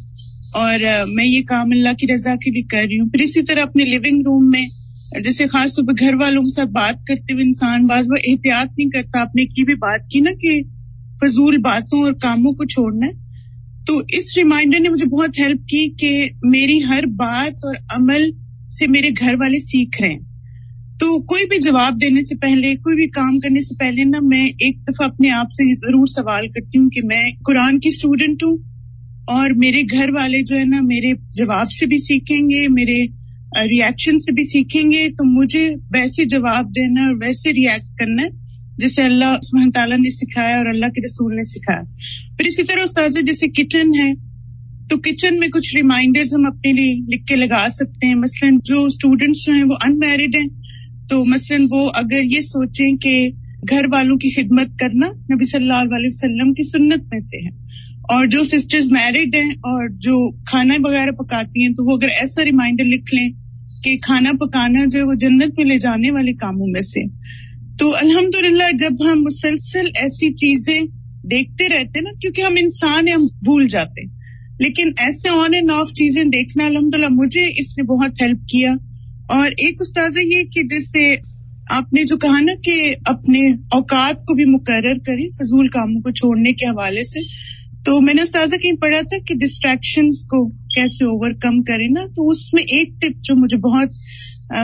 اور 0.55 0.79
میں 1.07 1.25
یہ 1.25 1.41
کام 1.43 1.67
اللہ 1.71 1.93
کی 1.93 2.13
رضا 2.13 2.35
کے 2.35 2.51
لیے 2.51 2.63
کر 2.63 2.85
رہی 2.89 2.99
ہوں۔ 2.99 3.09
پھر 3.09 3.21
اسی 3.21 3.43
طرح 3.43 3.61
اپنے 3.61 3.83
لیونگ 3.83 4.21
روم 4.21 4.49
میں، 4.49 4.65
جیسے 5.23 5.45
خاص 5.45 5.75
طور 5.75 5.85
پہ 5.85 6.05
گھر 6.05 6.13
والوں 6.13 6.43
کے 6.43 6.53
ساتھ 6.55 6.69
بات 6.69 7.03
کرتے 7.07 7.33
ہوئے 7.33 7.43
انسان 7.43 7.81
بعض 7.81 8.05
وہ 8.09 8.17
احتیاط 8.27 8.67
نہیں 8.77 8.89
کرتا 8.89 9.21
آپ 9.21 9.35
نے 9.35 9.45
کی 9.45 9.63
بھی 9.63 9.75
بات 9.75 10.09
کی 10.09 10.19
نا 10.19 10.31
کہ 10.41 10.61
فضول 11.21 11.57
باتوں 11.57 12.03
اور 12.03 12.13
کاموں 12.13 12.51
کو 12.51 12.65
چھوڑنا۔ 12.65 13.07
تو 13.87 13.97
اس 14.09 14.37
ریمائنڈر 14.37 14.79
نے 14.79 14.89
مجھے 14.89 15.09
بہت 15.09 15.39
ہیلپ 15.39 15.57
کی 15.57 15.95
کہ 15.99 16.29
میری 16.43 16.83
ہر 16.83 17.05
بات 17.05 17.53
اور 17.53 17.75
عمل 17.89 18.29
سے 18.79 18.87
میرے 18.87 19.09
گھر 19.09 19.33
والے 19.33 19.59
سیکھ 19.59 20.01
رہے 20.01 20.09
ہیں۔ 20.09 20.19
تو 20.99 21.21
کوئی 21.21 21.45
بھی 21.45 21.57
جواب 21.57 22.01
دینے 22.01 22.21
سے 22.21 22.35
پہلے، 22.35 22.75
کوئی 22.75 22.95
بھی 22.95 23.07
کام 23.07 23.39
کرنے 23.39 23.61
سے 23.61 23.75
پہلے 23.75 24.03
نا، 24.03 24.17
میں 24.21 24.47
ایک 24.47 24.83
دفعہ 24.83 25.07
اپنے 25.07 25.29
آپ 25.29 25.45
سے 25.45 25.75
ضرور 25.75 26.05
سوال 26.05 26.47
کرتی 26.47 26.77
ہوں 26.77 26.89
کہ 26.89 27.01
میں 27.03 27.31
قرآن 27.45 27.79
کی 27.79 27.89
اسٹوڈینٹ 27.89 28.43
ہوں۔ 28.43 28.74
اور 29.27 29.49
میرے 29.49 29.81
گھر 29.81 30.09
والے 30.09 30.41
جو 30.41 30.59
ہے 30.59 30.65
نا 30.65 30.79
میرے 30.81 31.13
جواب 31.31 31.71
سے 31.71 31.85
بھی 31.85 31.97
سیکھیں 31.97 32.49
گے، 32.49 32.67
میرے 32.67 33.05
ریئیکشن 33.65 34.17
سے 34.17 34.31
بھی 34.31 34.43
سیکھیں 34.43 34.91
گے، 34.91 35.09
تو 35.09 35.41
مجھے 35.41 35.69
ویسے 35.93 36.25
جواب 36.25 36.69
دینا 36.69 37.01
اور 37.01 37.15
ویسے 37.15 37.49
ریئیکٹ 37.49 37.97
کرنا 37.99 38.23
ہے 38.23 38.29
جیسے 38.77 39.01
اللہ 39.01 39.35
سبحانہ 39.43 39.71
تعالیٰ 39.71 39.97
نے 39.97 40.11
سکھایا 40.11 40.57
اور 40.57 40.65
اللہ 40.65 40.85
کے 40.85 41.01
رسول 41.01 41.35
نے 41.35 41.43
سکھایا۔ 41.43 41.81
پھر 42.37 42.45
اسی 42.45 42.63
طرح 42.63 42.81
استاذ، 42.83 43.13
جیسے 43.13 43.47
کچن 43.47 43.99
ہے، 43.99 44.13
تو 44.89 44.97
کچن 44.97 45.39
میں 45.39 45.47
کچھ 45.47 45.75
ریمائنڈر 45.75 46.21
ہم 46.33 46.45
اپنے 46.45 46.71
لیے 46.71 47.15
لکھ 47.15 47.25
کے 47.25 47.35
لگا 47.35 47.65
سکتے 47.69 48.07
ہیں۔ 48.07 48.15
مثلاً 48.15 48.59
جو 48.63 48.83
اسٹوڈینٹس 48.83 49.45
جو 49.45 49.53
ہیں 49.53 49.63
وہ 49.63 49.75
ان 49.85 49.99
میرڈ 49.99 50.35
ہیں، 50.35 50.47
تو 51.09 51.25
مثلاً 51.25 51.67
وہ 51.71 51.89
اگر 51.93 52.23
یہ 52.23 52.41
سوچیں 52.41 52.97
کہ 52.97 53.29
گھر 53.69 53.85
والوں 53.91 54.15
کی 54.15 54.29
خدمت 54.29 54.79
کرنا 54.79 55.07
نبی 55.07 55.45
صلی 55.45 55.61
اللہ 55.61 55.95
علیہ 55.95 56.07
وسلم 56.07 56.53
کی 56.53 56.63
سنت 56.69 57.03
میں 57.11 57.19
سے 57.19 57.45
ہے۔ 57.45 57.65
اور 58.09 58.25
جو 58.25 58.43
سسٹرز 58.43 58.91
میرڈ 58.91 59.35
ہیں 59.35 59.49
اور 59.49 59.89
جو 59.89 60.31
کھانا 60.43 60.73
وغیرہ 60.85 61.11
پکاتی 61.11 61.61
ہیں 61.61 61.69
تو 61.69 61.91
وہ 61.91 61.97
اگر 61.97 62.07
ایسا 62.07 62.45
ریمائنڈر 62.45 62.83
لکھ 62.83 63.15
لیں 63.15 63.29
کہ 63.83 63.97
کھانا 63.97 64.31
پکانا 64.31 64.85
جو 64.91 64.99
ہے 64.99 65.03
وہ 65.03 65.13
جنت 65.13 65.57
میں 65.57 65.65
لے 65.65 65.79
جانے 65.79 66.11
والے 66.11 66.33
کاموں 66.33 66.67
میں 66.67 66.81
سے۔ 66.81 67.01
تو 67.79 67.95
الحمد 67.95 68.35
للہ 68.43 68.77
جب 68.79 69.11
ہم 69.11 69.21
مسلسل 69.21 69.85
ایسی 69.95 70.33
چیزیں 70.33 70.81
دیکھتے 71.31 71.69
رہتے 71.69 72.01
نا، 72.01 72.09
کیونکہ 72.21 72.41
ہم 72.41 72.53
انسان 72.57 73.07
ہیں، 73.07 73.15
ہم 73.15 73.21
بھول 73.21 73.67
جاتے 73.67 74.01
لیکن 74.59 74.87
ایسے 74.97 75.29
آن 75.29 75.53
اینڈ 75.53 75.71
آف 75.71 75.87
چیزیں 75.87 76.23
دیکھنا 76.23 76.65
الحمد 76.65 76.95
للہ 76.95 77.07
مجھے 77.11 77.45
اس 77.45 77.77
نے 77.77 77.83
بہت 77.83 78.21
ہیلپ 78.21 78.37
کیا۔ 78.37 78.73
اور 79.29 79.51
ایک 79.51 79.77
استاذہ 79.79 80.19
یہ 80.19 80.43
کہ 80.43 80.63
جیسے 80.63 81.15
آپ 81.69 81.93
نے 81.93 82.03
جو 82.03 82.17
کہا 82.17 82.39
نا 82.41 82.53
کہ 82.63 82.95
اپنے 83.05 83.51
اوقات 83.51 84.15
کو 84.15 84.33
بھی 84.33 84.45
مقرر 84.45 84.97
کریں 85.05 85.29
فضول 85.29 85.67
کاموں 85.67 86.01
کو 86.01 86.11
چھوڑنے 86.11 86.53
کے 86.53 86.65
حوالے 86.65 87.03
سے 87.03 87.19
تو 87.85 88.01
میں 88.01 88.13
نے 88.13 88.21
استاذہ 88.21 88.55
کہیں 88.55 88.75
پڑھا 88.81 88.99
تھا 89.01 89.17
کہ 89.27 89.35
ڈسٹریکشن 89.35 90.09
کو 90.09 90.49
کیسے 90.49 91.03
اوور 91.05 91.31
کم 91.31 91.61
کرے 91.63 91.87
نا، 91.87 92.05
تو 92.05 92.29
اس 92.29 92.53
میں 92.53 92.63
ایک 92.63 93.01
ٹپ 93.01 93.23
جو 93.23 93.35
مجھے 93.35 93.57
بہت 93.57 93.93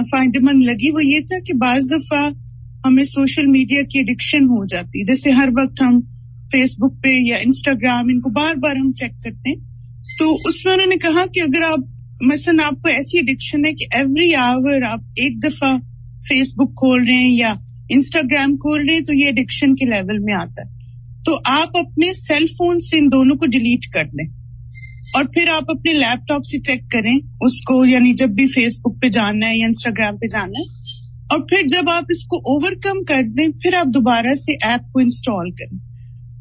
فائدے 0.09 0.39
مند 0.39 0.63
لگی، 0.63 0.91
وہ 0.91 1.05
یہ 1.05 1.19
تھا 1.19 1.39
کہ 1.45 1.53
بعض 1.53 1.91
دفعہ 1.91 2.29
ہمیں 2.85 3.03
سوشل 3.03 3.45
میڈیا 3.45 3.81
کی 3.81 3.99
اڈکشن 3.99 4.45
ہو 4.45 4.65
جاتی 4.65 5.05
جیسے 5.05 5.31
ہر 5.31 5.49
وقت 5.57 5.81
ہم 5.81 5.99
فیس 6.51 6.75
بک 6.79 7.03
پہ 7.03 7.09
یا 7.11 7.35
انسٹاگرام 7.35 8.07
ان 8.09 8.19
کو 8.19 8.29
بار 8.29 8.55
بار 8.55 8.75
ہم 8.75 8.91
چیک 8.91 9.21
کرتے 9.23 9.49
ہیں۔ 9.49 9.55
تو 10.19 10.33
اس 10.49 10.65
میں 10.65 10.73
انہوں 10.73 10.87
نے 10.87 10.95
کہا 10.95 11.25
کہ 11.33 11.39
اگر 11.39 11.61
آپ، 11.61 11.79
مثلاً 12.21 12.59
آپ 12.65 12.81
کو 12.81 12.89
ایسی 12.89 13.19
اڈکشن 13.19 13.65
ہے 13.65 13.73
کہ 13.73 13.85
ایوری 13.93 14.35
آور 14.35 14.81
آپ 14.81 14.99
ایک 14.99 15.43
دفعہ 15.43 15.77
فیس 16.27 16.53
بک 16.55 16.75
کھول 16.75 17.03
رہے 17.03 17.13
ہیں 17.13 17.35
یا 17.37 17.53
انسٹاگرام 17.89 18.57
کھول 18.57 18.85
رہے 18.87 18.93
ہیں، 18.93 19.01
تو 19.01 19.13
یہ 19.13 19.27
اڈکشن 19.27 19.75
کے 19.75 19.85
لیول 19.85 20.19
میں 20.19 20.33
آتا 20.33 20.61
ہے۔ 20.61 20.80
تو 21.25 21.37
آپ 21.45 21.67
اپنے 21.73 22.13
سیل 22.13 22.45
فون 22.57 22.79
سے 22.79 22.97
ان 22.97 23.07
دونوں 23.11 23.35
کو 23.35 23.45
ڈیلیٹ 23.45 23.85
کر 23.93 24.03
دیں 24.03 24.31
اور 25.13 25.23
پھر 25.23 25.49
آپ 25.55 25.63
اپنے 25.67 25.93
لیپ 25.93 26.27
ٹاپ 26.27 26.45
سے 26.45 26.59
چیک 26.59 26.91
کریں 26.91 27.17
اس 27.41 27.61
کو 27.61 27.85
یعنی 27.85 28.13
جب 28.13 28.29
بھی 28.29 28.47
فیس 28.47 28.79
بک 28.79 29.01
پہ 29.01 29.09
جانا 29.09 29.49
ہے 29.49 29.57
یا 29.57 29.65
انسٹاگرام 29.65 30.17
پہ 30.17 30.27
جانا 30.27 30.59
ہے 30.59 30.63
اور 31.31 31.39
پھر 31.39 31.67
جب 31.67 31.89
آپ 31.89 32.03
اس 32.09 32.23
کو 32.23 32.37
اوور 32.37 32.71
کم 32.83 33.03
کر 33.03 33.21
دیں 33.37 33.47
پھر 33.47 33.73
آپ 33.73 33.85
دوبارہ 33.85 34.35
سے 34.35 34.51
ایپ 34.51 34.91
کو 34.93 34.99
انسٹال 34.99 35.51
کریں۔ 35.51 35.91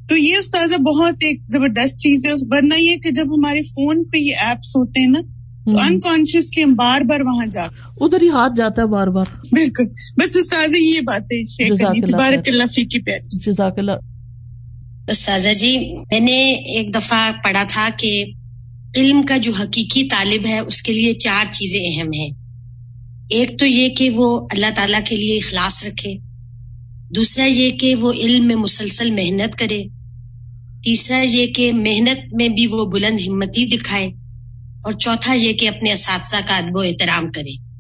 تو 0.09 0.17
یہ 0.17 0.37
استاذہ 0.37 0.77
بہت 0.77 1.15
ایک 1.21 1.43
زبردست 1.49 1.99
چیز 1.99 2.27
ہے 2.27 2.33
ورنہ 2.41 2.75
یہ 2.79 2.97
کہ 2.97 3.11
جب 3.11 3.25
ہمارے 3.25 3.63
فون 3.63 4.05
پہ 4.05 4.17
یہ 4.17 4.35
ایپس 4.41 4.77
ہوتے 4.77 5.01
ہیں 5.01 5.07
نا 5.07 5.21
تو 5.71 5.79
انکانشیسلی 5.81 6.65
ہم 6.65 6.75
بار 6.75 7.01
بار 7.01 7.21
وہاں 7.21 7.47
جاتے 7.47 7.83
ادھر 8.01 8.23
ہی 8.23 8.29
ہاتھ 8.29 8.53
جاتا 8.57 8.83
ہے 8.83 8.87
بار 8.87 9.07
بار۔ 9.07 9.27
بالکل۔ 9.53 9.85
بس 10.17 10.37
استاذ 10.37 10.75
یہ 10.79 11.01
باتیں 11.01 11.43
جزاک 13.47 13.79
اللہ۔ 13.79 14.10
استاذہ 15.09 15.51
جی 15.51 15.79
میں 15.93 16.21
نے 16.21 16.51
ایک 16.51 16.95
دفعہ 16.95 17.33
پڑھا 17.45 17.65
تھا 17.69 17.89
کہ 17.99 18.25
علم 18.97 19.23
کا 19.23 19.37
جو 19.37 19.53
حقیقی 19.53 20.09
طالب 20.09 20.47
ہے 20.47 20.59
اس 20.59 20.83
کے 20.83 20.93
لیے 20.93 21.15
چار 21.15 21.45
چیزیں 21.45 21.81
اہم 21.81 22.09
ہیں۔ 22.19 22.31
ایک 23.31 23.59
تو 23.59 23.67
یہ 23.67 23.89
کہ 23.89 24.11
وہ 24.11 24.49
اللہ 24.53 24.67
تعالیٰ 24.77 25.01
کے 25.09 25.17
لیے 25.17 25.37
اخلاص 25.37 25.87
رکھے۔ 25.87 26.15
دوسرا 27.15 27.45
یہ 27.45 27.71
کہ 27.71 27.95
وہ 27.95 28.13
علم 28.13 28.47
میں 28.47 28.57
مسلسل 28.57 29.11
محنت 29.11 29.59
کرے۔ 29.59 29.83
تیسرا 30.85 31.19
یہ 31.19 31.47
کہ 31.47 31.73
محنت 31.73 32.35
میں 32.35 32.49
بھی 32.49 32.67
وہ 32.67 32.85
بلند 32.85 33.21
ہمتی 33.29 33.77
دکھائے۔ 33.77 34.07
اور 34.85 34.93
چوتھا 34.93 35.35
یہ 35.35 35.53
کہ 35.53 35.69
اپنے 35.69 35.93
اساتذہ 35.93 36.37
کا 36.47 36.57
ادب 36.57 36.77
و 36.77 36.81
احترام 36.81 37.33
کرے۔ 37.33 37.71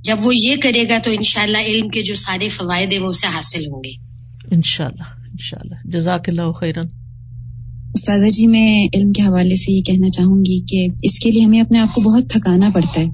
جب 0.00 0.16
وہ 0.22 0.32
یہ 0.36 0.56
کرے 0.62 0.84
گا 0.88 0.98
تو 1.04 1.10
انشاءاللہ 1.10 1.58
علم 1.58 1.88
کے 1.88 2.02
جو 2.02 2.14
سارے 2.14 2.48
فوائد 2.48 2.92
ہیں 2.92 3.00
وہ 3.00 3.08
اسے 3.08 3.26
حاصل 3.26 3.60
ہوں 3.60 3.82
گے۔ 3.84 3.92
انشاءاللہ۔ 4.50 5.21
انشاءاللہ. 5.32 5.98
جزاک 5.98 6.28
اللہ 6.28 6.52
خیرن 6.52 6.86
استاذہ 7.94 8.26
جی 8.26 8.46
میں 8.46 8.88
علم 8.94 9.12
کے 9.12 9.22
حوالے 9.22 9.56
سے 9.56 9.72
یہ 9.72 9.82
کہنا 9.82 10.10
چاہوں 10.10 10.40
گی 10.40 10.60
کہ 10.60 10.86
اس 11.02 11.18
کے 11.18 11.30
لیے 11.30 11.42
ہمیں 11.42 11.60
اپنے 11.60 11.78
آپ 11.78 11.94
کو 11.94 12.00
بہت 12.00 12.30
تھکانا 12.30 12.70
پڑتا 12.74 13.00
ہے۔ 13.00 13.06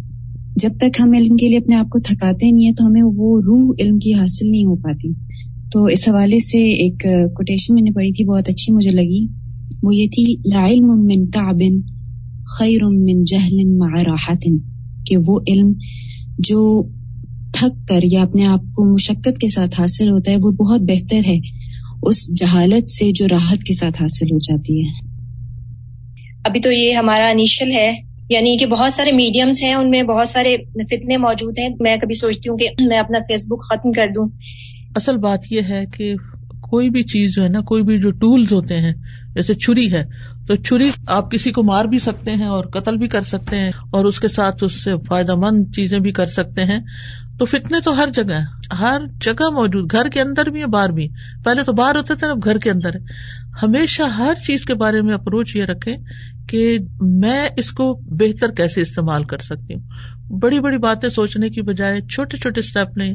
جب 0.56 0.68
تک 0.78 1.00
ہم 1.00 1.12
علم 1.12 1.36
کے 1.36 1.48
لیے 1.48 1.58
اپنے 1.58 1.74
آپ 1.74 1.90
کو 1.90 1.98
تھکاتے 1.98 2.50
نہیں 2.50 2.66
ہیں، 2.66 2.72
تو 2.72 2.86
ہمیں 2.86 3.02
وہ 3.04 3.40
روح 3.40 3.74
علم 3.80 3.98
کی 3.98 4.14
حاصل 4.14 4.50
نہیں 4.50 4.64
ہو 4.64 4.76
پاتی۔ 4.76 5.12
تو 5.72 5.84
اس 5.84 6.08
حوالے 6.08 6.38
سے 6.38 6.58
ایک 6.58 7.02
کوٹیشن 7.36 7.74
میں 7.74 7.82
نے 7.82 7.90
پڑھی 7.90 8.12
تھی، 8.12 8.24
بہت 8.24 8.48
اچھی 8.48 8.72
مجھے 8.72 8.90
لگی۔ 8.90 9.26
وہ 9.82 9.94
یہ 9.94 10.06
تھی، 10.06 10.36
لا 10.46 10.68
علم 10.68 10.86
من 10.86 11.26
تعب 11.26 11.60
خیر 12.58 12.84
من 12.84 13.24
جہل 13.24 13.64
مع 13.64 14.02
راحت، 14.02 14.46
کہ 15.06 15.16
وہ 15.26 15.40
علم 15.48 15.72
جو 16.38 16.88
تھک 17.52 17.88
کر 17.88 18.00
یا 18.02 18.22
اپنے 18.22 18.44
آپ 18.44 18.60
کو 18.60 18.92
مشقت 18.92 19.38
کے 19.40 19.48
ساتھ 19.48 19.80
حاصل 19.80 20.10
ہوتا 20.10 20.30
ہے، 20.30 20.36
وہ 20.42 20.50
بہت 20.50 20.80
بہتر 20.80 21.20
ہے۔ 21.26 21.57
اس 22.02 22.40
جہالت 22.40 22.90
سے 22.90 23.12
جو 23.12 23.26
راحت 23.30 23.64
کے 23.64 23.74
ساتھ 23.74 24.02
حاصل 24.02 24.26
ہو 24.32 24.38
جاتی 24.38 24.82
ہے۔ 24.82 25.08
ابھی 26.44 26.60
تو 26.60 26.72
یہ 26.72 26.92
ہمارا 26.92 27.28
انیشل 27.28 27.72
ہے 27.72 27.92
یعنی 28.28 28.56
کہ 28.56 28.66
بہت 28.66 28.92
سارے 28.92 29.12
میڈیمس 29.12 29.62
ہیں 29.62 29.74
ان 29.74 29.90
میں 29.90 30.02
بہت 30.02 30.28
سارے 30.28 30.56
فتنے 30.90 31.16
موجود 31.16 31.58
ہیں۔ 31.58 31.68
میں 31.80 31.96
کبھی 31.96 32.14
سوچتی 32.14 32.48
ہوں 32.48 32.56
کہ 32.56 32.68
میں 32.80 32.98
اپنا 32.98 33.18
فیس 33.18 33.46
بک 33.46 33.64
ختم 33.70 33.92
کر 33.92 34.06
دوں۔ 34.14 34.28
اصل 34.96 35.16
بات 35.16 35.52
یہ 35.52 35.60
ہے 35.68 35.84
کہ 35.96 36.14
کوئی 36.70 36.90
بھی 36.90 37.02
چیز 37.02 37.34
جو 37.34 37.42
ہے 37.42 37.48
نا، 37.48 37.60
کوئی 37.60 37.82
بھی 37.82 38.00
جو 38.00 38.10
ٹولس 38.10 38.52
ہوتے 38.52 38.78
ہیں، 38.78 38.92
جیسے 39.34 39.54
چھری 39.54 39.92
ہے، 39.92 40.04
تو 40.46 40.56
چھری 40.56 40.90
آپ 41.06 41.30
کسی 41.30 41.52
کو 41.52 41.62
مار 41.62 41.84
بھی 41.84 41.98
سکتے 41.98 42.30
ہیں 42.30 42.46
اور 42.46 42.64
قتل 42.64 42.96
بھی 42.96 43.08
کر 43.08 43.22
سکتے 43.22 43.58
ہیں 43.58 43.70
اور 43.90 44.04
اس 44.04 44.20
کے 44.20 44.28
ساتھ 44.28 44.64
اس 44.64 44.84
سے 44.84 44.92
فائدہ 45.08 45.34
مند 45.34 45.74
چیزیں 45.74 45.98
بھی 45.98 46.12
کر 46.12 46.26
سکتے 46.26 46.64
ہیں۔ 46.64 46.80
تو 47.38 47.44
فتنے 47.44 47.80
تو 47.80 47.96
ہر 47.96 48.08
جگہ 48.14 48.74
ہر 48.74 49.00
جگہ 49.20 49.50
موجود، 49.50 49.92
گھر 49.92 50.08
کے 50.08 50.20
اندر 50.20 50.46
بھی 50.46 50.60
ہے 50.60 50.66
باہر 50.66 50.88
بھی۔ 50.88 51.08
پہلے 51.44 51.62
تو 51.62 51.72
باہر 51.72 51.96
ہوتے 51.96 52.14
تھے 52.14 52.26
نا 52.26 52.34
گھر 52.44 52.58
کے 52.58 52.70
اندر 52.70 52.94
ہے 52.94 53.00
ہمیشہ 53.62 54.02
ہر 54.02 54.32
چیز 54.46 54.64
کے 54.64 54.74
بارے 54.74 55.02
میں 55.02 55.14
اپروچ 55.14 55.56
یہ 55.56 55.64
رکھے 55.64 55.96
کہ 56.48 56.78
میں 57.00 57.48
اس 57.56 57.70
کو 57.70 57.94
بہتر 57.94 58.50
کیسے 58.50 58.80
استعمال 58.80 59.24
کر 59.24 59.38
سکتی 59.38 59.74
ہوں۔ 59.74 59.82
بڑی 60.38 60.60
بڑی 60.60 60.78
باتیں 60.78 61.08
سوچنے 61.08 61.50
کی 61.50 61.62
بجائے 61.62 62.00
چھوٹے 62.00 62.36
چھوٹے 62.36 62.60
اسٹیپ 62.60 62.98
لیں، 62.98 63.14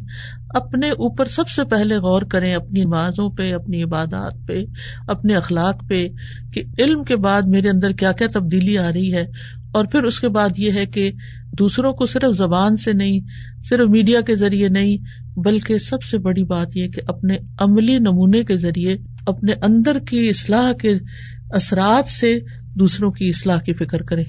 اپنے 0.49 0.89
اوپر 0.89 1.25
سب 1.25 1.47
سے 1.47 1.63
پہلے 1.63 1.97
غور 1.97 2.21
کریں 2.21 2.56
اپنی 2.56 2.84
نمازوں 2.84 3.29
پہ، 3.29 3.53
اپنی 3.53 3.84
عبادات 3.84 4.34
پہ، 4.47 4.65
اپنے 5.08 5.36
اخلاق 5.36 5.89
پہ 5.89 6.08
کہ 6.53 6.63
علم 6.79 7.03
کے 7.03 7.15
بعد 7.15 7.41
میرے 7.41 7.69
اندر 7.69 7.91
کیا 7.91 8.12
کیا 8.12 8.27
تبدیلی 8.34 8.77
آ 8.77 8.91
رہی 8.91 9.13
ہے۔ 9.13 9.25
اور 9.73 9.86
پھر 9.86 10.03
اس 10.03 10.19
کے 10.19 10.27
بعد 10.27 10.49
یہ 10.58 10.71
ہے 10.71 10.86
کہ 10.86 11.12
دوسروں 11.60 11.93
کو 11.93 12.06
صرف 12.06 12.38
زبان 12.38 12.75
سے 12.75 12.93
نہیں، 12.93 13.19
صرف 13.63 13.89
میڈیا 13.89 14.21
کے 14.21 14.36
ذریعے 14.36 14.67
نہیں، 14.67 14.97
بلکہ 15.39 15.77
سب 15.77 16.03
سے 16.03 16.17
بڑی 16.17 16.43
بات 16.43 16.77
یہ 16.77 16.88
کہ 16.88 17.01
اپنے 17.08 17.38
عملی 17.60 17.97
نمونے 17.97 18.43
کے 18.43 18.58
ذریعے 18.58 18.97
اپنے 19.28 19.54
اندر 19.62 20.00
کی 20.00 20.30
اصلاح 20.30 20.74
کے 20.74 20.94
اثرات 21.50 22.10
سے 22.10 22.40
دوسروں 22.76 23.12
کی 23.12 23.30
اصلاح 23.30 23.60
کی 23.60 23.74
فکر 23.74 24.02
کرے 24.02 24.24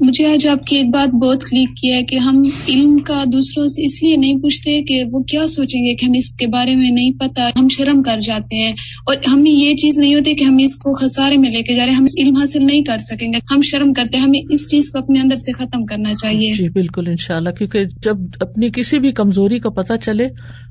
مجھے 0.00 0.26
آج 0.26 0.46
آپ 0.46 0.66
کی 0.66 0.76
ایک 0.76 0.86
بات 0.86 1.08
بہت 1.08 1.44
کلک 1.44 1.76
کی 1.76 1.92
ہے 1.92 2.02
کہ 2.02 2.16
ہم 2.16 2.42
علم 2.68 2.98
کا 2.98 3.24
دوسروں 3.32 3.66
سے 3.66 3.84
اس 3.84 4.02
لیے 4.02 4.16
نہیں 4.16 4.36
پوچھتے 4.36 4.82
کہ 4.82 5.02
وہ 5.12 5.22
کیا 5.22 5.46
سوچیں 5.46 5.84
گے 5.84 5.94
کہ 5.94 6.06
ہمیں 6.06 6.18
اس 6.18 6.34
کے 6.34 6.46
بارے 6.46 6.76
میں 6.76 6.90
نہیں 6.90 7.12
پتا 7.12 7.48
ہم 7.58 7.68
شرم 7.68 8.02
کر 8.02 8.20
جاتے 8.24 8.56
ہیں۔ 8.56 8.72
اور 9.06 9.16
ہمیں 9.28 9.50
یہ 9.50 9.74
چیز 9.74 9.98
نہیں 9.98 10.14
ہوتی 10.14 10.34
کہ 10.34 10.44
ہم 10.44 10.56
اس 10.60 10.76
کو 10.76 10.94
خسارے 10.94 11.36
میں 11.36 11.50
لے 11.50 11.62
کے 11.62 11.74
جا 11.76 11.86
رہے 11.86 11.92
ہیں 11.92 11.98
ہم 11.98 12.06
علم 12.18 12.36
حاصل 12.36 12.66
نہیں 12.66 12.82
کر 12.82 12.98
سکیں 12.98 13.32
گے۔ 13.32 13.38
ہم 13.54 13.60
شرم 13.62 13.92
کرتے 13.92 14.16
ہیں 14.16 14.24
ہمیں 14.24 14.40
اس 14.50 14.70
چیز 14.70 14.90
کو 14.90 14.98
اپنے 14.98 15.20
اندر 15.20 15.36
سے 15.36 15.52
ختم 15.52 15.86
کرنا 15.86 16.14
چاہیے۔ 16.14 16.52
جی 16.52 16.68
بالکل 16.68 17.06
ان 17.06 17.16
شاء 17.16 17.36
اللہ 17.36 17.50
کیونکہ 17.50 17.84
جب 17.84 18.16
اپنی 18.40 18.70
کسی 18.76 18.98
بھی 18.98 19.12
کمزوری 19.12 19.58
کا 19.58 19.70
پتہ 19.70 19.92
چلے 20.02 20.28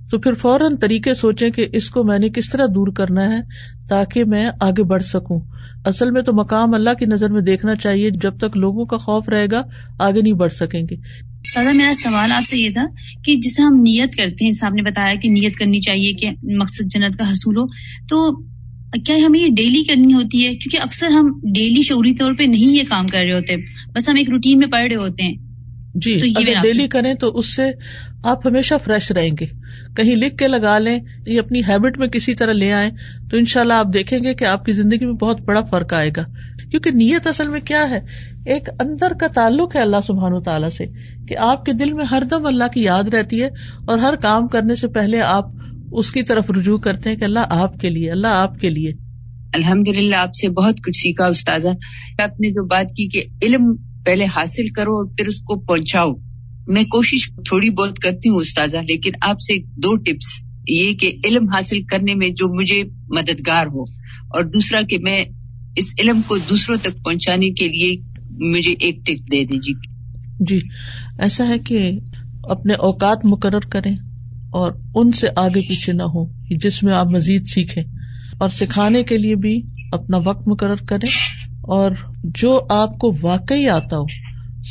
تو 0.10 0.20
پھر 0.20 0.34
فوراً 0.34 0.76
طریقے 0.76 1.14
سوچیں 1.14 1.50
کہ 1.50 1.68
اس 1.74 1.90
کو 1.90 2.04
میں 2.04 2.20
نے 2.20 2.30
کس 2.30 2.50
طرح 2.50 2.66
دور 2.66 2.88
کرنا 2.88 3.30
ہے 3.30 3.42
تاکہ 3.90 4.24
میں 4.26 4.50
آگے 4.60 4.84
بڑھ 4.84 5.04
سکوں۔ 5.04 5.40
اصل 5.86 6.12
میں 6.12 6.22
تو 6.22 6.34
مقام 6.34 6.74
اللہ 6.74 6.94
کی 7.00 7.06
نظر 7.06 7.30
میں 7.30 7.42
دیکھنا 7.42 7.76
چاہیے 7.76 8.10
جب 8.10 8.38
تک 8.38 8.58
لوگوں 8.58 8.86
کا 8.86 8.98
خوف 8.98 9.30
رہے 9.30 9.48
گا 9.52 9.62
آگے 10.00 10.22
نہیں 10.22 10.34
بڑھ 10.34 10.54
سکیں 10.54 10.82
گے۔ 10.92 10.96
سزا 11.46 11.72
میرا 11.72 11.94
سوال 11.94 12.32
آپ 12.32 12.44
سے 12.46 12.58
یہ 12.58 12.70
تھا 12.70 12.86
کہ 13.26 13.36
جسے 13.36 13.62
ہم 13.62 13.76
نیت 13.76 14.16
کرتے 14.16 14.46
ہیں 14.46 14.52
صاحب 14.52 14.74
نے 14.74 14.82
بتایا 14.82 15.16
کہ 15.16 15.30
نیت 15.30 15.56
کرنی 15.56 15.80
چاہیے 15.80 16.14
کہ 16.14 16.30
مقصد 16.44 16.94
جنت 16.94 17.18
کا 17.18 17.32
حصول 17.32 17.58
ہو 17.58 17.68
تو 18.08 18.36
کیا 19.06 19.16
ہمیں 19.26 19.40
یہ 19.40 19.48
ڈیلی 19.48 19.84
کرنی 19.84 20.14
ہوتی 20.14 20.46
ہے؟ 20.46 20.56
کیونکہ 20.56 20.78
اکثر 20.78 21.10
ہم 21.10 21.40
ڈیلی 21.56 21.82
شعوری 21.82 22.14
طور 22.16 22.34
پہ 22.38 22.44
نہیں 22.44 22.74
یہ 22.74 22.84
کام 22.90 23.08
کر 23.08 23.20
رہے 23.20 23.34
ہوتے 23.34 23.56
بس 23.96 24.10
ہم 24.10 24.16
ایک 24.18 24.30
روٹین 24.30 24.60
میں 24.60 24.68
پڑھ 24.68 24.88
رہے 24.88 24.96
ہوتے 24.96 25.24
ہیں۔ 25.24 25.36
جی 25.96 26.20
اگر 26.36 26.54
ڈیلی 26.62 26.88
کریں 26.88 27.14
تو 27.14 27.38
اس 27.38 27.56
سے 27.56 27.72
آپ 28.24 28.48
ہمیشہ 28.48 28.74
فریش 28.84 29.12
رہیں 29.12 29.32
گے۔ 29.40 29.46
کہیں 29.96 30.16
لکھ 30.16 30.38
کے 30.38 30.48
لگا 30.48 30.78
لیں 30.78 31.00
یہ 31.28 31.40
اپنی 31.40 31.60
ہیبٹ 31.60 32.00
میں 32.00 32.08
کسی 32.08 32.36
طرح 32.36 32.52
لے 32.52 32.72
آئیں، 32.72 32.92
تو 33.30 33.38
ان 33.38 33.46
شاء 33.46 33.62
اللہ 33.62 33.74
آپ 33.74 33.88
دیکھیں 33.94 34.20
گے 34.24 34.34
کہ 34.34 34.46
آپ 34.46 34.66
کی 34.66 34.72
زندگی 34.72 35.06
میں 35.06 35.14
بہت 35.14 35.42
بڑا 35.42 35.62
فرق 35.62 35.94
آئے 35.94 36.10
گا۔ 36.18 36.24
کیونکہ 36.72 36.92
نیت 36.92 37.28
اصل 37.28 37.48
میں 37.48 37.60
کیا 37.60 37.90
ہے؟ 37.90 38.00
ایک 38.46 38.70
اندر 38.80 39.12
کا 39.20 39.28
تعلق 39.28 39.76
ہے 39.76 39.82
اللہ 39.82 40.02
سبحان 40.04 40.34
و 40.34 40.42
تعالیٰ 40.42 40.70
سے 40.70 40.86
کہ 41.28 41.38
آپ 41.38 41.66
کے 41.66 41.74
دل 41.74 41.94
میں 41.94 42.06
ہر 42.06 42.24
دم 42.30 42.46
اللہ 42.46 42.64
کی 42.74 42.84
یاد 42.84 43.04
رہتی 43.04 43.42
ہے 43.42 43.48
اور 43.88 43.98
ہر 43.98 44.16
کام 44.16 44.48
کرنے 44.48 44.76
سے 44.76 44.88
پہلے 44.88 45.22
آپ 45.22 45.46
اس 45.92 46.12
کی 46.12 46.24
طرف 46.24 46.52
رجوع 46.58 46.78
کرتے 46.78 47.10
ہیں 47.10 47.16
کہ 47.16 47.24
اللہ 47.24 47.40
آپ 47.50 47.78
کے 47.78 47.90
لیے، 47.90 48.12
اللہ 48.12 48.28
آپ 48.28 48.60
کے 48.60 48.70
لیے۔ 48.70 48.94
الحمد 49.54 49.88
للہ 49.88 50.16
آپ 50.16 50.34
سے 50.34 50.50
بہت 50.50 50.76
کچھ 50.78 50.98
سیکھا، 50.98 51.26
استاذہ۔ 51.26 51.68
آپ 52.24 52.40
نے 52.40 52.50
جو 52.50 52.66
بات 52.66 52.86
کی 52.86 53.08
کہ 53.08 53.24
علم 53.42 53.76
پہلے 54.06 54.26
حاصل 54.26 54.70
کرو 54.70 54.92
اور 54.92 55.06
پھر 55.18 55.28
اس 55.28 55.40
کو 55.40 55.60
پہنچاؤ۔ 55.60 56.14
میں 56.72 56.84
کوشش 56.92 57.28
تھوڑی 57.46 57.70
بہت 57.72 58.00
کرتی 58.00 58.30
ہوں 58.30 58.40
استاذہ، 58.40 58.78
لیکن 58.88 59.12
آپ 59.22 59.40
سے 59.40 59.58
دو 59.78 59.96
ٹپس 59.98 60.34
یہ 60.70 60.94
کہ 60.94 61.08
علم 61.26 61.48
حاصل 61.50 61.82
کرنے 61.84 62.14
میں 62.16 62.30
جو 62.32 62.48
مجھے 62.56 62.82
مددگار 63.10 63.68
ہو، 63.68 63.84
اور 64.30 64.44
دوسرا 64.46 64.82
کہ 64.82 64.98
میں 65.00 65.24
اس 65.78 65.94
علم 66.00 66.22
کو 66.28 66.38
دوسروں 66.50 66.78
تک 66.82 67.04
پہنچانے 67.04 67.50
کے 67.52 67.68
لیے 67.70 67.96
مجھے 68.48 68.74
ایک 68.80 68.98
ٹپ 68.98 69.32
دے 69.32 69.44
دیجیے۔ 69.46 70.46
جی 70.46 70.58
ایسا 71.20 71.48
ہے 71.48 71.58
کہ 71.60 71.90
اپنے 72.50 72.74
اوقات 72.82 73.26
مقرر 73.26 73.70
کریں 73.70 73.96
اور 74.54 74.72
ان 74.96 75.12
سے 75.12 75.28
آگے 75.36 75.62
پیچھے 75.68 75.94
نہ 75.94 76.04
ہو 76.14 76.26
جس 76.58 76.82
میں 76.84 76.94
آپ 76.94 77.08
مزید 77.08 77.46
سیکھیں، 77.48 77.84
اور 78.40 78.50
سکھانے 78.52 79.04
کے 79.04 79.18
لیے 79.18 79.36
بھی 79.38 79.60
اپنا 79.94 80.18
وقت 80.24 80.48
مقرر 80.48 80.84
کریں، 80.90 81.10
اور 81.76 81.92
جو 82.36 82.60
آپ 82.72 82.98
کو 83.00 83.12
واقعی 83.22 83.68
آتا 83.70 83.98
ہو، 83.98 84.06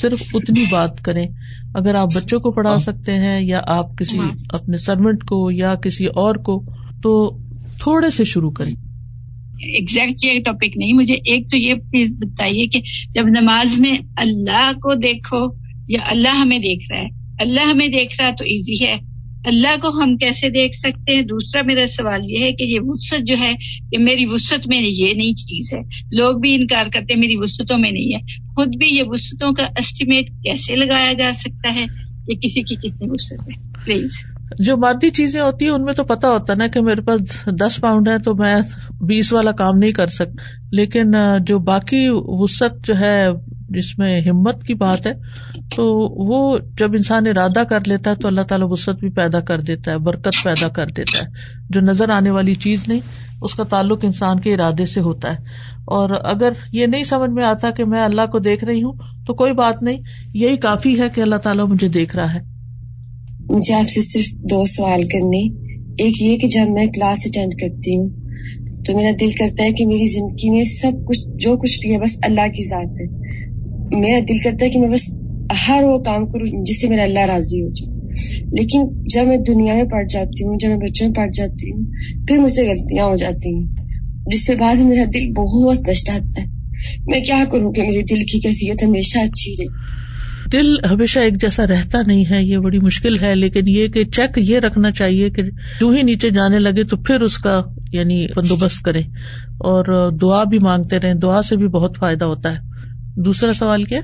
صرف 0.00 0.22
اتنی 0.34 0.64
بات 0.70 1.00
کریں 1.04 1.26
اگر 1.74 1.94
آپ 1.94 2.08
بچوں 2.14 2.40
کو 2.40 2.52
پڑھا 2.52 2.78
سکتے 2.78 3.12
ہیں 3.12 3.46
یا 3.46 3.60
آپ 3.66 3.98
کسی 3.98 4.18
اپنے 4.52 4.76
سروینٹ 4.76 5.24
کو 5.24 5.50
یا 5.50 5.74
کسی 5.74 6.06
اور 6.06 6.34
کو 6.34 6.64
تو 7.02 7.38
تھوڑے 7.78 8.10
سے 8.10 8.24
شروع 8.24 8.50
کریں۔ 8.50 8.74
ایگزیکٹ 9.58 10.24
یہ 10.24 10.40
ٹاپک 10.44 10.76
نہیں 10.76 10.92
مجھے 10.92 11.14
ایک 11.14 11.50
تو 11.50 11.56
یہ 11.56 11.74
چیز 11.74 12.12
بتائیے 12.12 12.66
کہ 12.66 12.80
جب 13.12 13.22
نماز 13.26 13.78
میں 13.78 13.92
اللہ 14.16 14.72
کو 14.72 14.94
دیکھو 14.94 15.54
یا 15.88 16.00
اللہ 16.10 16.28
ہمیں 16.28 16.58
دیکھ 16.58 16.92
رہا 16.92 17.00
ہے 17.00 17.08
اللہ 17.40 17.60
ہمیں 17.60 17.88
دیکھ 17.88 18.20
رہا 18.20 18.30
تو 18.30 18.44
ایزی 18.44 18.86
ہے۔ 18.86 19.09
اللہ 19.44 19.76
کو 19.82 20.02
ہم 20.02 20.16
کیسے 20.16 20.48
دیکھ 20.48 20.76
سکتے 20.76 21.14
ہیں؟ 21.14 21.22
دوسرا 21.22 21.62
میرا 21.62 21.86
سوال 21.86 22.20
یہ 22.24 22.38
ہے 22.38 22.52
کہ 22.52 22.64
یہ 22.64 22.78
وسط 22.82 23.14
جو 23.22 23.34
ہے 23.40 23.52
کہ 23.90 23.98
میری 23.98 24.26
وسط 24.26 24.68
میں 24.68 24.82
یہ 24.82 25.14
نئی 25.14 25.34
چیز 25.34 25.74
ہے۔ 25.74 25.80
لوگ 26.12 26.40
بھی 26.40 26.54
انکار 26.54 26.86
کرتے 26.92 27.14
ہیں 27.14 27.20
میری 27.20 27.36
وسطوں 27.36 27.78
میں 27.78 27.90
نہیں 27.90 28.14
ہے۔ 28.14 28.48
خود 28.56 28.68
بھی 28.78 28.88
یہ 28.88 29.02
وسطوں 29.06 29.52
کا 29.52 29.66
اسٹیمیٹ 29.78 30.28
کیسے 30.28 30.76
لگایا 30.76 31.12
جا 31.12 31.30
سکتا 31.34 31.74
ہے؟ 31.74 31.86
کہ 32.26 32.34
کسی 32.34 32.62
کی 32.62 32.74
کتنی 32.76 33.10
وسط 33.10 33.32
ہے؟ 33.32 33.72
پلیز 33.84 34.10
جو 34.58 34.76
مادی 34.76 35.10
چیزیں 35.10 35.40
ہوتی 35.40 35.64
ہیں، 35.64 35.72
ان 35.72 35.84
میں 35.84 35.92
تو 35.92 36.04
پتا 36.04 36.30
ہوتا 36.30 36.54
نا 36.54 36.66
کہ 36.66 36.80
میرے 36.80 37.00
پاس 37.00 37.20
دس 37.46 37.80
پاؤنڈ 37.80 38.08
ہے 38.08 38.18
تو 38.18 38.34
میں 38.34 38.56
بیس 39.00 39.32
والا 39.32 39.52
کام 39.52 39.78
نہیں 39.78 39.92
کر 39.92 40.06
سکتا 40.06 40.42
لیکن 40.70 41.12
جو 41.46 41.58
باقی 41.58 42.08
وسط 42.10 42.86
جو 42.86 42.98
ہے، 42.98 43.28
جس 43.68 43.98
میں 43.98 44.20
ہمت 44.20 44.64
کی 44.64 44.74
بات 44.74 45.06
ہے، 45.06 45.12
تو 45.76 45.84
وہ 46.26 46.58
جب 46.78 46.92
انسان 46.92 47.26
ارادہ 47.26 47.62
کر 47.64 47.78
لیتا 47.86 48.10
ہے 48.10 48.14
تو 48.14 48.28
اللہ 48.28 48.40
تعالیٰ 48.40 48.66
وسط 48.70 49.00
بھی 49.00 49.10
پیدا 49.10 49.40
کر 49.40 49.60
دیتا 49.60 49.90
ہے، 49.90 49.98
برکت 49.98 50.44
پیدا 50.44 50.68
کر 50.68 50.86
دیتا 50.86 51.18
ہے۔ 51.18 51.28
جو 51.70 51.80
نظر 51.80 52.10
آنے 52.10 52.30
والی 52.30 52.54
چیز 52.54 52.88
نہیں، 52.88 53.00
اس 53.42 53.54
کا 53.54 53.62
تعلق 53.62 53.98
انسان 54.02 54.40
کے 54.40 54.54
ارادے 54.54 54.86
سے 54.86 55.00
ہوتا 55.00 55.32
ہے۔ 55.32 55.36
اور 55.84 56.10
اگر 56.24 56.52
یہ 56.72 56.86
نہیں 56.86 57.04
سمجھ 57.04 57.30
میں 57.30 57.44
آتا 57.44 57.70
کہ 57.70 57.84
میں 57.84 58.00
اللہ 58.00 58.26
کو 58.32 58.38
دیکھ 58.38 58.64
رہی 58.64 58.82
ہوں، 58.82 58.92
تو 59.26 59.34
کوئی 59.34 59.52
بات 59.52 59.82
نہیں، 59.82 60.02
یہی 60.34 60.56
کافی 60.56 61.00
ہے 61.00 61.08
کہ 61.08 61.20
اللہ 61.20 61.36
تعالیٰ 61.36 61.66
مجھے 61.66 61.88
دیکھ 61.88 62.16
رہا 62.16 62.34
ہے۔ 62.34 62.59
مجھے 63.50 63.74
آپ 63.74 63.88
سے 63.90 64.00
صرف 64.00 64.26
دو 64.50 64.64
سوال 64.64 65.02
کرنے 65.02 65.38
ایک 65.96 66.22
یہ 66.22 66.36
کہ 66.38 66.48
جب 66.48 66.70
میں 66.70 66.86
کلاس 66.86 67.26
اٹینڈ 67.26 67.52
کرتی 67.60 67.98
ہوں 67.98 68.08
تو 68.84 68.96
میرا 68.96 69.10
دل 69.20 69.30
کرتا 69.30 69.64
ہے 69.64 69.72
کہ 69.72 69.86
میری 69.86 70.06
زندگی 70.06 70.50
میں 70.50 70.64
سب 70.64 70.92
کچھ، 71.04 71.20
جو 71.34 71.56
کچھ 71.56 71.78
بھی 71.80 71.92
ہے، 71.94 71.98
بس 71.98 72.18
اللہ 72.22 72.40
کی 72.40 72.68
ذات 72.68 73.00
ہے۔ 73.00 73.06
میرا 74.00 74.18
دل 74.28 74.38
کرتا 74.38 74.64
ہے 74.64 74.70
کہ 74.70 74.78
میں 74.78 74.88
بس 74.88 75.20
ہر 75.68 75.82
وہ 75.82 75.98
کام 75.98 76.26
کروں 76.26 76.64
جس 76.64 76.80
سے 76.80 76.88
میرا 76.88 77.02
اللہ 77.02 77.18
راضی 77.18 77.62
ہو 77.62 77.68
جائے۔ 77.68 77.90
لیکن 78.52 78.80
جب 79.14 79.26
میں 79.26 79.36
دنیا 79.36 79.74
میں 79.74 79.84
پڑھ 79.84 80.06
جاتی 80.10 80.44
ہوں، 80.44 80.56
جب 80.58 80.68
میں 80.68 80.76
بچوں 80.76 81.06
میں 81.06 81.14
پڑھ 81.14 81.30
جاتی 81.34 81.70
ہوں، 81.70 81.84
پھر 82.26 82.38
مجھ 82.38 82.52
سے 82.52 82.68
غلطیاں 82.68 83.06
ہو 83.06 83.16
جاتی 83.16 83.54
ہیں۔ 83.54 83.66
جس 84.26 84.46
کے 84.46 84.54
بعد 84.54 84.76
میرا 84.76 85.04
دل 85.14 85.32
بہت 85.32 85.78
پچھتاتا 85.86 86.42
ہے۔ 86.42 86.46
میں 87.06 87.20
کیا 87.20 87.44
کروں 87.52 87.72
کہ 87.72 87.82
میرے 87.82 88.02
دل 88.02 88.20
کی 88.24 88.40
کیفیت 88.40 88.84
ہمیشہ 88.84 89.18
اچھی 89.18 89.54
رہے؟ 89.60 89.80
دل 90.52 90.84
ہمیشہ 90.84 91.18
ایک 91.18 91.40
جیسا 91.40 91.66
رہتا 91.66 91.98
نہیں 92.06 92.24
ہے 92.30 92.44
یہ 92.44 92.58
بڑی 92.58 92.78
مشکل 92.78 93.18
ہے 93.18 93.34
لیکن 93.34 93.60
یہ 93.66 93.88
کہ 93.88 94.04
چیک 94.04 94.30
یہ 94.36 94.58
رکھنا 94.58 94.90
چاہیے 94.90 95.30
کہ 95.30 95.42
جو 95.80 95.88
ہی 95.88 96.02
نیچے 96.02 96.30
جانے 96.30 96.58
لگے 96.58 96.84
تو 96.84 96.96
پھر 96.96 97.20
اس 97.20 97.38
کا 97.38 97.62
یعنی 97.92 98.26
بندوبست 98.36 98.84
کرے 98.84 99.00
اور 99.48 100.10
دعا 100.22 100.44
بھی 100.44 100.58
مانگتے 100.58 100.98
رہے 100.98 101.14
دعا 101.14 101.42
سے 101.42 101.56
بھی 101.56 101.68
بہت 101.68 101.96
فائدہ 102.00 102.24
ہوتا 102.24 102.52
ہے۔ 102.52 102.58
دوسرا 103.16 103.52
سوال 103.52 103.84
کیا؟ 103.84 104.00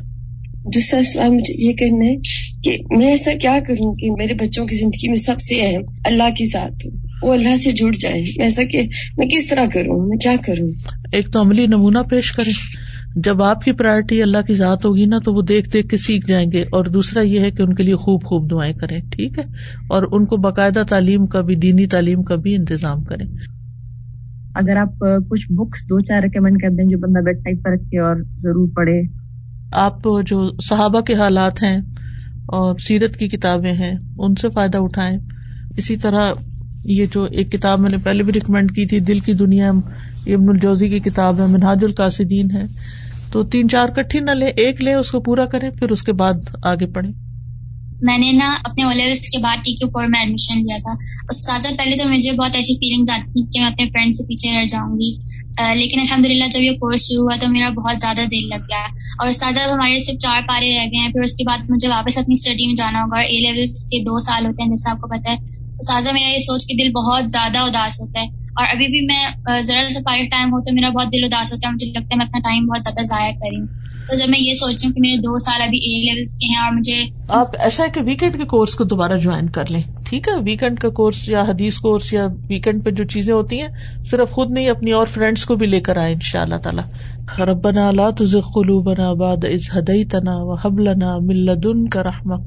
دوسرا 0.74 1.02
سوال 1.02 1.30
مجھے 1.30 1.54
یہ 1.58 1.72
کرنا 1.72 2.04
ہے 2.04 2.16
کہ 2.62 2.96
میں 2.96 3.06
ایسا 3.06 3.30
کیا 3.40 3.58
کروں 3.68 3.94
کہ 3.94 4.10
میرے 4.10 4.34
بچوں 4.34 4.66
کی 4.66 4.76
زندگی 4.76 5.08
میں 5.08 5.16
سب 5.16 5.40
سے 5.40 5.60
اہم 5.60 5.82
اللہ 6.04 6.34
کی 6.38 6.44
ذات 6.46 6.86
ہو 6.86 7.06
وہ 7.28 7.32
اللہ 7.32 7.56
سے 7.56 7.72
جڑ 7.72 7.92
جائے۔ 8.00 8.22
ایسا 8.22 8.62
کہ 8.62 8.82
میں 9.16 9.26
کس 9.26 9.46
طرح 9.46 9.64
کروں 9.74 10.08
میں 10.08 10.18
کیا 10.18 10.36
کروں؟ 10.46 10.68
ایک 11.12 11.32
تو 11.32 11.40
عملی 11.40 11.66
نمونہ 11.66 11.98
پیش 11.98 12.32
کریں۔ 12.32 12.85
جب 13.16 13.42
آپ 13.42 13.60
کی 13.60 13.72
پرائرٹی 13.72 14.22
اللہ 14.22 14.38
کی 14.46 14.54
ذات 14.54 14.84
ہوگی 14.84 15.06
نا 15.06 15.18
تو 15.24 15.34
وہ 15.34 15.42
دیکھ 15.42 15.70
دیکھ 15.70 15.88
کے 15.88 15.96
سیکھ 15.96 16.26
جائیں 16.26 16.52
گے 16.52 16.62
اور 16.62 16.84
دوسرا 16.84 17.22
یہ 17.22 17.40
ہے 17.40 17.50
کہ 17.50 17.62
ان 17.62 17.74
کے 17.74 17.82
لیے 17.82 17.96
خوب 17.96 18.24
خوب 18.24 18.50
دعائیں 18.50 18.74
کریں 18.74 19.00
ٹھیک 19.10 19.38
ہے؟ 19.38 19.44
اور 19.88 20.02
ان 20.12 20.26
کو 20.26 20.36
باقاعدہ 20.36 20.82
تعلیم 20.88 21.26
کا 21.26 21.40
بھی 21.40 21.54
دینی 21.54 21.86
تعلیم 21.86 22.22
کا 22.22 22.34
بھی 22.34 22.54
انتظام 22.56 23.04
کریں۔ 23.04 23.26
اگر 24.54 24.76
آپ 24.76 24.98
کچھ 25.30 25.52
بکس 25.52 25.82
دو 25.82 26.00
چار 26.00 26.22
ریکمینڈ 26.22 26.56
کر 26.62 26.68
دیں 26.70 26.84
جو 26.84 26.98
بندہ 26.98 27.18
بیڈ 27.24 27.36
ٹائپ 27.44 27.64
پر 27.64 27.70
رکھے 27.70 28.00
اور 28.00 28.16
ضرور 28.38 28.68
پڑھے۔ 28.74 29.02
آپ 29.72 30.08
جو 30.26 30.50
صحابہ 30.68 31.00
کے 31.00 31.14
حالات 31.14 31.62
ہیں 31.62 31.78
اور 32.46 32.74
سیرت 32.78 33.16
کی 33.16 33.28
کتابیں 33.28 33.72
ہیں 33.72 33.94
ان 34.18 34.34
سے 34.34 34.48
فائدہ 34.48 34.78
اٹھائیں۔ 34.78 35.18
اسی 35.76 35.96
طرح 35.96 36.32
یہ 36.84 37.06
جو 37.14 37.26
ایک 37.30 37.52
کتاب 37.52 37.80
میں 37.80 37.90
نے 37.90 37.96
پہلے 38.04 38.22
بھی 38.22 38.32
ریکمینڈ 38.32 38.70
کی 38.70 38.86
تھی 38.86 39.00
دل 39.00 39.18
کی 39.18 39.32
دنیا 39.32 39.68
ابن 40.26 40.48
الجوزی 40.48 40.88
کی 40.88 40.98
کتاب 40.98 41.40
ہے 41.40 41.46
منہاج 41.46 41.84
القاصدین 41.84 42.50
ہے۔ 42.50 42.64
تو 43.32 43.44
تین 43.44 43.68
چار 43.68 43.88
کٹھی 43.88 44.20
نہ 44.20 44.30
لیں 44.30 44.48
ایک 44.48 44.82
لیں 44.82 44.94
اس 44.94 45.10
کو 45.10 45.20
پورا 45.20 45.46
کریں، 45.46 45.70
پھر 45.70 45.90
اس 45.90 46.02
کے 46.02 46.12
بعد 46.12 46.34
آگے 46.62 46.86
پڑھیں۔ 46.86 47.12
میں 48.02 48.18
نے 48.18 48.32
نا 48.32 48.54
اپنے 48.64 48.82
اولیوس 48.82 49.28
کے 49.28 49.38
بعد 49.38 49.56
ٹی 49.56 49.74
کے 49.74 49.86
فور 49.86 50.06
میں 50.08 50.20
ایڈمیشن 50.20 50.58
لیا 50.58 50.76
تھا۔ 50.76 50.92
استاذہ، 51.28 51.68
پہلے 51.78 51.96
تو 51.96 52.08
مجھے 52.08 52.32
بہت 52.32 52.50
ایسی 52.54 52.74
فیلنگز 52.74 53.10
آتی 53.10 53.30
تھی 53.32 53.52
کہ 53.52 53.60
میں 53.60 53.70
اپنے 53.70 53.86
فرینڈ 53.86 54.14
سے 54.14 54.24
پیچھے 54.26 54.60
رہ 54.60 54.66
جاؤں 54.66 54.94
گی 54.94 55.16
لیکن 55.74 56.00
الحمد 56.00 56.26
للہ 56.26 56.44
جب 56.52 56.62
یہ 56.62 56.70
کورس 56.70 57.08
شروع 57.08 57.22
ہوا 57.22 57.36
تو 57.40 57.52
میرا 57.52 57.68
بہت 57.68 57.96
زیادہ 58.00 58.20
دل 58.30 58.48
لگ 58.48 58.62
گیا۔ 58.62 58.84
اور 59.18 59.26
استاذہ 59.26 59.60
ہمارے 59.60 60.04
صرف 60.04 60.18
چار 60.18 60.40
پارے 60.48 60.78
رہ 60.78 60.84
گئے 60.84 61.00
ہیں، 61.00 61.12
پھر 61.12 61.22
اس 61.22 61.34
کے 61.36 61.44
بعد 61.46 61.58
مجھے 61.68 61.88
واپس 61.88 62.18
اپنی 62.18 62.32
اسٹڈی 62.32 62.66
میں 62.66 62.74
جانا 62.74 62.98
ہوگا۔ 62.98 63.16
اور 63.16 63.24
اے 63.24 63.40
لیولس 63.40 63.84
کے 63.84 64.02
دو 64.02 64.18
سال 64.18 64.46
ہوتے 64.46 64.62
ہیں 64.62 64.70
جیسے 64.70 64.90
آپ 64.90 65.00
کو 65.00 65.08
پتا 65.08 65.32
ہے۔ 65.32 65.36
استاذہ، 65.78 66.10
میرا 66.12 66.28
یہ 66.28 66.38
سوچ 66.38 66.66
کے 66.66 66.84
دل 66.84 66.92
بہت 66.92 67.24
زیادہ 67.32 67.58
اداس 67.58 68.00
ہوتا 68.00 68.22
ہے۔ 68.22 68.45
اور 68.56 68.66
ابھی 68.72 68.86
بھی 68.86 69.06
میں 69.06 69.24
ذرا 69.60 69.88
سا 69.88 70.00
پائر 70.04 70.24
ٹائم 70.30 70.48
ہو 70.48 70.60
تو 70.64 70.74
میرا 70.74 70.90
بہت 70.90 71.12
دل 71.12 71.24
اداس 71.24 71.52
ہوتا 71.52 71.68
ہے، 71.68 71.72
مجھے 71.72 71.86
لگتا 71.86 72.08
ہے 72.12 72.16
میں 72.16 72.26
اپنا 72.26 72.38
ٹائم 72.38 72.66
بہت 72.66 72.84
زیادہ 72.84 73.04
ضائع 73.06 73.32
کری 73.32 73.60
تو 74.08 74.16
جب 74.16 74.28
میں 74.28 74.40
یہ 74.40 74.54
سوچتی 74.54 74.86
ہوں 74.86 74.94
کہ 74.94 75.00
میرے 75.00 75.16
دو 75.16 75.38
سال 75.38 75.62
ابھی 75.62 75.78
اے 75.78 75.94
لیول 76.02 76.24
کے 76.40 76.46
ہیں 76.46 76.64
اور 76.64 76.72
مجھے 76.72 77.02
آپ 77.28 77.46
ایسا 77.58 77.84
ہے 77.84 77.88
کہ 77.88 78.00
ویکینڈ 78.04 78.36
کے 78.36 78.44
کورس 78.44 78.74
کو 78.74 78.84
دوبارہ 78.84 79.16
جوائن 79.18 79.48
کر 79.48 79.70
لیں، 79.70 79.82
ٹھیک 80.08 80.28
ہے؟ 80.28 80.34
ویکینڈ 80.44 80.78
کا 80.78 80.88
کورس 80.88 81.28
یا 81.28 81.42
حدیث 81.42 81.78
کورس 81.78 82.12
یا 82.12 82.26
ویکینڈ 82.48 82.84
پہ 82.84 82.90
جو 82.90 83.04
چیزیں 83.04 83.34
ہوتی 83.34 83.60
ہیں، 83.60 83.68
صرف 84.10 84.30
خود 84.30 84.52
نہیں، 84.52 84.68
اپنی 84.70 84.92
اور 84.92 85.06
فرینڈس 85.06 85.44
کو 85.44 85.56
بھی 85.56 85.66
لے 85.66 85.80
کر 85.80 85.96
آئے 85.96 86.12
ان 86.12 86.20
شاء 86.22 86.42
اللہ 86.42 86.58
تعالیٰ۔ 86.62 86.84
ربنا 87.38 87.90
لا 87.90 88.10
تزغ 88.10 88.50
قلوبنا 88.54 89.12
بعد 89.12 89.44
اذ 89.44 89.64
هديتنا 89.72 90.34
وهب 90.50 90.78
لنا 90.80 91.18
من 91.18 91.40
لدنك 91.46 91.96
رحمه 92.08 92.38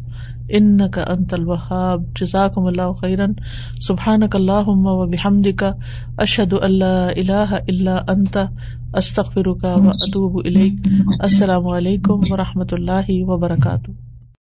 ان 0.49 0.89
کا 0.91 1.03
انت 1.03 1.33
الوہاب، 1.33 2.03
جزاکم 2.15 2.65
اللہ 2.65 2.91
خیرن 3.01 3.33
سبحان 3.81 4.27
کا 4.27 4.37
اللہ 4.37 4.67
و 4.67 5.05
بحمد 5.05 5.47
کا 5.57 5.71
اشد 6.17 6.53
اللہ 6.61 7.07
الہ 7.15 7.53
اللہ 7.67 8.11
انت 8.11 8.37
استخر 8.93 9.53
کا 9.53 9.73
و 9.75 9.89
اطوب 9.89 10.41
السلام 11.19 11.67
علیکم 11.67 12.19
و 12.29 12.37
رحمۃ 12.37 12.71
اللہ 12.71 13.09
وبرکاتہ۔ 13.09 14.08